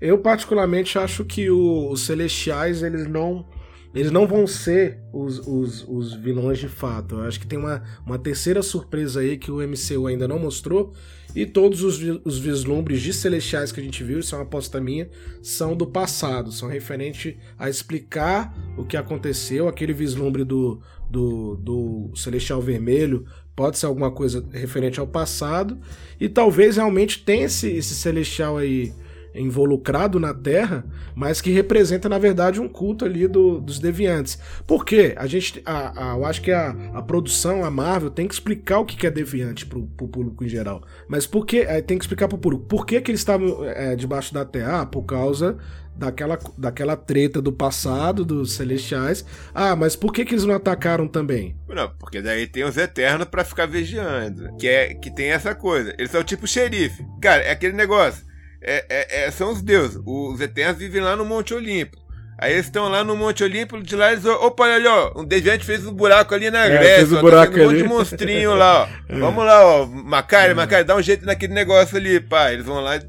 Eu 0.00 0.18
particularmente 0.18 0.98
acho 0.98 1.24
que 1.24 1.50
o, 1.50 1.90
os 1.90 2.00
celestiais, 2.04 2.82
eles 2.82 3.06
não 3.06 3.46
eles 3.94 4.10
não 4.10 4.26
vão 4.26 4.44
ser 4.46 4.98
os, 5.12 5.38
os, 5.46 5.86
os 5.88 6.14
vilões 6.14 6.58
de 6.58 6.68
fato. 6.68 7.14
Eu 7.14 7.22
acho 7.22 7.38
que 7.38 7.46
tem 7.46 7.58
uma, 7.58 7.82
uma 8.04 8.18
terceira 8.18 8.60
surpresa 8.60 9.20
aí 9.20 9.38
que 9.38 9.52
o 9.52 9.58
MCU 9.66 10.08
ainda 10.08 10.26
não 10.26 10.38
mostrou. 10.38 10.92
E 11.34 11.46
todos 11.46 11.82
os, 11.82 12.00
os 12.24 12.38
vislumbres 12.38 13.00
de 13.00 13.12
celestiais 13.12 13.70
que 13.70 13.80
a 13.80 13.82
gente 13.82 14.02
viu, 14.02 14.18
isso 14.18 14.34
é 14.34 14.38
uma 14.38 14.44
aposta 14.44 14.80
minha, 14.80 15.08
são 15.42 15.76
do 15.76 15.86
passado, 15.86 16.50
são 16.52 16.68
referente 16.68 17.38
a 17.58 17.68
explicar 17.68 18.52
o 18.76 18.84
que 18.84 18.96
aconteceu. 18.96 19.68
Aquele 19.68 19.92
vislumbre 19.92 20.44
do, 20.44 20.80
do, 21.08 21.56
do 21.56 22.10
Celestial 22.16 22.60
Vermelho 22.60 23.24
pode 23.54 23.78
ser 23.78 23.86
alguma 23.86 24.10
coisa 24.10 24.44
referente 24.52 24.98
ao 24.98 25.06
passado. 25.06 25.78
E 26.20 26.28
talvez 26.28 26.76
realmente 26.76 27.24
tenha 27.24 27.46
esse, 27.46 27.68
esse 27.68 27.94
Celestial 27.94 28.56
aí 28.56 28.92
involucrado 29.34 30.20
na 30.20 30.32
Terra, 30.32 30.84
mas 31.14 31.40
que 31.40 31.50
representa, 31.50 32.08
na 32.08 32.18
verdade, 32.18 32.60
um 32.60 32.68
culto 32.68 33.04
ali 33.04 33.26
do, 33.26 33.60
dos 33.60 33.78
deviantes. 33.78 34.38
Por 34.66 34.84
quê? 34.84 35.14
A 35.16 35.26
gente, 35.26 35.60
a, 35.64 36.12
a, 36.12 36.16
eu 36.16 36.24
acho 36.24 36.40
que 36.40 36.52
a, 36.52 36.70
a 36.94 37.02
produção, 37.02 37.64
a 37.64 37.70
Marvel, 37.70 38.10
tem 38.10 38.28
que 38.28 38.34
explicar 38.34 38.78
o 38.78 38.84
que 38.84 39.06
é 39.06 39.10
deviante 39.10 39.66
pro, 39.66 39.82
pro 39.96 40.08
público 40.08 40.44
em 40.44 40.48
geral. 40.48 40.82
Mas 41.08 41.26
por 41.26 41.44
que? 41.44 41.64
Tem 41.82 41.98
que 41.98 42.04
explicar 42.04 42.28
pro 42.28 42.38
público. 42.38 42.64
Por 42.64 42.86
que, 42.86 43.00
que 43.00 43.10
eles 43.10 43.20
estavam 43.20 43.64
é, 43.64 43.96
debaixo 43.96 44.32
da 44.32 44.44
Terra? 44.44 44.82
Ah, 44.82 44.86
por 44.86 45.02
causa 45.02 45.58
daquela, 45.96 46.38
daquela 46.56 46.96
treta 46.96 47.40
do 47.40 47.52
passado, 47.52 48.24
dos 48.24 48.52
celestiais. 48.52 49.24
Ah, 49.54 49.76
mas 49.76 49.96
por 49.96 50.12
que, 50.12 50.24
que 50.24 50.34
eles 50.34 50.44
não 50.44 50.54
atacaram 50.54 51.06
também? 51.06 51.56
Não, 51.68 51.90
porque 51.98 52.20
daí 52.20 52.46
tem 52.46 52.64
os 52.64 52.76
Eternos 52.76 53.28
para 53.28 53.44
ficar 53.44 53.66
vigiando. 53.66 54.56
Que, 54.56 54.68
é, 54.68 54.94
que 54.94 55.10
tem 55.10 55.30
essa 55.30 55.54
coisa. 55.54 55.94
Eles 55.98 56.10
são 56.10 56.22
tipo 56.22 56.46
xerife. 56.46 57.04
Cara, 57.20 57.42
é 57.42 57.50
aquele 57.50 57.74
negócio 57.74 58.24
é, 58.64 58.86
é, 58.88 59.24
é, 59.24 59.30
são 59.30 59.52
os 59.52 59.60
deuses. 59.60 60.00
Os 60.06 60.40
Eternos 60.40 60.78
vivem 60.78 61.02
lá 61.02 61.14
no 61.14 61.24
Monte 61.24 61.52
Olimpo. 61.52 62.02
Aí 62.36 62.54
eles 62.54 62.66
estão 62.66 62.88
lá 62.88 63.04
no 63.04 63.16
Monte 63.16 63.44
Olimpo, 63.44 63.80
de 63.80 63.94
lá 63.94 64.10
eles. 64.10 64.24
Opa, 64.24 64.64
olha 64.64 64.74
ali, 64.74 64.86
ó. 64.86 65.20
Um 65.20 65.24
deviante 65.24 65.64
fez 65.64 65.86
um 65.86 65.92
buraco 65.92 66.34
ali 66.34 66.50
na 66.50 66.64
é, 66.64 66.70
Grécia. 66.70 66.96
Fez 66.96 67.12
um 67.12 67.20
buraco 67.20 67.52
tá 67.52 67.60
um 67.60 67.64
monte 67.66 67.76
de 67.76 67.84
monstrinho 67.84 68.54
lá, 68.54 68.82
ó. 68.82 68.88
É. 69.08 69.18
Vamos 69.18 69.44
lá, 69.44 69.64
ó. 69.64 69.86
Macari, 69.86 70.50
é. 70.50 70.54
Macari, 70.54 70.84
dá 70.84 70.96
um 70.96 71.02
jeito 71.02 71.24
naquele 71.24 71.54
negócio 71.54 71.96
ali, 71.96 72.18
pá. 72.20 72.52
Eles 72.52 72.64
vão 72.64 72.80
lá 72.80 72.96
e 72.96 73.00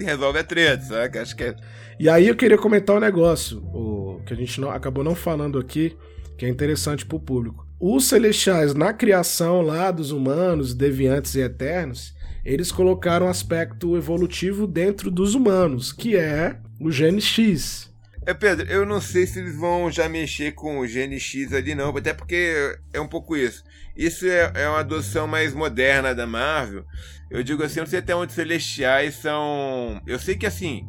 é. 0.00 0.04
resolve 0.04 0.38
a 0.38 0.44
treta, 0.44 0.82
sabe? 0.82 1.18
Acho 1.18 1.34
que 1.34 1.44
é. 1.44 1.56
E 1.98 2.08
aí 2.08 2.28
eu 2.28 2.34
queria 2.34 2.58
comentar 2.58 2.96
um 2.96 3.00
negócio, 3.00 3.58
o, 3.72 4.20
que 4.26 4.34
a 4.34 4.36
gente 4.36 4.60
não, 4.60 4.70
acabou 4.70 5.04
não 5.04 5.14
falando 5.14 5.58
aqui, 5.58 5.96
que 6.36 6.44
é 6.44 6.48
interessante 6.48 7.06
pro 7.06 7.20
público. 7.20 7.64
Os 7.80 8.06
celestiais, 8.06 8.74
na 8.74 8.92
criação 8.92 9.62
lá 9.62 9.90
dos 9.90 10.10
humanos, 10.10 10.74
deviantes 10.74 11.34
e 11.36 11.40
eternos, 11.40 12.13
eles 12.44 12.70
colocaram 12.70 13.26
um 13.26 13.30
aspecto 13.30 13.96
evolutivo 13.96 14.66
dentro 14.66 15.10
dos 15.10 15.34
humanos, 15.34 15.92
que 15.92 16.16
é 16.16 16.58
o 16.80 16.90
gene 16.90 17.20
X. 17.20 17.92
É, 18.26 18.32
Pedro, 18.32 18.66
eu 18.70 18.86
não 18.86 19.00
sei 19.00 19.26
se 19.26 19.38
eles 19.38 19.56
vão 19.56 19.90
já 19.90 20.08
mexer 20.08 20.52
com 20.52 20.78
o 20.78 20.86
gene 20.86 21.20
X 21.20 21.52
ali, 21.52 21.74
não, 21.74 21.94
até 21.96 22.14
porque 22.14 22.78
é 22.92 23.00
um 23.00 23.08
pouco 23.08 23.36
isso. 23.36 23.62
Isso 23.96 24.26
é, 24.26 24.50
é 24.54 24.68
uma 24.68 24.80
adoção 24.80 25.26
mais 25.26 25.54
moderna 25.54 26.14
da 26.14 26.26
Marvel. 26.26 26.84
Eu 27.30 27.42
digo 27.42 27.62
assim, 27.62 27.80
eu 27.80 27.84
não 27.84 27.90
sei 27.90 27.98
até 27.98 28.14
onde 28.14 28.30
os 28.30 28.34
Celestiais 28.34 29.14
são. 29.16 30.00
Eu 30.06 30.18
sei 30.18 30.36
que 30.36 30.46
assim, 30.46 30.86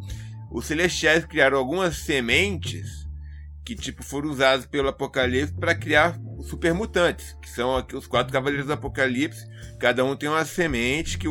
os 0.52 0.66
Celestiais 0.66 1.26
criaram 1.26 1.58
algumas 1.58 1.98
sementes 1.98 3.06
que 3.66 3.76
tipo 3.76 4.04
foram 4.04 4.30
usadas 4.30 4.66
pelo 4.66 4.88
Apocalipse 4.88 5.54
para 5.54 5.76
criar 5.76 6.18
super 6.46 6.74
mutantes, 6.74 7.36
que 7.42 7.50
são 7.50 7.86
os 7.94 8.08
quatro 8.08 8.32
cavaleiros 8.32 8.68
do 8.68 8.74
Apocalipse. 8.74 9.46
Cada 9.80 10.06
um 10.06 10.16
tem 10.16 10.30
uma 10.30 10.46
semente 10.46 11.18
que 11.18 11.28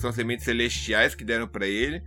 são 0.00 0.12
sementes 0.12 0.44
celestiais 0.44 1.14
que 1.14 1.24
deram 1.24 1.46
para 1.46 1.66
ele. 1.66 2.02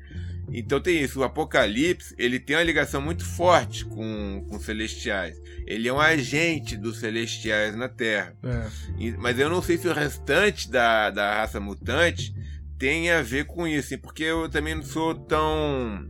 Então 0.51 0.79
tem 0.79 1.01
isso, 1.01 1.19
o 1.19 1.23
Apocalipse, 1.23 2.15
ele 2.17 2.39
tem 2.39 2.55
uma 2.55 2.63
ligação 2.63 3.01
muito 3.01 3.25
forte 3.25 3.83
com, 3.85 4.45
com 4.49 4.59
celestiais. 4.59 5.39
Ele 5.65 5.87
é 5.89 5.93
um 5.93 5.99
agente 5.99 6.77
dos 6.77 6.99
celestiais 6.99 7.75
na 7.75 7.89
Terra. 7.89 8.33
É. 8.43 8.67
E, 8.97 9.11
mas 9.11 9.37
eu 9.37 9.49
não 9.49 9.61
sei 9.61 9.77
se 9.77 9.87
o 9.87 9.93
restante 9.93 10.71
da, 10.71 11.09
da 11.09 11.35
raça 11.35 11.59
mutante 11.59 12.33
tem 12.77 13.11
a 13.11 13.21
ver 13.21 13.45
com 13.45 13.67
isso, 13.67 13.97
porque 13.99 14.23
eu 14.23 14.49
também 14.49 14.75
não 14.75 14.83
sou 14.83 15.15
tão 15.15 16.05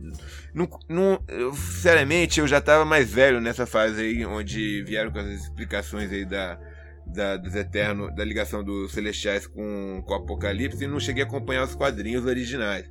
não, 0.54 0.68
não, 0.88 1.22
eu, 1.28 1.52
sinceramente, 1.54 2.40
eu 2.40 2.46
já 2.48 2.58
estava 2.58 2.84
mais 2.84 3.12
velho 3.12 3.40
nessa 3.40 3.66
fase 3.66 4.02
aí, 4.02 4.26
onde 4.26 4.82
vieram 4.82 5.10
com 5.10 5.18
as 5.18 5.26
explicações 5.28 6.10
aí 6.10 6.24
da, 6.24 6.58
da, 7.06 7.36
dos 7.36 7.54
Eternos, 7.54 8.14
da 8.14 8.24
ligação 8.24 8.64
dos 8.64 8.92
Celestiais 8.92 9.46
com, 9.46 10.02
com 10.04 10.12
o 10.12 10.16
Apocalipse, 10.16 10.82
e 10.82 10.88
não 10.88 10.98
cheguei 10.98 11.22
a 11.22 11.26
acompanhar 11.26 11.64
os 11.64 11.74
quadrinhos 11.74 12.24
originais. 12.24 12.86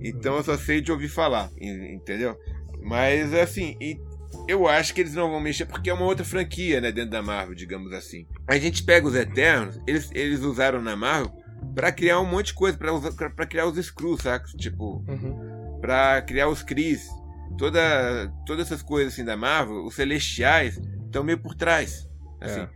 Então 0.00 0.36
eu 0.36 0.42
só 0.42 0.56
sei 0.56 0.80
de 0.80 0.90
ouvir 0.90 1.08
falar, 1.08 1.50
entendeu? 1.60 2.38
Mas 2.82 3.34
assim, 3.34 3.76
eu 4.48 4.66
acho 4.66 4.94
que 4.94 5.00
eles 5.00 5.14
não 5.14 5.30
vão 5.30 5.40
mexer 5.40 5.66
porque 5.66 5.90
é 5.90 5.94
uma 5.94 6.06
outra 6.06 6.24
franquia, 6.24 6.80
né, 6.80 6.90
dentro 6.90 7.10
da 7.10 7.22
Marvel, 7.22 7.54
digamos 7.54 7.92
assim. 7.92 8.26
A 8.46 8.56
gente 8.56 8.82
pega 8.82 9.06
os 9.06 9.14
Eternos, 9.14 9.78
eles, 9.86 10.10
eles 10.14 10.40
usaram 10.40 10.80
na 10.80 10.96
Marvel 10.96 11.39
para 11.74 11.92
criar 11.92 12.20
um 12.20 12.26
monte 12.26 12.46
de 12.46 12.54
coisa, 12.54 12.76
para 12.78 13.46
criar 13.46 13.66
os 13.66 13.76
Skrulls, 13.78 14.22
saca? 14.22 14.46
Tipo, 14.56 15.04
uhum 15.08 15.60
para 15.80 16.22
criar 16.22 16.48
os 16.48 16.62
Cris. 16.62 17.08
Toda, 17.58 18.32
todas 18.46 18.66
essas 18.66 18.82
coisas 18.82 19.12
assim 19.12 19.24
da 19.24 19.36
Marvel, 19.36 19.84
os 19.84 19.94
Celestiais 19.94 20.80
estão 21.04 21.24
meio 21.24 21.38
por 21.38 21.54
trás. 21.54 22.08
Assim. 22.40 22.60
É. 22.60 22.68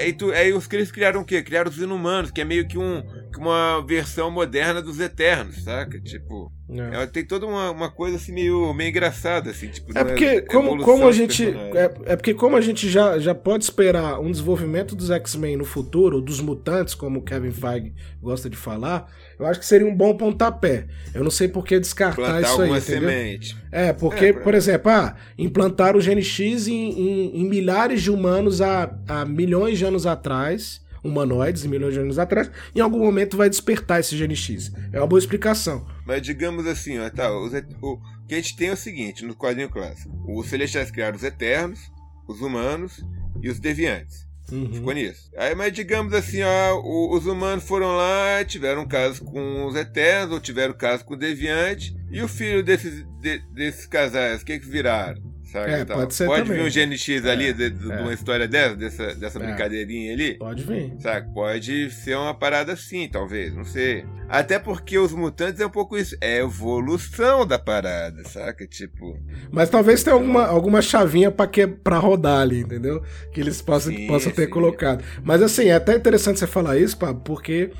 Aí, 0.00 0.12
tu, 0.12 0.30
aí 0.30 0.52
os 0.52 0.66
Cris 0.66 0.92
criaram 0.92 1.22
o 1.22 1.24
quê? 1.24 1.42
Criaram 1.42 1.68
os 1.68 1.76
Inumanos, 1.76 2.30
que 2.30 2.40
é 2.40 2.44
meio 2.44 2.66
que 2.66 2.78
um, 2.78 3.02
uma 3.40 3.80
versão 3.86 4.30
moderna 4.30 4.82
dos 4.82 5.00
Eternos, 5.00 5.62
saca? 5.64 6.00
Tipo. 6.00 6.52
É. 6.70 6.94
Ela 6.94 7.06
tem 7.06 7.24
toda 7.24 7.46
uma, 7.46 7.70
uma 7.70 7.90
coisa 7.90 8.16
assim 8.16 8.32
meio, 8.32 8.72
meio 8.72 8.88
engraçada, 8.88 9.50
assim, 9.50 9.68
tipo, 9.68 9.96
é 9.96 10.02
porque 10.02 10.40
como, 10.42 10.82
como 10.82 11.06
a 11.06 11.12
gente 11.12 11.46
é, 11.46 11.92
é, 12.06 12.16
porque 12.16 12.32
como 12.32 12.56
a 12.56 12.62
gente 12.62 12.88
já, 12.88 13.18
já 13.18 13.34
pode 13.34 13.64
esperar 13.64 14.18
um 14.18 14.30
desenvolvimento 14.30 14.96
dos 14.96 15.10
X-Men 15.10 15.58
no 15.58 15.66
futuro, 15.66 16.20
dos 16.22 16.40
mutantes, 16.40 16.94
como 16.94 17.18
o 17.18 17.22
Kevin 17.22 17.50
Feige 17.50 17.92
gosta 18.22 18.48
de 18.48 18.56
falar, 18.56 19.12
eu 19.38 19.44
acho 19.44 19.60
que 19.60 19.66
seria 19.66 19.86
um 19.86 19.94
bom 19.94 20.16
pontapé. 20.16 20.86
Eu 21.12 21.22
não 21.22 21.30
sei 21.30 21.46
por 21.46 21.64
que 21.64 21.78
descartar 21.78 22.14
Plantar 22.14 22.40
isso 22.40 22.62
aí, 22.62 22.70
entendeu? 22.70 23.08
Semente. 23.10 23.56
É, 23.70 23.92
porque, 23.92 24.26
é, 24.26 24.32
por 24.32 24.54
exemplo, 24.54 24.90
ah, 24.90 25.14
implantar 25.36 25.94
o 25.94 26.00
Gene 26.00 26.22
X 26.22 26.68
em, 26.68 26.90
em, 26.90 27.40
em 27.42 27.48
milhares 27.48 28.00
de 28.00 28.10
humanos 28.10 28.62
há, 28.62 28.96
há 29.06 29.26
milhões 29.26 29.78
de 29.78 29.84
anos 29.84 30.06
atrás 30.06 30.80
humanoides 31.02 31.64
milhões 31.64 31.94
de 31.94 32.00
anos 32.00 32.18
atrás, 32.18 32.50
em 32.74 32.80
algum 32.80 32.98
momento 32.98 33.36
vai 33.36 33.48
despertar 33.48 34.00
esse 34.00 34.16
gene 34.16 34.36
X. 34.36 34.72
É 34.92 34.98
uma 34.98 35.06
boa 35.06 35.18
explicação. 35.18 35.86
Mas 36.06 36.22
digamos 36.22 36.66
assim, 36.66 36.98
ó, 36.98 37.08
tá, 37.10 37.30
os, 37.36 37.52
o 37.80 38.00
que 38.28 38.34
a 38.34 38.36
gente 38.36 38.56
tem 38.56 38.68
é 38.68 38.72
o 38.72 38.76
seguinte 38.76 39.24
no 39.24 39.34
quadrinho 39.34 39.68
clássico: 39.68 40.10
os 40.28 40.48
celestiais 40.48 40.90
criaram 40.90 41.16
os 41.16 41.24
eternos, 41.24 41.80
os 42.28 42.40
humanos 42.40 43.04
e 43.42 43.48
os 43.48 43.58
deviantes. 43.58 44.26
Uhum. 44.50 44.72
Ficou 44.72 44.92
nisso. 44.92 45.30
Aí, 45.36 45.54
mas 45.54 45.72
digamos 45.72 46.12
assim, 46.12 46.42
ó, 46.42 47.16
os 47.16 47.26
humanos 47.26 47.64
foram 47.64 47.96
lá, 47.96 48.44
tiveram 48.44 48.82
um 48.82 48.88
caso 48.88 49.24
com 49.24 49.66
os 49.66 49.74
Eternos, 49.74 50.34
ou 50.34 50.40
tiveram 50.40 50.74
um 50.74 50.76
caso 50.76 51.04
com 51.04 51.14
o 51.14 51.16
Deviante, 51.16 51.96
e 52.10 52.20
o 52.20 52.28
filho 52.28 52.62
desses, 52.62 53.02
de, 53.20 53.38
desses 53.54 53.86
casais, 53.86 54.42
o 54.42 54.44
que 54.44 54.58
que 54.58 54.68
viraram? 54.68 55.31
Sabe, 55.52 55.70
é, 55.70 55.84
pode 55.84 56.14
ser 56.14 56.24
Pode 56.24 56.48
também. 56.48 56.70
vir 56.70 56.86
um 56.86 56.90
GNX 56.90 57.26
ali, 57.26 57.48
é, 57.48 57.52
de, 57.52 57.68
de, 57.68 57.92
é. 57.92 58.00
uma 58.00 58.14
história 58.14 58.48
dessa, 58.48 58.74
dessa, 58.74 59.14
dessa 59.14 59.38
é. 59.38 59.42
brincadeirinha 59.42 60.14
ali? 60.14 60.38
Pode 60.38 60.64
vir. 60.64 60.94
Sabe? 60.98 61.30
Pode 61.34 61.90
ser 61.90 62.16
uma 62.16 62.32
parada 62.32 62.72
assim, 62.72 63.06
talvez, 63.06 63.54
não 63.54 63.62
sei. 63.62 64.06
Até 64.30 64.58
porque 64.58 64.96
os 64.96 65.12
mutantes 65.12 65.60
é 65.60 65.66
um 65.66 65.70
pouco 65.70 65.98
isso. 65.98 66.16
É 66.22 66.38
evolução 66.38 67.46
da 67.46 67.58
parada, 67.58 68.26
saca? 68.26 68.66
Tipo. 68.66 69.18
Mas 69.50 69.68
talvez 69.68 70.02
tenha 70.02 70.14
alguma, 70.14 70.46
alguma 70.46 70.80
chavinha 70.80 71.30
pra, 71.30 71.46
que, 71.46 71.66
pra 71.66 71.98
rodar 71.98 72.40
ali, 72.40 72.60
entendeu? 72.60 73.04
Que 73.30 73.38
eles 73.38 73.60
possam, 73.60 73.92
sim, 73.94 74.06
possam 74.06 74.32
ter 74.32 74.46
sim. 74.46 74.50
colocado. 74.50 75.04
Mas 75.22 75.42
assim, 75.42 75.66
é 75.66 75.74
até 75.74 75.94
interessante 75.94 76.38
você 76.38 76.46
falar 76.46 76.78
isso, 76.78 76.96
pá, 76.96 77.12
porque 77.12 77.72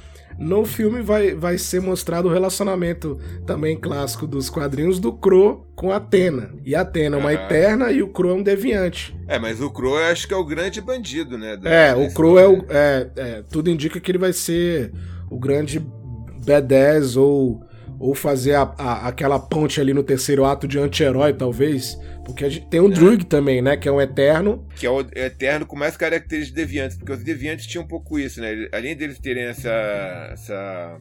no 0.43 0.65
filme 0.65 1.01
vai, 1.01 1.35
vai 1.35 1.57
ser 1.57 1.81
mostrado 1.81 2.29
o 2.29 2.33
relacionamento 2.33 3.19
também 3.47 3.79
clássico 3.79 4.27
dos 4.27 4.51
quadrinhos 4.51 4.99
do 4.99 5.13
Crow 5.13 5.67
com 5.77 5.93
Atena. 5.93 6.51
E 6.65 6.75
Atena 6.75 7.17
é 7.17 7.21
uma 7.21 7.33
eterna 7.33 7.93
e 7.93 8.03
o 8.03 8.09
Crow 8.09 8.33
é 8.33 8.35
um 8.35 8.43
deviante. 8.43 9.17
É, 9.29 9.39
mas 9.39 9.61
o 9.61 9.71
Crow 9.71 9.99
eu 9.99 10.07
acho 10.07 10.27
que 10.27 10.35
é 10.35 10.37
o 10.37 10.45
grande 10.45 10.81
bandido, 10.81 11.39
né? 11.39 11.59
É, 11.65 11.95
o 11.95 12.13
Crow 12.13 12.39
é 12.39 12.49
o. 12.49 12.65
É, 12.69 13.11
é, 13.17 13.45
tudo 13.49 13.71
indica 13.71 14.01
que 14.01 14.11
ele 14.11 14.19
vai 14.19 14.33
ser 14.33 14.93
o 15.31 15.39
grande 15.39 15.81
B10 16.45 17.17
ou 17.21 17.63
ou 18.03 18.17
fazer 18.17 18.55
a, 18.55 18.63
a, 18.77 19.07
aquela 19.07 19.39
ponte 19.39 19.81
ali 19.81 19.95
no 19.95 20.03
terceiro 20.03 20.45
ato 20.45 20.67
de 20.67 20.77
anti-herói, 20.77 21.33
talvez. 21.33 21.97
Porque 22.25 22.45
a 22.45 22.49
gente 22.49 22.67
tem 22.67 22.81
um 22.81 22.91
é. 22.91 22.95
Drug 22.95 23.27
também, 23.27 23.61
né? 23.61 23.77
Que 23.77 23.89
é 23.89 23.93
um 23.93 24.01
Eterno. 24.01 24.67
Que 24.77 24.87
é 24.87 24.91
o 24.91 25.01
Eterno 25.01 25.67
com 25.67 25.77
mais 25.77 25.97
características 25.97 26.49
de 26.49 26.55
Deviantes, 26.55 26.97
porque 26.97 27.13
os 27.13 27.23
Deviantes 27.23 27.67
tinham 27.67 27.85
um 27.85 27.89
pouco 27.89 28.19
isso, 28.19 28.41
né? 28.41 28.69
Além 28.73 28.97
deles 28.97 29.19
terem 29.19 29.45
essa, 29.45 30.31
essa 30.33 31.01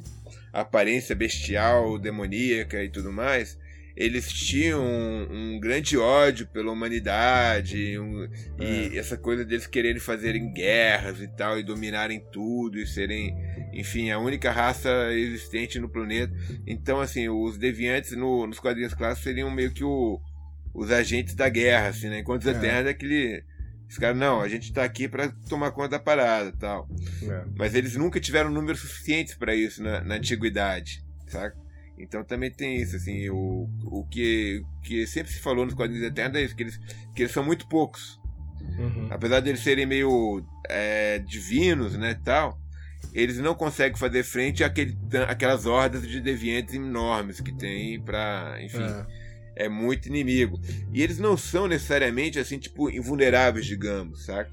aparência 0.52 1.16
bestial, 1.16 1.98
demoníaca 1.98 2.84
e 2.84 2.90
tudo 2.90 3.12
mais, 3.12 3.58
eles 3.96 4.32
tinham 4.32 4.84
um, 4.84 5.56
um 5.56 5.60
grande 5.60 5.98
ódio 5.98 6.48
pela 6.48 6.72
humanidade 6.72 8.00
um, 8.00 8.24
é. 8.58 8.88
e 8.88 8.98
essa 8.98 9.18
coisa 9.18 9.44
deles 9.44 9.68
quererem 9.68 10.00
fazerem 10.00 10.52
guerras 10.52 11.22
e 11.22 11.28
tal 11.28 11.60
e 11.60 11.64
dominarem 11.64 12.20
tudo 12.32 12.80
e 12.80 12.88
serem 12.88 13.36
enfim 13.74 14.10
a 14.10 14.20
única 14.20 14.52
raça 14.52 14.90
existente 15.14 15.78
no 15.80 15.90
planeta 15.90 16.34
então 16.66 17.00
assim 17.00 17.28
os 17.30 17.58
deviantes 17.58 18.16
no, 18.16 18.48
nos 18.48 18.60
quadrinhos 18.60 18.94
clássicos 18.94 19.24
seriam 19.24 19.52
meio 19.52 19.74
que 19.74 19.84
o, 19.84 20.20
os 20.74 20.92
agentes 20.92 21.36
da 21.36 21.50
guerra 21.50 21.90
assim 21.90 22.10
né 22.10 22.20
enquanto 22.20 22.42
os 22.42 22.48
é. 22.48 22.52
eternos 22.52 22.88
é 22.88 22.90
aquele 22.92 23.44
Os 23.92 23.98
caras, 23.98 24.18
não, 24.18 24.40
a 24.40 24.48
gente 24.48 24.72
tá 24.72 24.86
aqui 24.86 25.06
para 25.06 25.28
tomar 25.50 25.72
conta 25.72 25.90
da 25.90 26.00
parada 26.00 26.54
tal. 26.58 26.88
É. 27.24 27.44
Mas 27.58 27.76
eles 27.76 27.98
nunca 27.98 28.22
tiveram 28.22 28.50
números 28.50 28.80
suficientes 28.80 29.36
para 29.36 29.54
isso 29.54 29.84
na, 29.84 30.00
na, 30.00 30.16
antiguidade, 30.16 31.04
saca? 31.28 31.58
Então 31.98 32.24
também 32.24 32.50
tem 32.50 32.78
isso, 32.78 32.96
assim, 32.96 33.30
o, 33.30 33.70
o 33.84 34.08
que, 34.10 34.64
que 34.82 35.06
sempre 35.06 35.30
se 35.34 35.40
falou 35.40 35.66
nos 35.66 35.74
quadrinhos 35.74 36.06
eternos 36.06 36.40
é 36.40 36.44
isso, 36.44 36.56
que 36.56 36.64
eles, 36.64 36.80
que 37.14 37.24
eles 37.24 37.34
são 37.34 37.44
muito 37.44 37.68
poucos. 37.68 38.18
Uhum. 38.80 39.08
Apesar 39.10 39.42
de 39.42 39.50
eles 39.50 39.62
serem 39.62 39.86
meio 39.86 40.42
é, 40.70 41.20
divinos, 41.20 41.98
né, 41.98 42.18
tal, 42.24 42.58
eles 43.14 43.40
não 43.40 43.54
conseguem 43.54 44.00
fazer 44.00 44.24
frente 44.24 44.64
àquele, 44.64 44.98
àquelas 45.28 45.66
hordas 45.66 46.08
de 46.08 46.22
deviantes 46.22 46.76
enormes 46.76 47.42
que 47.42 47.52
tem 47.52 48.02
para, 48.02 48.58
enfim... 48.62 48.84
É 48.84 49.21
é 49.56 49.68
muito 49.70 50.08
inimigo. 50.08 50.60
E 50.94 51.02
eles 51.02 51.20
não 51.20 51.36
são 51.38 51.68
necessariamente 51.68 52.40
assim, 52.40 52.58
tipo, 52.58 52.90
invulneráveis, 52.90 53.66
digamos, 53.66 54.26
saca? 54.26 54.52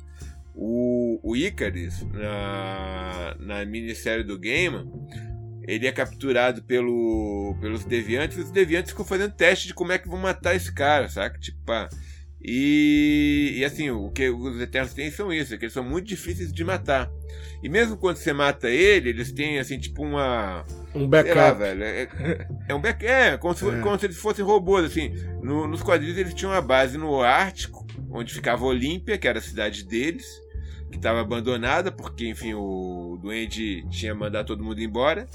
O, 0.55 1.21
o 1.23 1.37
Icarus, 1.37 2.03
na, 2.13 3.37
na 3.39 3.65
minissérie 3.65 4.25
do 4.25 4.39
Game, 4.39 4.91
ele 5.69 5.87
é 5.87 5.93
capturado 5.93 6.63
pelo, 6.63 7.57
pelos 7.61 7.85
deviantes, 7.85 8.39
e 8.39 8.41
os 8.41 8.51
deviantes 8.51 8.91
ficam 8.91 9.05
fazendo 9.05 9.33
teste 9.33 9.69
de 9.69 9.75
como 9.75 9.93
é 9.93 9.99
que 9.99 10.09
vão 10.09 10.19
matar 10.19 10.57
esse 10.57 10.73
cara, 10.73 11.09
saca? 11.09 11.39
Tipo, 11.39 11.59
pá. 11.65 11.89
E, 12.41 13.55
e 13.57 13.65
assim, 13.65 13.91
o 13.91 14.11
que 14.11 14.29
os 14.31 14.61
Eternos 14.61 14.95
têm 14.95 15.11
são 15.11 15.33
isso, 15.33 15.55
é 15.55 15.59
que 15.59 15.65
eles 15.65 15.73
são 15.73 15.83
muito 15.83 16.07
difíceis 16.07 16.53
de 16.53 16.65
matar. 16.65 17.11
E 17.63 17.69
mesmo 17.69 17.97
quando 17.97 18.17
você 18.17 18.33
mata 18.33 18.71
ele, 18.71 19.11
eles 19.11 19.33
têm 19.33 19.59
assim, 19.59 19.79
tipo 19.79 20.03
uma. 20.03 20.65
Um 20.95 21.09
backup. 21.09 21.37
Lá, 21.37 21.53
velho, 21.53 21.83
é, 21.83 22.09
é, 22.69 22.75
um 22.75 22.81
backup. 22.81 23.05
É, 23.05 23.37
como 23.37 23.55
se, 23.55 23.69
é. 23.69 23.81
como 23.81 23.99
se 23.99 24.07
eles 24.07 24.17
fossem 24.17 24.45
robôs, 24.45 24.85
assim. 24.85 25.13
No, 25.43 25.67
nos 25.67 25.83
quadrinhos 25.83 26.17
eles 26.17 26.35
tinham 26.35 26.53
uma 26.53 26.63
base 26.63 26.97
no 26.97 27.21
Ártico, 27.21 27.85
onde 28.11 28.33
ficava 28.33 28.65
Olímpia, 28.65 29.19
que 29.19 29.27
era 29.27 29.41
a 29.41 29.43
cidade 29.43 29.85
deles, 29.85 30.25
que 30.91 30.97
estava 30.97 31.21
abandonada, 31.21 31.91
porque, 31.91 32.29
enfim, 32.29 32.55
o 32.55 33.19
Duende 33.21 33.85
tinha 33.91 34.15
mandado 34.15 34.47
todo 34.47 34.63
mundo 34.63 34.81
embora. 34.81 35.27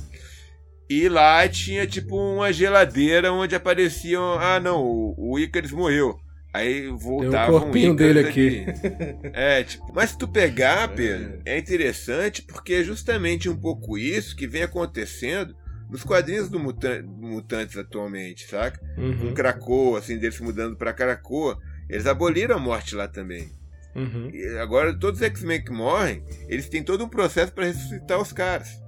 E 0.90 1.10
lá 1.10 1.48
tinha 1.50 1.86
tipo 1.88 2.16
uma 2.16 2.54
geladeira 2.54 3.34
onde 3.34 3.56
apareciam. 3.56 4.40
Ah, 4.40 4.60
não, 4.62 4.82
o, 4.82 5.34
o 5.34 5.40
Icarus 5.40 5.72
morreu. 5.72 6.23
Aí 6.54 6.88
voltava 6.88 7.48
Tem 7.48 7.56
o 7.56 7.60
corpinho 7.60 7.96
dele 7.96 8.20
aqui. 8.20 8.66
É, 9.34 9.64
tipo, 9.64 9.92
mas 9.94 10.12
se 10.12 10.18
tu 10.18 10.28
pegar, 10.28 10.88
Pedro, 10.90 11.42
é. 11.46 11.56
é 11.56 11.58
interessante 11.58 12.44
porque 12.44 12.74
é 12.74 12.84
justamente 12.84 13.50
um 13.50 13.56
pouco 13.56 13.98
isso 13.98 14.36
que 14.36 14.46
vem 14.46 14.62
acontecendo 14.62 15.56
nos 15.90 16.04
quadrinhos 16.04 16.50
do 16.50 16.60
Mutan 16.60 17.04
Mutantes 17.04 17.76
atualmente, 17.76 18.48
saca? 18.48 18.80
Uhum. 18.98 19.30
Um 19.30 19.34
Krakoa, 19.34 20.00
assim, 20.00 20.18
deles 20.18 20.40
mudando 20.40 20.76
pra 20.76 20.94
Krakoa, 20.94 21.58
eles 21.90 22.06
aboliram 22.06 22.56
a 22.56 22.60
morte 22.60 22.94
lá 22.94 23.08
também. 23.08 23.50
Uhum. 23.96 24.30
E 24.32 24.58
agora, 24.60 24.94
todos 24.94 25.22
os 25.22 25.26
X-Men 25.26 25.64
que 25.64 25.72
morrem, 25.72 26.24
eles 26.48 26.70
têm 26.70 26.84
todo 26.84 27.04
um 27.04 27.10
processo 27.10 27.52
para 27.52 27.66
ressuscitar 27.66 28.22
os 28.22 28.32
caras. 28.32 28.80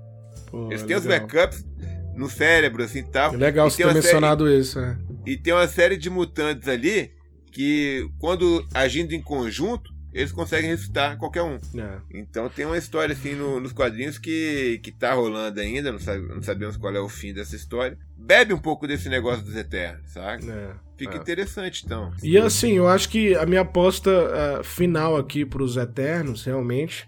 Pô, 0.52 0.68
eles 0.68 0.84
têm 0.84 0.96
legal. 0.96 1.00
os 1.00 1.06
backups 1.06 1.66
no 2.16 2.30
cérebro, 2.30 2.84
assim, 2.84 3.04
tal. 3.04 3.34
É 3.34 3.38
legal 3.38 3.70
você 3.70 3.84
ter 3.84 3.94
mencionado 3.94 4.46
série... 4.46 4.60
isso, 4.60 4.80
é. 4.80 4.98
E 5.26 5.38
tem 5.38 5.54
uma 5.54 5.68
série 5.68 5.98
de 5.98 6.10
mutantes 6.10 6.68
ali 6.68 7.15
que 7.56 8.10
quando 8.20 8.68
agindo 8.74 9.14
em 9.14 9.22
conjunto, 9.22 9.90
eles 10.14 10.34
conseguem 10.34 10.70
ressuscitar 10.70 11.18
qualquer 11.18 11.42
um. 11.42 11.56
É. 11.56 12.00
Então 12.14 12.50
tem 12.50 12.66
uma 12.66 12.78
história 12.78 13.14
assim 13.14 13.34
no, 13.34 13.62
nos 13.62 13.72
quadrinhos 13.72 14.18
que, 14.18 14.82
que 14.84 14.92
tá 14.92 15.14
rolando 15.14 15.62
ainda, 15.62 15.90
não, 15.90 16.00
sabe, 16.00 16.28
não, 16.28 16.44
sabemos 16.44 16.76
qual 16.76 16.94
é 16.94 17.00
o 17.00 17.08
fim 17.08 17.34
dessa 17.34 17.56
história. 17.56 17.98
Bebe 18.18 18.54
um 18.54 18.58
pouco 18.58 18.86
desse 18.86 19.08
negócio 19.08 19.42
dos 19.46 19.56
Eternos, 19.56 20.12
sabe? 20.12 20.50
É. 20.50 20.72
Fica 20.98 21.16
é. 21.16 21.18
interessante 21.18 21.84
então. 21.86 22.12
E 22.22 22.38
assim, 22.38 22.74
eu 22.74 22.90
acho 22.90 23.08
que 23.08 23.36
a 23.36 23.46
minha 23.46 23.62
aposta 23.62 24.12
uh, 24.12 24.64
final 24.66 25.16
aqui 25.16 25.46
pros 25.46 25.78
Eternos, 25.78 26.44
realmente, 26.44 27.08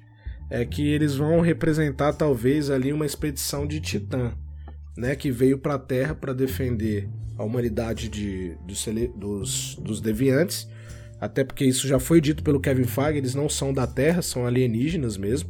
é 0.50 0.64
que 0.64 0.88
eles 0.88 1.16
vão 1.16 1.42
representar 1.42 2.14
talvez 2.14 2.70
ali 2.70 2.94
uma 2.94 3.06
expedição 3.06 3.68
de 3.68 3.82
Titã, 3.82 4.34
né? 4.98 5.16
Que 5.16 5.32
veio 5.32 5.58
pra 5.58 5.78
Terra 5.78 6.16
para 6.16 6.34
defender 6.34 7.08
a 7.38 7.44
humanidade 7.44 8.10
de, 8.10 8.58
de 8.66 9.08
dos, 9.16 9.76
dos 9.76 10.02
deviantes. 10.02 10.68
Até 11.20 11.44
porque 11.44 11.66
isso 11.66 11.88
já 11.88 12.00
foi 12.00 12.20
dito 12.20 12.44
pelo 12.44 12.60
Kevin 12.60 12.84
Feige, 12.84 13.18
eles 13.18 13.34
não 13.34 13.50
são 13.50 13.74
da 13.74 13.88
Terra, 13.88 14.22
são 14.22 14.46
alienígenas 14.46 15.18
mesmo. 15.18 15.50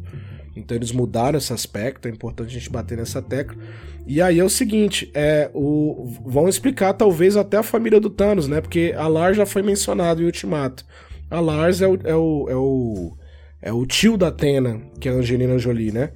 Então 0.56 0.76
eles 0.76 0.92
mudaram 0.92 1.38
esse 1.38 1.54
aspecto, 1.54 2.08
é 2.08 2.12
importante 2.12 2.50
a 2.50 2.60
gente 2.60 2.70
bater 2.70 2.98
nessa 2.98 3.22
tecla. 3.22 3.58
E 4.06 4.22
aí 4.22 4.40
é 4.40 4.44
o 4.44 4.50
seguinte, 4.50 5.12
é, 5.14 5.52
o, 5.54 6.10
vão 6.26 6.48
explicar 6.48 6.94
talvez 6.94 7.36
até 7.36 7.58
a 7.58 7.64
família 7.64 8.00
do 8.00 8.10
Thanos, 8.10 8.48
né? 8.48 8.62
Porque 8.62 8.94
a 8.98 9.08
Lars 9.08 9.38
já 9.38 9.46
foi 9.46 9.62
mencionado 9.62 10.22
em 10.22 10.26
Ultimato. 10.26 10.86
A 11.30 11.40
Lars 11.40 11.82
é 11.82 11.88
o, 11.88 12.00
é 12.04 12.16
o, 12.16 12.50
é 12.50 12.56
o, 12.56 13.18
é 13.62 13.74
o 13.74 13.86
tio 13.86 14.18
da 14.18 14.30
Atena, 14.30 14.82
que 15.00 15.10
é 15.10 15.12
a 15.12 15.16
Angelina 15.16 15.58
Jolie, 15.60 15.92
né? 15.92 16.12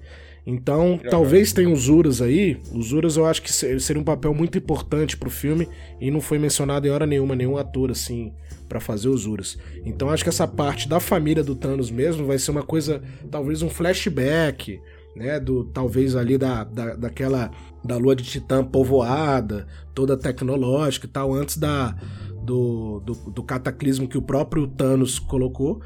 Então, 0.46 0.94
uhum. 0.94 1.00
talvez 1.10 1.54
tenha 1.54 1.70
os 1.70 1.88
Uras 1.88 2.22
aí. 2.22 2.60
Os 2.74 2.92
Uras 2.92 3.16
eu 3.16 3.26
acho 3.26 3.42
que 3.42 3.52
seria 3.52 4.02
um 4.02 4.06
papel 4.06 4.34
muito 4.34 4.58
importante 4.58 5.16
pro 5.16 5.30
filme 5.30 5.68
e 6.00 6.10
não 6.10 6.20
foi 6.20 6.40
mencionado 6.40 6.88
em 6.88 6.90
hora 6.90 7.06
nenhuma 7.06 7.36
nenhum 7.36 7.58
ator 7.58 7.92
assim 7.92 8.34
para 8.68 8.80
fazer 8.80 9.10
os 9.10 9.26
Uras. 9.26 9.58
Então, 9.86 10.10
acho 10.10 10.24
que 10.24 10.30
essa 10.30 10.48
parte 10.48 10.88
da 10.88 11.00
família 11.00 11.44
do 11.44 11.56
Thanos 11.56 11.92
mesmo 11.92 12.26
vai 12.26 12.40
ser 12.40 12.52
uma 12.52 12.64
coisa, 12.64 13.02
talvez 13.30 13.62
um 13.62 13.70
flashback, 13.70 14.80
né, 15.16 15.40
do 15.40 15.66
talvez 15.66 16.16
ali 16.16 16.38
da, 16.38 16.64
da 16.64 16.96
daquela 16.96 17.52
da 17.84 17.98
lua 17.98 18.16
de 18.16 18.24
Titã 18.24 18.64
povoada, 18.64 19.68
toda 19.94 20.16
tecnológica 20.16 21.06
e 21.06 21.10
tal 21.10 21.34
antes 21.34 21.58
da 21.58 21.96
do, 22.42 23.02
do, 23.02 23.14
do 23.14 23.44
cataclismo 23.44 24.08
que 24.08 24.18
o 24.18 24.22
próprio 24.22 24.68
Thanos 24.68 25.20
colocou. 25.20 25.82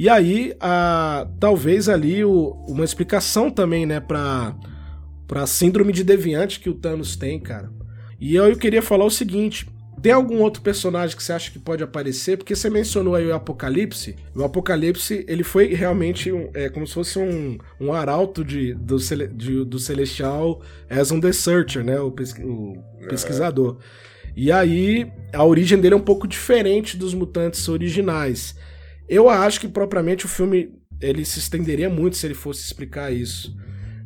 E 0.00 0.08
aí, 0.08 0.54
a, 0.58 1.28
talvez 1.38 1.86
ali 1.86 2.24
o, 2.24 2.52
uma 2.66 2.86
explicação 2.86 3.50
também, 3.50 3.84
né, 3.84 4.00
pra, 4.00 4.56
pra 5.28 5.46
síndrome 5.46 5.92
de 5.92 6.02
deviante 6.02 6.58
que 6.58 6.70
o 6.70 6.74
Thanos 6.74 7.16
tem, 7.16 7.38
cara. 7.38 7.70
E 8.18 8.34
eu, 8.34 8.46
eu 8.46 8.56
queria 8.56 8.80
falar 8.80 9.04
o 9.04 9.10
seguinte: 9.10 9.68
tem 10.00 10.10
algum 10.10 10.40
outro 10.40 10.62
personagem 10.62 11.14
que 11.14 11.22
você 11.22 11.34
acha 11.34 11.50
que 11.50 11.58
pode 11.58 11.82
aparecer? 11.82 12.38
Porque 12.38 12.56
você 12.56 12.70
mencionou 12.70 13.14
aí 13.14 13.26
o 13.26 13.34
Apocalipse. 13.34 14.16
O 14.34 14.42
Apocalipse, 14.42 15.22
ele 15.28 15.44
foi 15.44 15.74
realmente 15.74 16.32
um, 16.32 16.48
é, 16.54 16.70
como 16.70 16.86
se 16.86 16.94
fosse 16.94 17.18
um, 17.18 17.58
um 17.78 17.92
arauto 17.92 18.42
de, 18.42 18.72
do, 18.72 18.96
de, 18.96 19.64
do 19.66 19.78
Celestial 19.78 20.62
as 20.88 21.10
um 21.10 21.20
The 21.20 21.30
Searcher, 21.30 21.84
né? 21.84 22.00
O, 22.00 22.10
pesqui, 22.10 22.42
o 22.42 22.82
pesquisador. 23.06 23.76
E 24.34 24.50
aí, 24.50 25.12
a 25.30 25.44
origem 25.44 25.78
dele 25.78 25.92
é 25.92 25.98
um 25.98 26.00
pouco 26.00 26.26
diferente 26.26 26.96
dos 26.96 27.12
mutantes 27.12 27.68
originais. 27.68 28.54
Eu 29.10 29.28
acho 29.28 29.60
que 29.60 29.66
propriamente 29.66 30.24
o 30.24 30.28
filme 30.28 30.72
ele 31.00 31.24
se 31.24 31.40
estenderia 31.40 31.90
muito 31.90 32.16
se 32.16 32.24
ele 32.28 32.34
fosse 32.34 32.64
explicar 32.64 33.12
isso. 33.12 33.52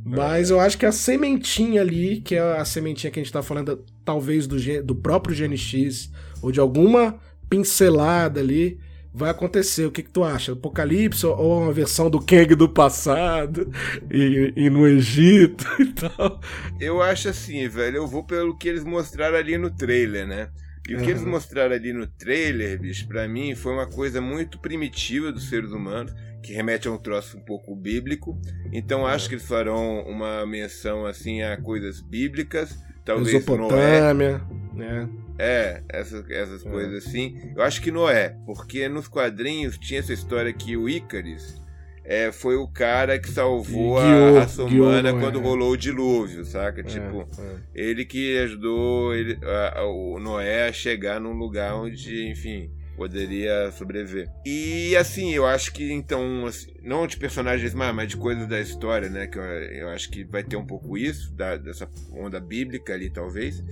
Mas 0.03 0.49
eu 0.49 0.59
acho 0.59 0.79
que 0.79 0.87
a 0.87 0.93
sementinha 0.93 1.83
ali, 1.83 2.23
que 2.23 2.37
é 2.37 2.41
a 2.41 2.65
sementinha 2.65 3.11
que 3.11 3.21
a 3.21 3.23
gente 3.23 3.33
tá 3.33 3.43
falando, 3.43 3.85
talvez 4.03 4.47
do, 4.47 4.57
do 4.83 4.95
próprio 4.95 5.37
GNX, 5.37 6.11
ou 6.41 6.51
de 6.51 6.59
alguma 6.59 7.19
pincelada 7.51 8.41
ali, 8.41 8.81
vai 9.13 9.29
acontecer. 9.29 9.85
O 9.85 9.91
que, 9.91 10.03
que 10.03 10.11
tu 10.11 10.25
acha? 10.25 10.53
Apocalipse 10.53 11.27
ou 11.27 11.65
uma 11.65 11.73
versão 11.73 12.09
do 12.09 12.19
Kang 12.19 12.55
do 12.55 12.69
passado 12.69 13.71
e, 14.11 14.55
e, 14.57 14.71
no 14.71 14.87
Egito 14.87 15.67
e 15.81 15.87
tal? 15.87 16.41
Eu 16.81 17.03
acho 17.03 17.29
assim, 17.29 17.69
velho. 17.69 17.99
Eu 17.99 18.07
vou 18.07 18.25
pelo 18.25 18.57
que 18.57 18.69
eles 18.69 18.85
mostraram 18.85 19.37
ali 19.37 19.59
no 19.59 19.71
trailer, 19.71 20.27
né? 20.27 20.49
E 20.89 20.95
o 20.95 20.99
que 20.99 21.11
eles 21.11 21.25
mostraram 21.25 21.75
ali 21.75 21.93
no 21.93 22.07
trailer, 22.07 22.79
bicho, 22.79 23.09
pra 23.09 23.27
mim 23.27 23.55
foi 23.55 23.73
uma 23.73 23.87
coisa 23.87 24.21
muito 24.21 24.59
primitiva 24.59 25.33
dos 25.33 25.49
seres 25.49 25.71
humanos, 25.71 26.15
que 26.43 26.53
remete 26.53 26.87
a 26.87 26.91
um 26.91 26.99
troço 26.99 27.39
um 27.39 27.41
pouco 27.41 27.75
bíblico. 27.75 28.39
Então 28.71 29.07
acho 29.07 29.29
que 29.29 29.35
eles 29.35 29.47
farão 29.47 30.03
uma 30.03 30.45
menção 30.45 31.07
assim 31.07 31.43
a 31.43 31.57
coisas 31.57 32.03
bíblicas, 32.03 32.79
talvez 33.03 33.33
Mesopotâmia, 33.33 34.43
né? 34.75 35.09
É, 35.39 35.83
essas, 35.89 36.29
essas 36.31 36.65
é. 36.65 36.69
coisas 36.71 37.07
assim. 37.07 37.53
Eu 37.57 37.63
acho 37.63 37.81
que 37.81 37.91
Noé, 37.91 38.37
porque 38.45 38.87
nos 38.87 39.09
quadrinhos 39.09 39.79
tinha 39.79 40.01
essa 40.01 40.13
história 40.13 40.53
que 40.53 40.77
o 40.77 40.87
Ícaris 40.87 41.64
é, 42.05 42.31
foi 42.31 42.57
o 42.57 42.69
cara 42.69 43.19
que 43.19 43.31
salvou 43.31 43.95
guiou, 44.01 44.37
a 44.37 44.41
raça 44.41 44.63
humana 44.63 45.11
guiou, 45.11 45.23
quando 45.23 45.39
é. 45.39 45.43
rolou 45.43 45.73
o 45.73 45.77
dilúvio, 45.77 46.45
saca? 46.45 46.83
É, 46.83 46.85
tipo, 46.85 47.27
é. 47.39 47.57
ele 47.75 48.05
que 48.05 48.39
ajudou 48.39 49.15
ele, 49.15 49.39
a, 49.43 49.81
a, 49.81 49.87
o 49.87 50.21
Noé 50.21 50.69
a 50.69 50.73
chegar 50.73 51.19
num 51.19 51.33
lugar 51.33 51.75
onde, 51.75 52.29
enfim, 52.29 52.71
poderia 52.95 53.71
sobreviver. 53.73 54.29
E 54.45 54.95
assim, 54.97 55.33
eu 55.33 55.47
acho 55.47 55.73
que 55.73 55.91
então, 55.93 56.45
assim, 56.47 56.73
não 56.83 57.07
de 57.07 57.17
personagens 57.17 57.73
mais, 57.73 57.95
mas 57.95 58.09
de 58.09 58.19
coisas 58.19 58.47
da 58.47 58.61
história, 58.61 59.09
né? 59.09 59.27
Que 59.27 59.39
eu, 59.39 59.45
eu 59.45 59.89
acho 59.89 60.11
que 60.11 60.25
vai 60.25 60.45
ter 60.45 60.57
um 60.57 60.67
pouco 60.67 60.99
isso, 60.99 61.33
da, 61.33 61.57
dessa 61.57 61.89
onda 62.13 62.39
bíblica 62.39 62.93
ali, 62.93 63.09
talvez. 63.09 63.65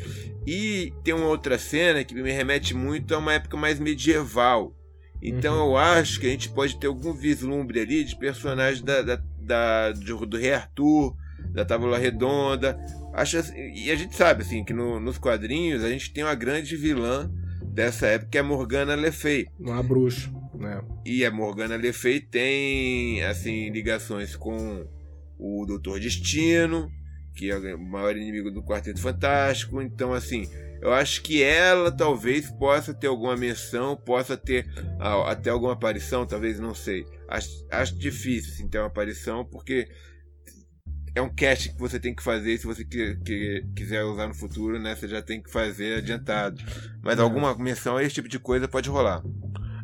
E 0.47 0.91
tem 1.05 1.13
uma 1.13 1.27
outra 1.27 1.59
cena 1.59 2.03
que 2.03 2.15
me 2.15 2.33
remete 2.33 2.75
muito 2.75 3.15
a 3.15 3.19
uma 3.19 3.35
época 3.35 3.59
mais 3.59 3.79
medieval 3.79 4.75
então 5.23 5.55
uhum. 5.55 5.71
eu 5.71 5.77
acho 5.77 6.19
que 6.19 6.27
a 6.27 6.31
gente 6.31 6.49
pode 6.49 6.77
ter 6.79 6.89
algum 6.89 7.13
vislumbre 7.13 7.81
ali 7.81 8.05
de 8.05 8.17
personagens 8.17 8.83
da, 8.83 9.03
da, 9.03 9.23
da 9.39 9.93
do, 9.93 10.27
do, 10.27 10.37
Rei 10.37 10.53
Arthur, 10.53 11.17
da 11.53 11.65
Tábua 11.65 11.97
Redonda. 11.97 12.79
Acho 13.13 13.39
assim, 13.39 13.55
e 13.75 13.91
a 13.91 13.95
gente 13.95 14.17
sabe 14.17 14.43
assim 14.43 14.65
que 14.65 14.73
no, 14.73 14.99
nos 14.99 15.19
quadrinhos 15.19 15.85
a 15.85 15.89
gente 15.89 16.13
tem 16.13 16.25
uma 16.25 16.35
grande 16.35 16.77
vilã 16.77 17.31
dessa 17.73 18.07
época 18.07 18.31
que 18.33 18.39
é 18.39 18.43
Morgana 18.43 18.95
Le 18.95 19.13
Fay. 19.13 19.47
Uma 19.59 19.83
bruxa, 19.83 20.31
né? 20.55 20.83
E 21.05 21.25
a 21.25 21.31
Morgana 21.31 21.77
Le 21.77 21.93
Fay 21.93 22.21
tem, 22.21 23.23
assim, 23.25 23.71
ligações 23.71 24.37
com 24.37 24.87
o 25.39 25.65
Doutor 25.67 25.99
Destino, 25.99 26.91
que 27.35 27.51
é 27.51 27.75
o 27.75 27.79
maior 27.79 28.17
inimigo 28.17 28.51
do 28.51 28.63
Quarteto 28.63 29.01
Fantástico. 29.01 29.81
Então, 29.81 30.13
assim, 30.13 30.49
eu 30.83 30.93
acho 30.93 31.23
que 31.23 31.41
ela 31.41 31.93
talvez 31.93 32.51
possa 32.51 32.93
ter 32.93 33.07
alguma 33.07 33.37
menção, 33.37 33.97
possa 33.97 34.37
ter 34.37 34.69
ah, 34.99 35.31
até 35.31 35.49
alguma 35.49 35.75
aparição, 35.75 36.27
talvez, 36.27 36.59
não 36.59 36.75
sei. 36.75 37.07
Acho, 37.29 37.49
acho 37.71 37.97
difícil 37.97 38.53
assim, 38.53 38.69
ter 38.69 38.79
uma 38.79 38.89
aparição, 38.89 39.45
porque 39.45 39.89
é 41.15 41.23
um 41.23 41.33
cast 41.33 41.73
que 41.73 41.79
você 41.79 42.01
tem 42.01 42.13
que 42.13 42.23
fazer 42.23 42.59
se 42.59 42.67
você 42.67 42.85
que, 42.85 43.15
que, 43.25 43.65
quiser 43.77 44.03
usar 44.03 44.27
no 44.27 44.35
futuro, 44.35 44.77
né? 44.81 44.97
Você 44.97 45.07
já 45.07 45.23
tem 45.23 45.41
que 45.41 45.53
fazer 45.53 45.99
adiantado. 45.99 46.61
Mas 47.01 47.17
é. 47.17 47.23
alguma 47.23 47.57
menção 47.57 47.97
a 47.97 48.03
esse 48.03 48.17
tipo 48.17 48.29
de 48.29 48.41
coisa 48.41 48.67
pode 48.67 48.91
rolar. 48.91 49.23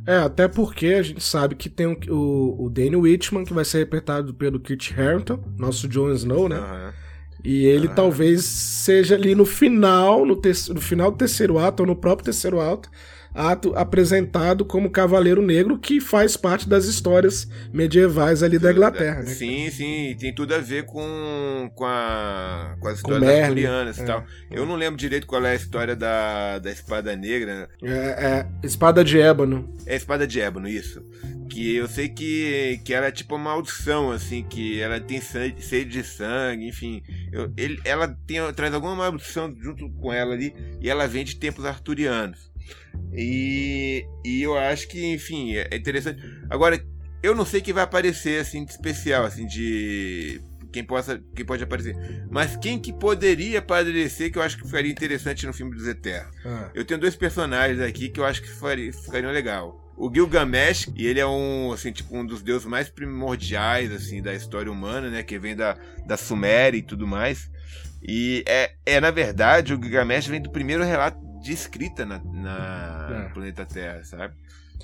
É, 0.05 0.17
até 0.17 0.49
porque 0.49 0.87
a 0.87 1.03
gente 1.03 1.23
sabe 1.23 1.55
que 1.55 1.69
tem 1.69 1.87
o, 2.09 2.65
o 2.65 2.69
Danny 2.71 2.97
Whitman, 2.97 3.45
que 3.45 3.53
vai 3.53 3.65
ser 3.65 3.83
interpretado 3.83 4.35
pelo 4.35 4.59
Kit 4.59 4.99
Harington, 4.99 5.45
nosso 5.57 5.87
Jon 5.87 6.11
Snow, 6.11 6.49
né? 6.49 6.59
Uhum. 6.59 7.08
E 7.45 7.67
ele 7.67 7.87
uhum. 7.87 7.95
talvez 7.95 8.45
seja 8.45 9.15
ali 9.15 9.35
no 9.35 9.47
final, 9.47 10.27
no, 10.27 10.37
te 10.37 10.51
no 10.73 10.81
final 10.81 11.11
do 11.11 11.17
terceiro 11.17 11.59
ato, 11.59 11.83
ou 11.83 11.87
no 11.87 11.97
próprio 11.97 12.25
terceiro 12.25 12.61
ato, 12.61 12.91
ato 13.35 13.73
apresentado 13.77 14.65
como 14.65 14.91
Cavaleiro 14.91 15.43
Negro, 15.43 15.79
que 15.79 16.01
faz 16.01 16.37
parte 16.37 16.69
das 16.69 16.87
histórias 16.87 17.49
medievais 17.73 18.43
ali 18.43 18.59
da 18.59 18.73
Inglaterra. 18.73 19.23
Né? 19.23 19.27
Sim, 19.27 19.71
sim, 19.71 20.17
tem 20.19 20.35
tudo 20.35 20.55
a 20.55 20.59
ver 20.59 20.85
com, 20.85 21.71
com, 21.75 21.85
a, 21.85 22.77
com 22.81 22.89
as 22.89 22.97
histórias 22.97 23.43
arturianas 23.43 23.99
e 23.99 24.03
é. 24.03 24.05
tal. 24.05 24.25
Eu 24.51 24.67
não 24.67 24.75
lembro 24.77 24.97
direito 24.97 25.27
qual 25.27 25.45
é 25.45 25.53
a 25.53 25.55
história 25.55 25.95
da, 25.95 26.59
da 26.59 26.71
Espada 26.71 27.15
Negra. 27.15 27.69
É, 27.83 28.27
é 28.27 28.47
Espada 28.63 29.05
de 29.05 29.21
Ébano. 29.21 29.73
É 29.87 29.97
Espada 29.97 30.27
de 30.27 30.41
Ébano, 30.41 30.69
isso. 30.69 31.05
Que 31.49 31.77
eu 31.77 31.89
sei 31.89 32.09
que, 32.09 32.81
que 32.85 32.93
ela 32.93 33.07
é 33.07 33.11
tipo 33.11 33.35
uma 33.35 33.45
maldição, 33.53 34.11
assim, 34.11 34.43
que 34.43 34.81
ela 34.81 35.01
tem 35.01 35.21
sede 35.21 35.85
de 35.87 36.05
sangue, 36.05 36.67
enfim. 36.67 37.03
Eu, 37.33 37.53
ele, 37.57 37.81
ela 37.85 38.09
tem, 38.27 38.39
traz 38.53 38.75
alguma 38.75 38.95
maldição 38.95 39.55
junto 39.61 39.89
com 39.91 40.13
ela 40.13 40.35
ali 40.35 40.55
e 40.81 40.91
ela 40.91 41.07
vem 41.07 41.25
de 41.25 41.37
tempos 41.37 41.65
arturianos. 41.65 42.49
E, 43.13 44.07
e 44.25 44.43
eu 44.43 44.57
acho 44.57 44.89
que, 44.89 45.13
enfim, 45.13 45.55
é 45.57 45.75
interessante. 45.75 46.23
Agora, 46.51 46.83
eu 47.23 47.35
não 47.35 47.45
sei 47.45 47.61
quem 47.61 47.75
vai 47.75 47.85
aparecer 47.85 48.41
assim 48.41 48.65
de 48.65 48.71
especial, 48.71 49.25
assim, 49.25 49.47
de. 49.47 50.41
Quem, 50.71 50.85
possa, 50.85 51.23
quem 51.35 51.45
pode 51.45 51.65
aparecer. 51.65 51.97
Mas 52.31 52.57
quem 52.57 52.79
que 52.79 52.93
poderia 52.93 53.59
aparecer 53.59 54.31
que 54.31 54.39
eu 54.39 54.43
acho 54.43 54.59
que 54.59 54.65
ficaria 54.65 54.93
interessante 54.93 55.47
no 55.47 55.53
filme 55.53 55.75
dos 55.75 55.87
Eternos? 55.87 56.35
Ah. 56.45 56.71
Eu 56.75 56.85
tenho 56.85 57.01
dois 57.01 57.17
personagens 57.17 57.81
aqui 57.81 58.11
que 58.11 58.21
eu 58.21 58.25
acho 58.25 58.43
que 58.43 58.51
faria, 58.51 58.93
ficariam 58.93 59.33
legal. 59.33 59.85
O 59.97 60.13
Gilgamesh, 60.13 60.93
e 60.95 61.07
ele 61.07 61.19
é 61.19 61.27
um, 61.27 61.73
assim, 61.73 61.91
tipo, 61.91 62.17
um 62.17 62.25
dos 62.25 62.43
deuses 62.43 62.67
mais 62.67 62.89
primordiais, 62.89 63.91
assim, 63.91 64.23
da 64.23 64.33
história 64.33 64.71
humana, 64.71 65.09
né? 65.11 65.23
Que 65.23 65.39
vem 65.39 65.57
da, 65.57 65.77
da 66.07 66.17
Suméria 66.17 66.79
e 66.79 66.83
tudo 66.83 67.07
mais. 67.07 67.51
E 68.03 68.45
é, 68.47 68.75
é, 68.87 69.01
na 69.01 69.11
verdade, 69.11 69.75
o 69.75 69.83
Gilgamesh 69.83 70.29
vem 70.29 70.41
do 70.41 70.51
primeiro 70.51 70.85
relato 70.85 71.19
de 71.49 71.55
escrita 71.55 72.05
na, 72.05 72.19
na 72.19 73.27
é. 73.27 73.33
planeta 73.33 73.65
Terra, 73.65 74.05
sabe? 74.05 74.35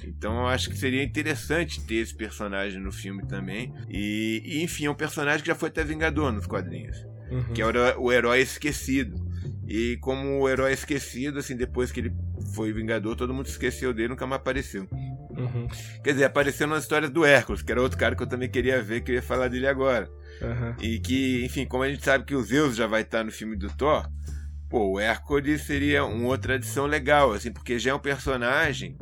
Então 0.03 0.39
eu 0.39 0.47
acho 0.47 0.71
que 0.71 0.77
seria 0.77 1.03
interessante 1.03 1.85
ter 1.85 1.97
esse 1.97 2.15
personagem 2.15 2.81
no 2.81 2.91
filme 2.91 3.25
também. 3.27 3.73
E, 3.89 4.43
e 4.45 4.62
enfim, 4.62 4.87
é 4.87 4.91
um 4.91 4.95
personagem 4.95 5.43
que 5.43 5.47
já 5.47 5.55
foi 5.55 5.69
até 5.69 5.85
Vingador 5.85 6.33
nos 6.33 6.47
quadrinhos. 6.47 6.97
Uhum. 7.31 7.53
Que 7.55 7.61
é 7.61 7.67
o, 7.67 8.01
o 8.01 8.12
herói 8.12 8.41
esquecido. 8.41 9.23
E 9.67 9.99
como 10.01 10.41
o 10.41 10.49
herói 10.49 10.73
esquecido, 10.73 11.39
assim, 11.39 11.57
depois 11.57 11.93
que 11.93 12.01
ele 12.01 12.15
foi 12.55 12.73
Vingador, 12.73 13.15
todo 13.15 13.33
mundo 13.33 13.47
esqueceu 13.47 13.93
dele 13.93 14.09
nunca 14.09 14.27
mais 14.27 14.41
apareceu. 14.41 14.89
Uhum. 14.91 15.69
Quer 16.03 16.12
dizer, 16.12 16.25
apareceu 16.25 16.67
nas 16.67 16.83
histórias 16.83 17.11
do 17.11 17.25
Hércules, 17.25 17.61
que 17.61 17.71
era 17.71 17.81
outro 17.81 17.99
cara 17.99 18.17
que 18.17 18.23
eu 18.23 18.27
também 18.27 18.49
queria 18.49 18.83
ver, 18.83 19.03
que 19.03 19.11
eu 19.11 19.17
ia 19.17 19.23
falar 19.23 19.49
dele 19.49 19.67
agora. 19.67 20.09
Uhum. 20.41 20.75
E 20.81 20.99
que, 20.99 21.45
enfim, 21.45 21.67
como 21.67 21.83
a 21.83 21.89
gente 21.89 22.05
sabe 22.05 22.25
que 22.25 22.35
o 22.35 22.43
Zeus 22.43 22.75
já 22.75 22.87
vai 22.87 23.03
estar 23.03 23.23
no 23.23 23.31
filme 23.31 23.55
do 23.55 23.69
Thor, 23.69 24.09
pô, 24.75 24.95
o 24.95 24.99
Hércules 24.99 25.62
seria 25.62 26.05
uma 26.05 26.27
outra 26.27 26.55
adição 26.55 26.85
legal, 26.85 27.33
assim, 27.33 27.53
porque 27.53 27.79
já 27.79 27.93
é 27.93 27.95
um 27.95 27.99
personagem 28.01 28.99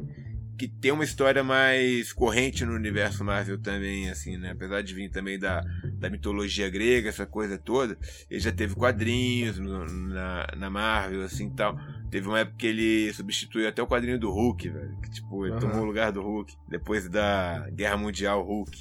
que 0.59 0.69
tem 0.69 0.93
uma 0.93 1.03
história 1.03 1.43
mais 1.43 2.13
corrente 2.13 2.63
no 2.63 2.75
universo 2.75 3.25
Marvel 3.25 3.57
também, 3.57 4.11
assim, 4.11 4.37
né? 4.37 4.51
Apesar 4.51 4.83
de 4.83 4.93
vir 4.93 5.09
também 5.09 5.39
da, 5.39 5.65
da 5.95 6.11
mitologia 6.11 6.69
grega, 6.69 7.09
essa 7.09 7.25
coisa 7.25 7.57
toda, 7.57 7.97
ele 8.31 8.39
já 8.39 8.53
teve 8.53 8.75
quadrinhos 8.75 9.59
no, 9.59 9.87
na, 9.87 10.47
na 10.59 10.69
Marvel, 10.69 11.23
assim, 11.23 11.49
tal. 11.49 11.75
Teve 12.11 12.29
uma 12.29 12.41
época 12.41 12.59
que 12.59 12.67
ele 12.67 13.13
substituiu 13.15 13.67
até 13.67 13.83
o 13.83 13.87
quadrinho 13.87 14.21
do 14.21 14.31
Hulk, 14.31 14.69
velho, 14.69 15.01
que, 15.01 15.11
tipo, 15.11 15.47
ele 15.47 15.55
uhum. 15.55 15.59
tomou 15.59 15.81
o 15.81 15.87
lugar 15.87 16.13
do 16.13 16.21
Hulk, 16.21 16.55
depois 16.69 17.09
da 17.09 17.67
Guerra 17.73 17.97
Mundial 17.97 18.43
Hulk. 18.45 18.79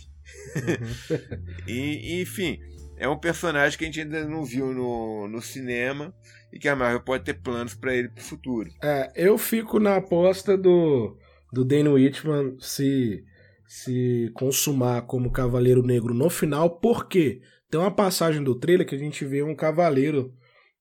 Uhum. 0.57 1.37
e, 1.65 2.21
enfim, 2.21 2.59
é 2.97 3.07
um 3.07 3.17
personagem 3.17 3.77
que 3.77 3.85
a 3.85 3.87
gente 3.87 4.01
ainda 4.01 4.25
não 4.25 4.43
viu 4.43 4.73
no, 4.73 5.29
no 5.29 5.41
cinema, 5.41 6.13
e 6.51 6.59
que 6.59 6.67
a 6.67 6.75
Marvel 6.75 7.01
pode 7.01 7.23
ter 7.23 7.35
planos 7.35 7.73
para 7.73 7.95
ele 7.95 8.09
pro 8.09 8.23
futuro. 8.23 8.69
É, 8.83 9.11
eu 9.15 9.37
fico 9.37 9.79
na 9.79 9.97
aposta 9.97 10.57
do, 10.57 11.17
do 11.51 11.63
Danny 11.63 11.89
Whitman 11.89 12.57
se, 12.59 13.23
se 13.67 14.29
consumar 14.33 15.03
como 15.03 15.31
Cavaleiro 15.31 15.81
Negro 15.81 16.13
no 16.13 16.29
final, 16.29 16.69
porque 16.79 17.41
tem 17.69 17.79
uma 17.79 17.91
passagem 17.91 18.43
do 18.43 18.55
trailer 18.55 18.85
que 18.85 18.95
a 18.95 18.99
gente 18.99 19.23
vê 19.23 19.41
um 19.41 19.55
cavaleiro 19.55 20.33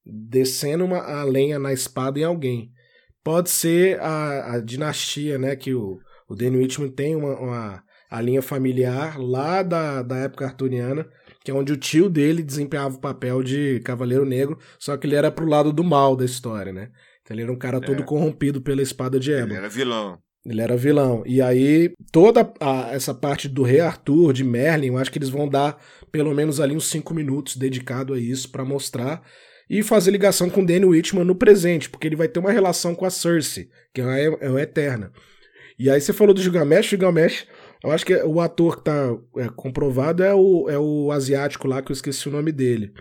descendo 0.05 0.85
uma, 0.85 0.99
a 0.99 1.23
lenha 1.23 1.59
na 1.59 1.73
espada 1.73 2.19
em 2.19 2.25
alguém. 2.25 2.73
Pode 3.23 3.51
ser 3.51 4.01
a, 4.01 4.55
a 4.55 4.61
dinastia, 4.61 5.39
né? 5.39 5.55
Que 5.55 5.75
o, 5.75 6.01
o 6.29 6.35
Danny 6.35 6.57
Whitman 6.57 6.91
tem 6.91 7.15
uma, 7.15 7.39
uma 7.39 7.85
a 8.11 8.21
linha 8.21 8.43
familiar 8.43 9.21
lá 9.21 9.63
da, 9.63 10.03
da 10.03 10.17
época 10.17 10.47
arturiana 10.47 11.07
que 11.43 11.51
é 11.51 11.55
onde 11.55 11.73
o 11.73 11.77
tio 11.77 12.09
dele 12.09 12.43
desempenhava 12.43 12.97
o 12.97 13.01
papel 13.01 13.43
de 13.43 13.81
Cavaleiro 13.81 14.25
Negro, 14.25 14.59
só 14.79 14.97
que 14.97 15.07
ele 15.07 15.17
era 15.17 15.31
pro 15.31 15.47
lado 15.47 15.73
do 15.73 15.83
mal 15.83 16.15
da 16.15 16.25
história, 16.25 16.73
né? 16.73 16.91
Então 17.23 17.35
ele 17.35 17.43
era 17.43 17.53
um 17.53 17.57
cara 17.57 17.79
é. 17.79 17.81
todo 17.81 18.05
corrompido 18.05 18.61
pela 18.61 18.83
espada 18.83 19.19
de 19.19 19.33
Ébano. 19.33 19.53
Ele 19.53 19.59
era 19.59 19.69
vilão. 19.69 20.19
Ele 20.45 20.61
era 20.61 20.77
vilão. 20.77 21.23
E 21.27 21.43
aí, 21.43 21.93
toda 22.11 22.51
a, 22.61 22.93
essa 22.93 23.15
parte 23.15 23.47
do 23.47 23.63
Rei 23.63 23.81
Arthur, 23.81 24.33
de 24.33 24.43
Merlin, 24.43 24.89
eu 24.89 24.99
acho 24.99 25.11
que 25.11 25.19
eles 25.19 25.29
vão 25.29 25.49
dar 25.49 25.79
pelo 26.11 26.35
menos 26.35 26.61
ali 26.61 26.75
uns 26.75 26.89
5 26.89 27.13
minutos 27.15 27.57
dedicado 27.57 28.15
a 28.15 28.19
isso 28.19 28.51
para 28.51 28.65
mostrar 28.65 29.23
e 29.69 29.83
fazer 29.83 30.11
ligação 30.11 30.51
com 30.51 30.65
Danny 30.65 30.85
Whitman 30.85 31.25
no 31.25 31.35
presente, 31.35 31.89
porque 31.89 32.09
ele 32.09 32.17
vai 32.17 32.27
ter 32.27 32.41
uma 32.41 32.51
relação 32.51 32.95
com 32.95 33.05
a 33.05 33.11
Cersei, 33.11 33.69
que 33.95 34.01
é, 34.01 34.25
é 34.41 34.49
a 34.49 34.61
Eterna. 34.61 35.13
E 35.79 35.89
aí 35.89 36.01
você 36.01 36.13
falou 36.13 36.35
do 36.35 36.43
Gilgamesh, 36.43 36.89
Gilgamesh 36.89 37.47
eu 37.83 37.91
acho 37.91 38.05
que 38.05 38.15
o 38.15 38.41
ator 38.41 38.79
que 38.79 38.85
tá 38.85 39.17
é, 39.37 39.49
comprovado 39.49 40.23
é 40.23 40.35
o, 40.35 40.69
é 40.69 40.79
o 40.79 41.11
asiático 41.13 41.67
lá, 41.67 41.83
que 41.83 41.91
eu 41.91 41.95
esqueci 41.95 42.29
o 42.29 42.33
nome 42.33 42.53
dele. 42.53 42.93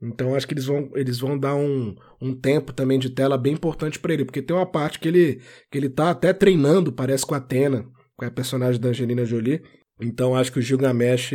Então 0.00 0.34
acho 0.34 0.46
que 0.46 0.54
eles 0.54 0.66
vão, 0.66 0.90
eles 0.94 1.18
vão 1.18 1.36
dar 1.36 1.56
um, 1.56 1.94
um 2.22 2.34
tempo 2.34 2.72
também 2.72 2.98
de 2.98 3.10
tela 3.10 3.36
bem 3.36 3.54
importante 3.54 3.98
para 3.98 4.12
ele, 4.12 4.24
porque 4.24 4.42
tem 4.42 4.56
uma 4.56 4.70
parte 4.70 4.98
que 4.98 5.08
ele, 5.08 5.42
que 5.70 5.76
ele 5.76 5.88
tá 5.88 6.10
até 6.10 6.32
treinando, 6.32 6.92
parece 6.92 7.26
com 7.26 7.34
a 7.34 7.38
Atena, 7.38 7.84
com 8.16 8.24
a 8.24 8.30
personagem 8.30 8.80
da 8.80 8.90
Angelina 8.90 9.24
Jolie. 9.24 9.62
Então 10.00 10.36
acho 10.36 10.52
que 10.52 10.60
o 10.60 10.62
Gilgamesh 10.62 11.32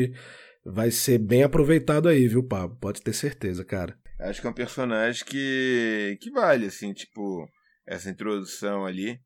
vai 0.66 0.92
ser 0.92 1.18
bem 1.18 1.44
aproveitado 1.44 2.08
aí, 2.08 2.26
viu, 2.28 2.42
Pablo? 2.42 2.78
Pode 2.80 3.02
ter 3.02 3.14
certeza, 3.14 3.66
cara. 3.66 3.98
Acho 4.20 4.40
que 4.40 4.48
é 4.48 4.50
um 4.50 4.54
personagem 4.54 5.26
que, 5.26 6.18
que 6.22 6.32
vale, 6.32 6.68
assim, 6.68 6.94
tipo, 6.94 7.46
essa 7.86 8.10
introdução 8.10 8.86
ali, 8.86 9.20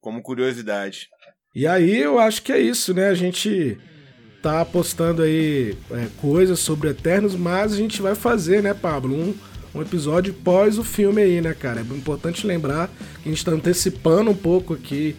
como 0.00 0.22
curiosidade. 0.22 1.08
E 1.52 1.66
aí 1.66 2.00
eu 2.00 2.20
acho 2.20 2.42
que 2.42 2.52
é 2.52 2.60
isso, 2.60 2.94
né? 2.94 3.08
A 3.08 3.14
gente 3.14 3.76
tá 4.40 4.60
apostando 4.60 5.22
aí 5.22 5.76
é, 5.90 6.06
coisas 6.20 6.60
sobre 6.60 6.90
Eternos, 6.90 7.34
mas 7.34 7.72
a 7.72 7.76
gente 7.76 8.00
vai 8.00 8.14
fazer, 8.14 8.62
né, 8.62 8.72
Pablo? 8.72 9.14
Um, 9.14 9.34
um 9.74 9.82
episódio 9.82 10.32
pós 10.32 10.78
o 10.78 10.84
filme 10.84 11.20
aí, 11.20 11.40
né, 11.40 11.52
cara? 11.52 11.80
É 11.80 11.94
importante 11.96 12.46
lembrar 12.46 12.88
que 13.20 13.28
a 13.28 13.32
gente 13.32 13.44
tá 13.44 13.50
antecipando 13.50 14.30
um 14.30 14.36
pouco 14.36 14.74
aqui 14.74 15.16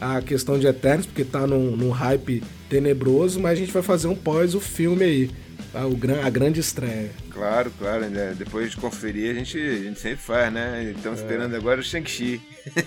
a 0.00 0.22
questão 0.22 0.58
de 0.58 0.66
Eternos, 0.66 1.04
porque 1.04 1.22
tá 1.22 1.46
num, 1.46 1.76
num 1.76 1.90
hype 1.90 2.42
tenebroso, 2.68 3.38
mas 3.38 3.52
a 3.52 3.56
gente 3.56 3.72
vai 3.72 3.82
fazer 3.82 4.08
um 4.08 4.16
pós 4.16 4.54
o 4.54 4.60
filme 4.60 5.04
aí. 5.04 5.30
O, 5.74 6.26
a 6.26 6.30
grande 6.30 6.60
estreia. 6.60 7.10
Claro, 7.30 7.72
claro. 7.78 8.08
Né? 8.08 8.34
Depois 8.38 8.70
de 8.70 8.76
conferir, 8.76 9.30
a 9.30 9.34
gente, 9.34 9.58
a 9.58 9.76
gente 9.82 9.98
sempre 9.98 10.18
faz, 10.18 10.52
né? 10.52 10.92
Estamos 10.96 11.18
é. 11.18 11.22
esperando 11.22 11.56
agora 11.56 11.80
o 11.80 11.82
Shang-Chi. 11.82 12.40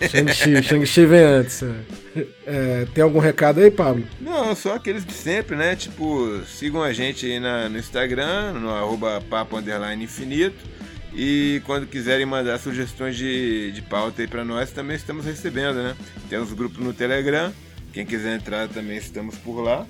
Shang-Chi, 0.09 0.63
Shang-Chi 0.63 1.05
vem 1.05 1.23
antes. 1.23 1.63
É. 1.63 2.25
é, 2.45 2.87
tem 2.93 3.03
algum 3.03 3.19
recado 3.19 3.59
aí, 3.59 3.69
Pablo? 3.69 4.05
Não, 4.21 4.55
só 4.55 4.75
aqueles 4.75 5.05
de 5.05 5.13
sempre, 5.13 5.55
né? 5.55 5.75
Tipo, 5.75 6.41
sigam 6.45 6.81
a 6.81 6.93
gente 6.93 7.25
aí 7.25 7.39
na, 7.39 7.67
no 7.67 7.77
Instagram, 7.77 8.53
no 8.53 8.69
arroba 8.69 9.21
papo 9.29 9.57
infinito. 9.99 10.77
E 11.13 11.61
quando 11.65 11.87
quiserem 11.87 12.25
mandar 12.25 12.59
sugestões 12.59 13.15
de, 13.15 13.71
de 13.71 13.81
pauta 13.81 14.21
aí 14.21 14.27
pra 14.27 14.45
nós, 14.45 14.71
também 14.71 14.95
estamos 14.95 15.25
recebendo, 15.25 15.75
né? 15.75 15.95
Temos 16.29 16.53
grupo 16.53 16.79
no 16.79 16.93
Telegram. 16.93 17.51
Quem 17.91 18.05
quiser 18.05 18.35
entrar 18.35 18.67
também 18.67 18.97
estamos 18.97 19.35
por 19.37 19.61
lá. 19.61 19.87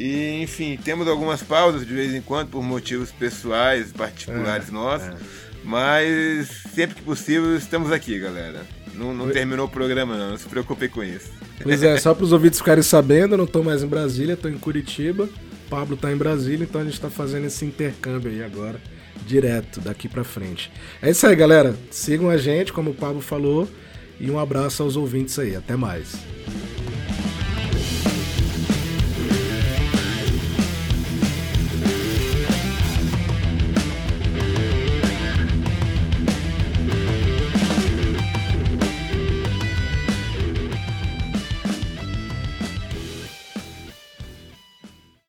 E, 0.00 0.42
enfim, 0.42 0.78
temos 0.82 1.06
algumas 1.06 1.42
pausas 1.42 1.86
de 1.86 1.92
vez 1.92 2.14
em 2.14 2.22
quando 2.22 2.48
por 2.48 2.62
motivos 2.62 3.12
pessoais, 3.12 3.92
particulares 3.92 4.70
é, 4.70 4.72
nossos. 4.72 5.08
É. 5.08 5.16
Mas 5.62 6.48
sempre 6.74 6.96
que 6.96 7.02
possível 7.02 7.54
estamos 7.54 7.92
aqui, 7.92 8.18
galera. 8.18 8.62
Não, 8.94 9.12
não 9.12 9.28
terminou 9.28 9.66
o 9.66 9.68
programa, 9.68 10.16
não. 10.16 10.30
Não 10.30 10.38
se 10.38 10.48
preocupe 10.48 10.88
com 10.88 11.04
isso. 11.04 11.28
Pois 11.62 11.82
é, 11.82 11.98
só 11.98 12.14
para 12.14 12.24
os 12.24 12.32
ouvintes 12.32 12.58
ficarem 12.58 12.82
sabendo, 12.82 13.34
eu 13.34 13.38
não 13.38 13.46
tô 13.46 13.62
mais 13.62 13.82
em 13.82 13.86
Brasília, 13.86 14.38
tô 14.38 14.48
em 14.48 14.56
Curitiba. 14.56 15.28
Pablo 15.68 15.98
tá 15.98 16.10
em 16.10 16.16
Brasília, 16.16 16.64
então 16.64 16.80
a 16.80 16.84
gente 16.84 16.98
tá 16.98 17.10
fazendo 17.10 17.46
esse 17.46 17.66
intercâmbio 17.66 18.30
aí 18.30 18.42
agora, 18.42 18.80
direto, 19.26 19.82
daqui 19.82 20.08
para 20.08 20.24
frente. 20.24 20.72
É 21.02 21.10
isso 21.10 21.26
aí, 21.26 21.36
galera. 21.36 21.76
Sigam 21.90 22.30
a 22.30 22.38
gente, 22.38 22.72
como 22.72 22.90
o 22.90 22.94
Pablo 22.94 23.20
falou, 23.20 23.68
e 24.18 24.30
um 24.30 24.38
abraço 24.38 24.82
aos 24.82 24.96
ouvintes 24.96 25.38
aí. 25.38 25.54
Até 25.54 25.76
mais. 25.76 26.14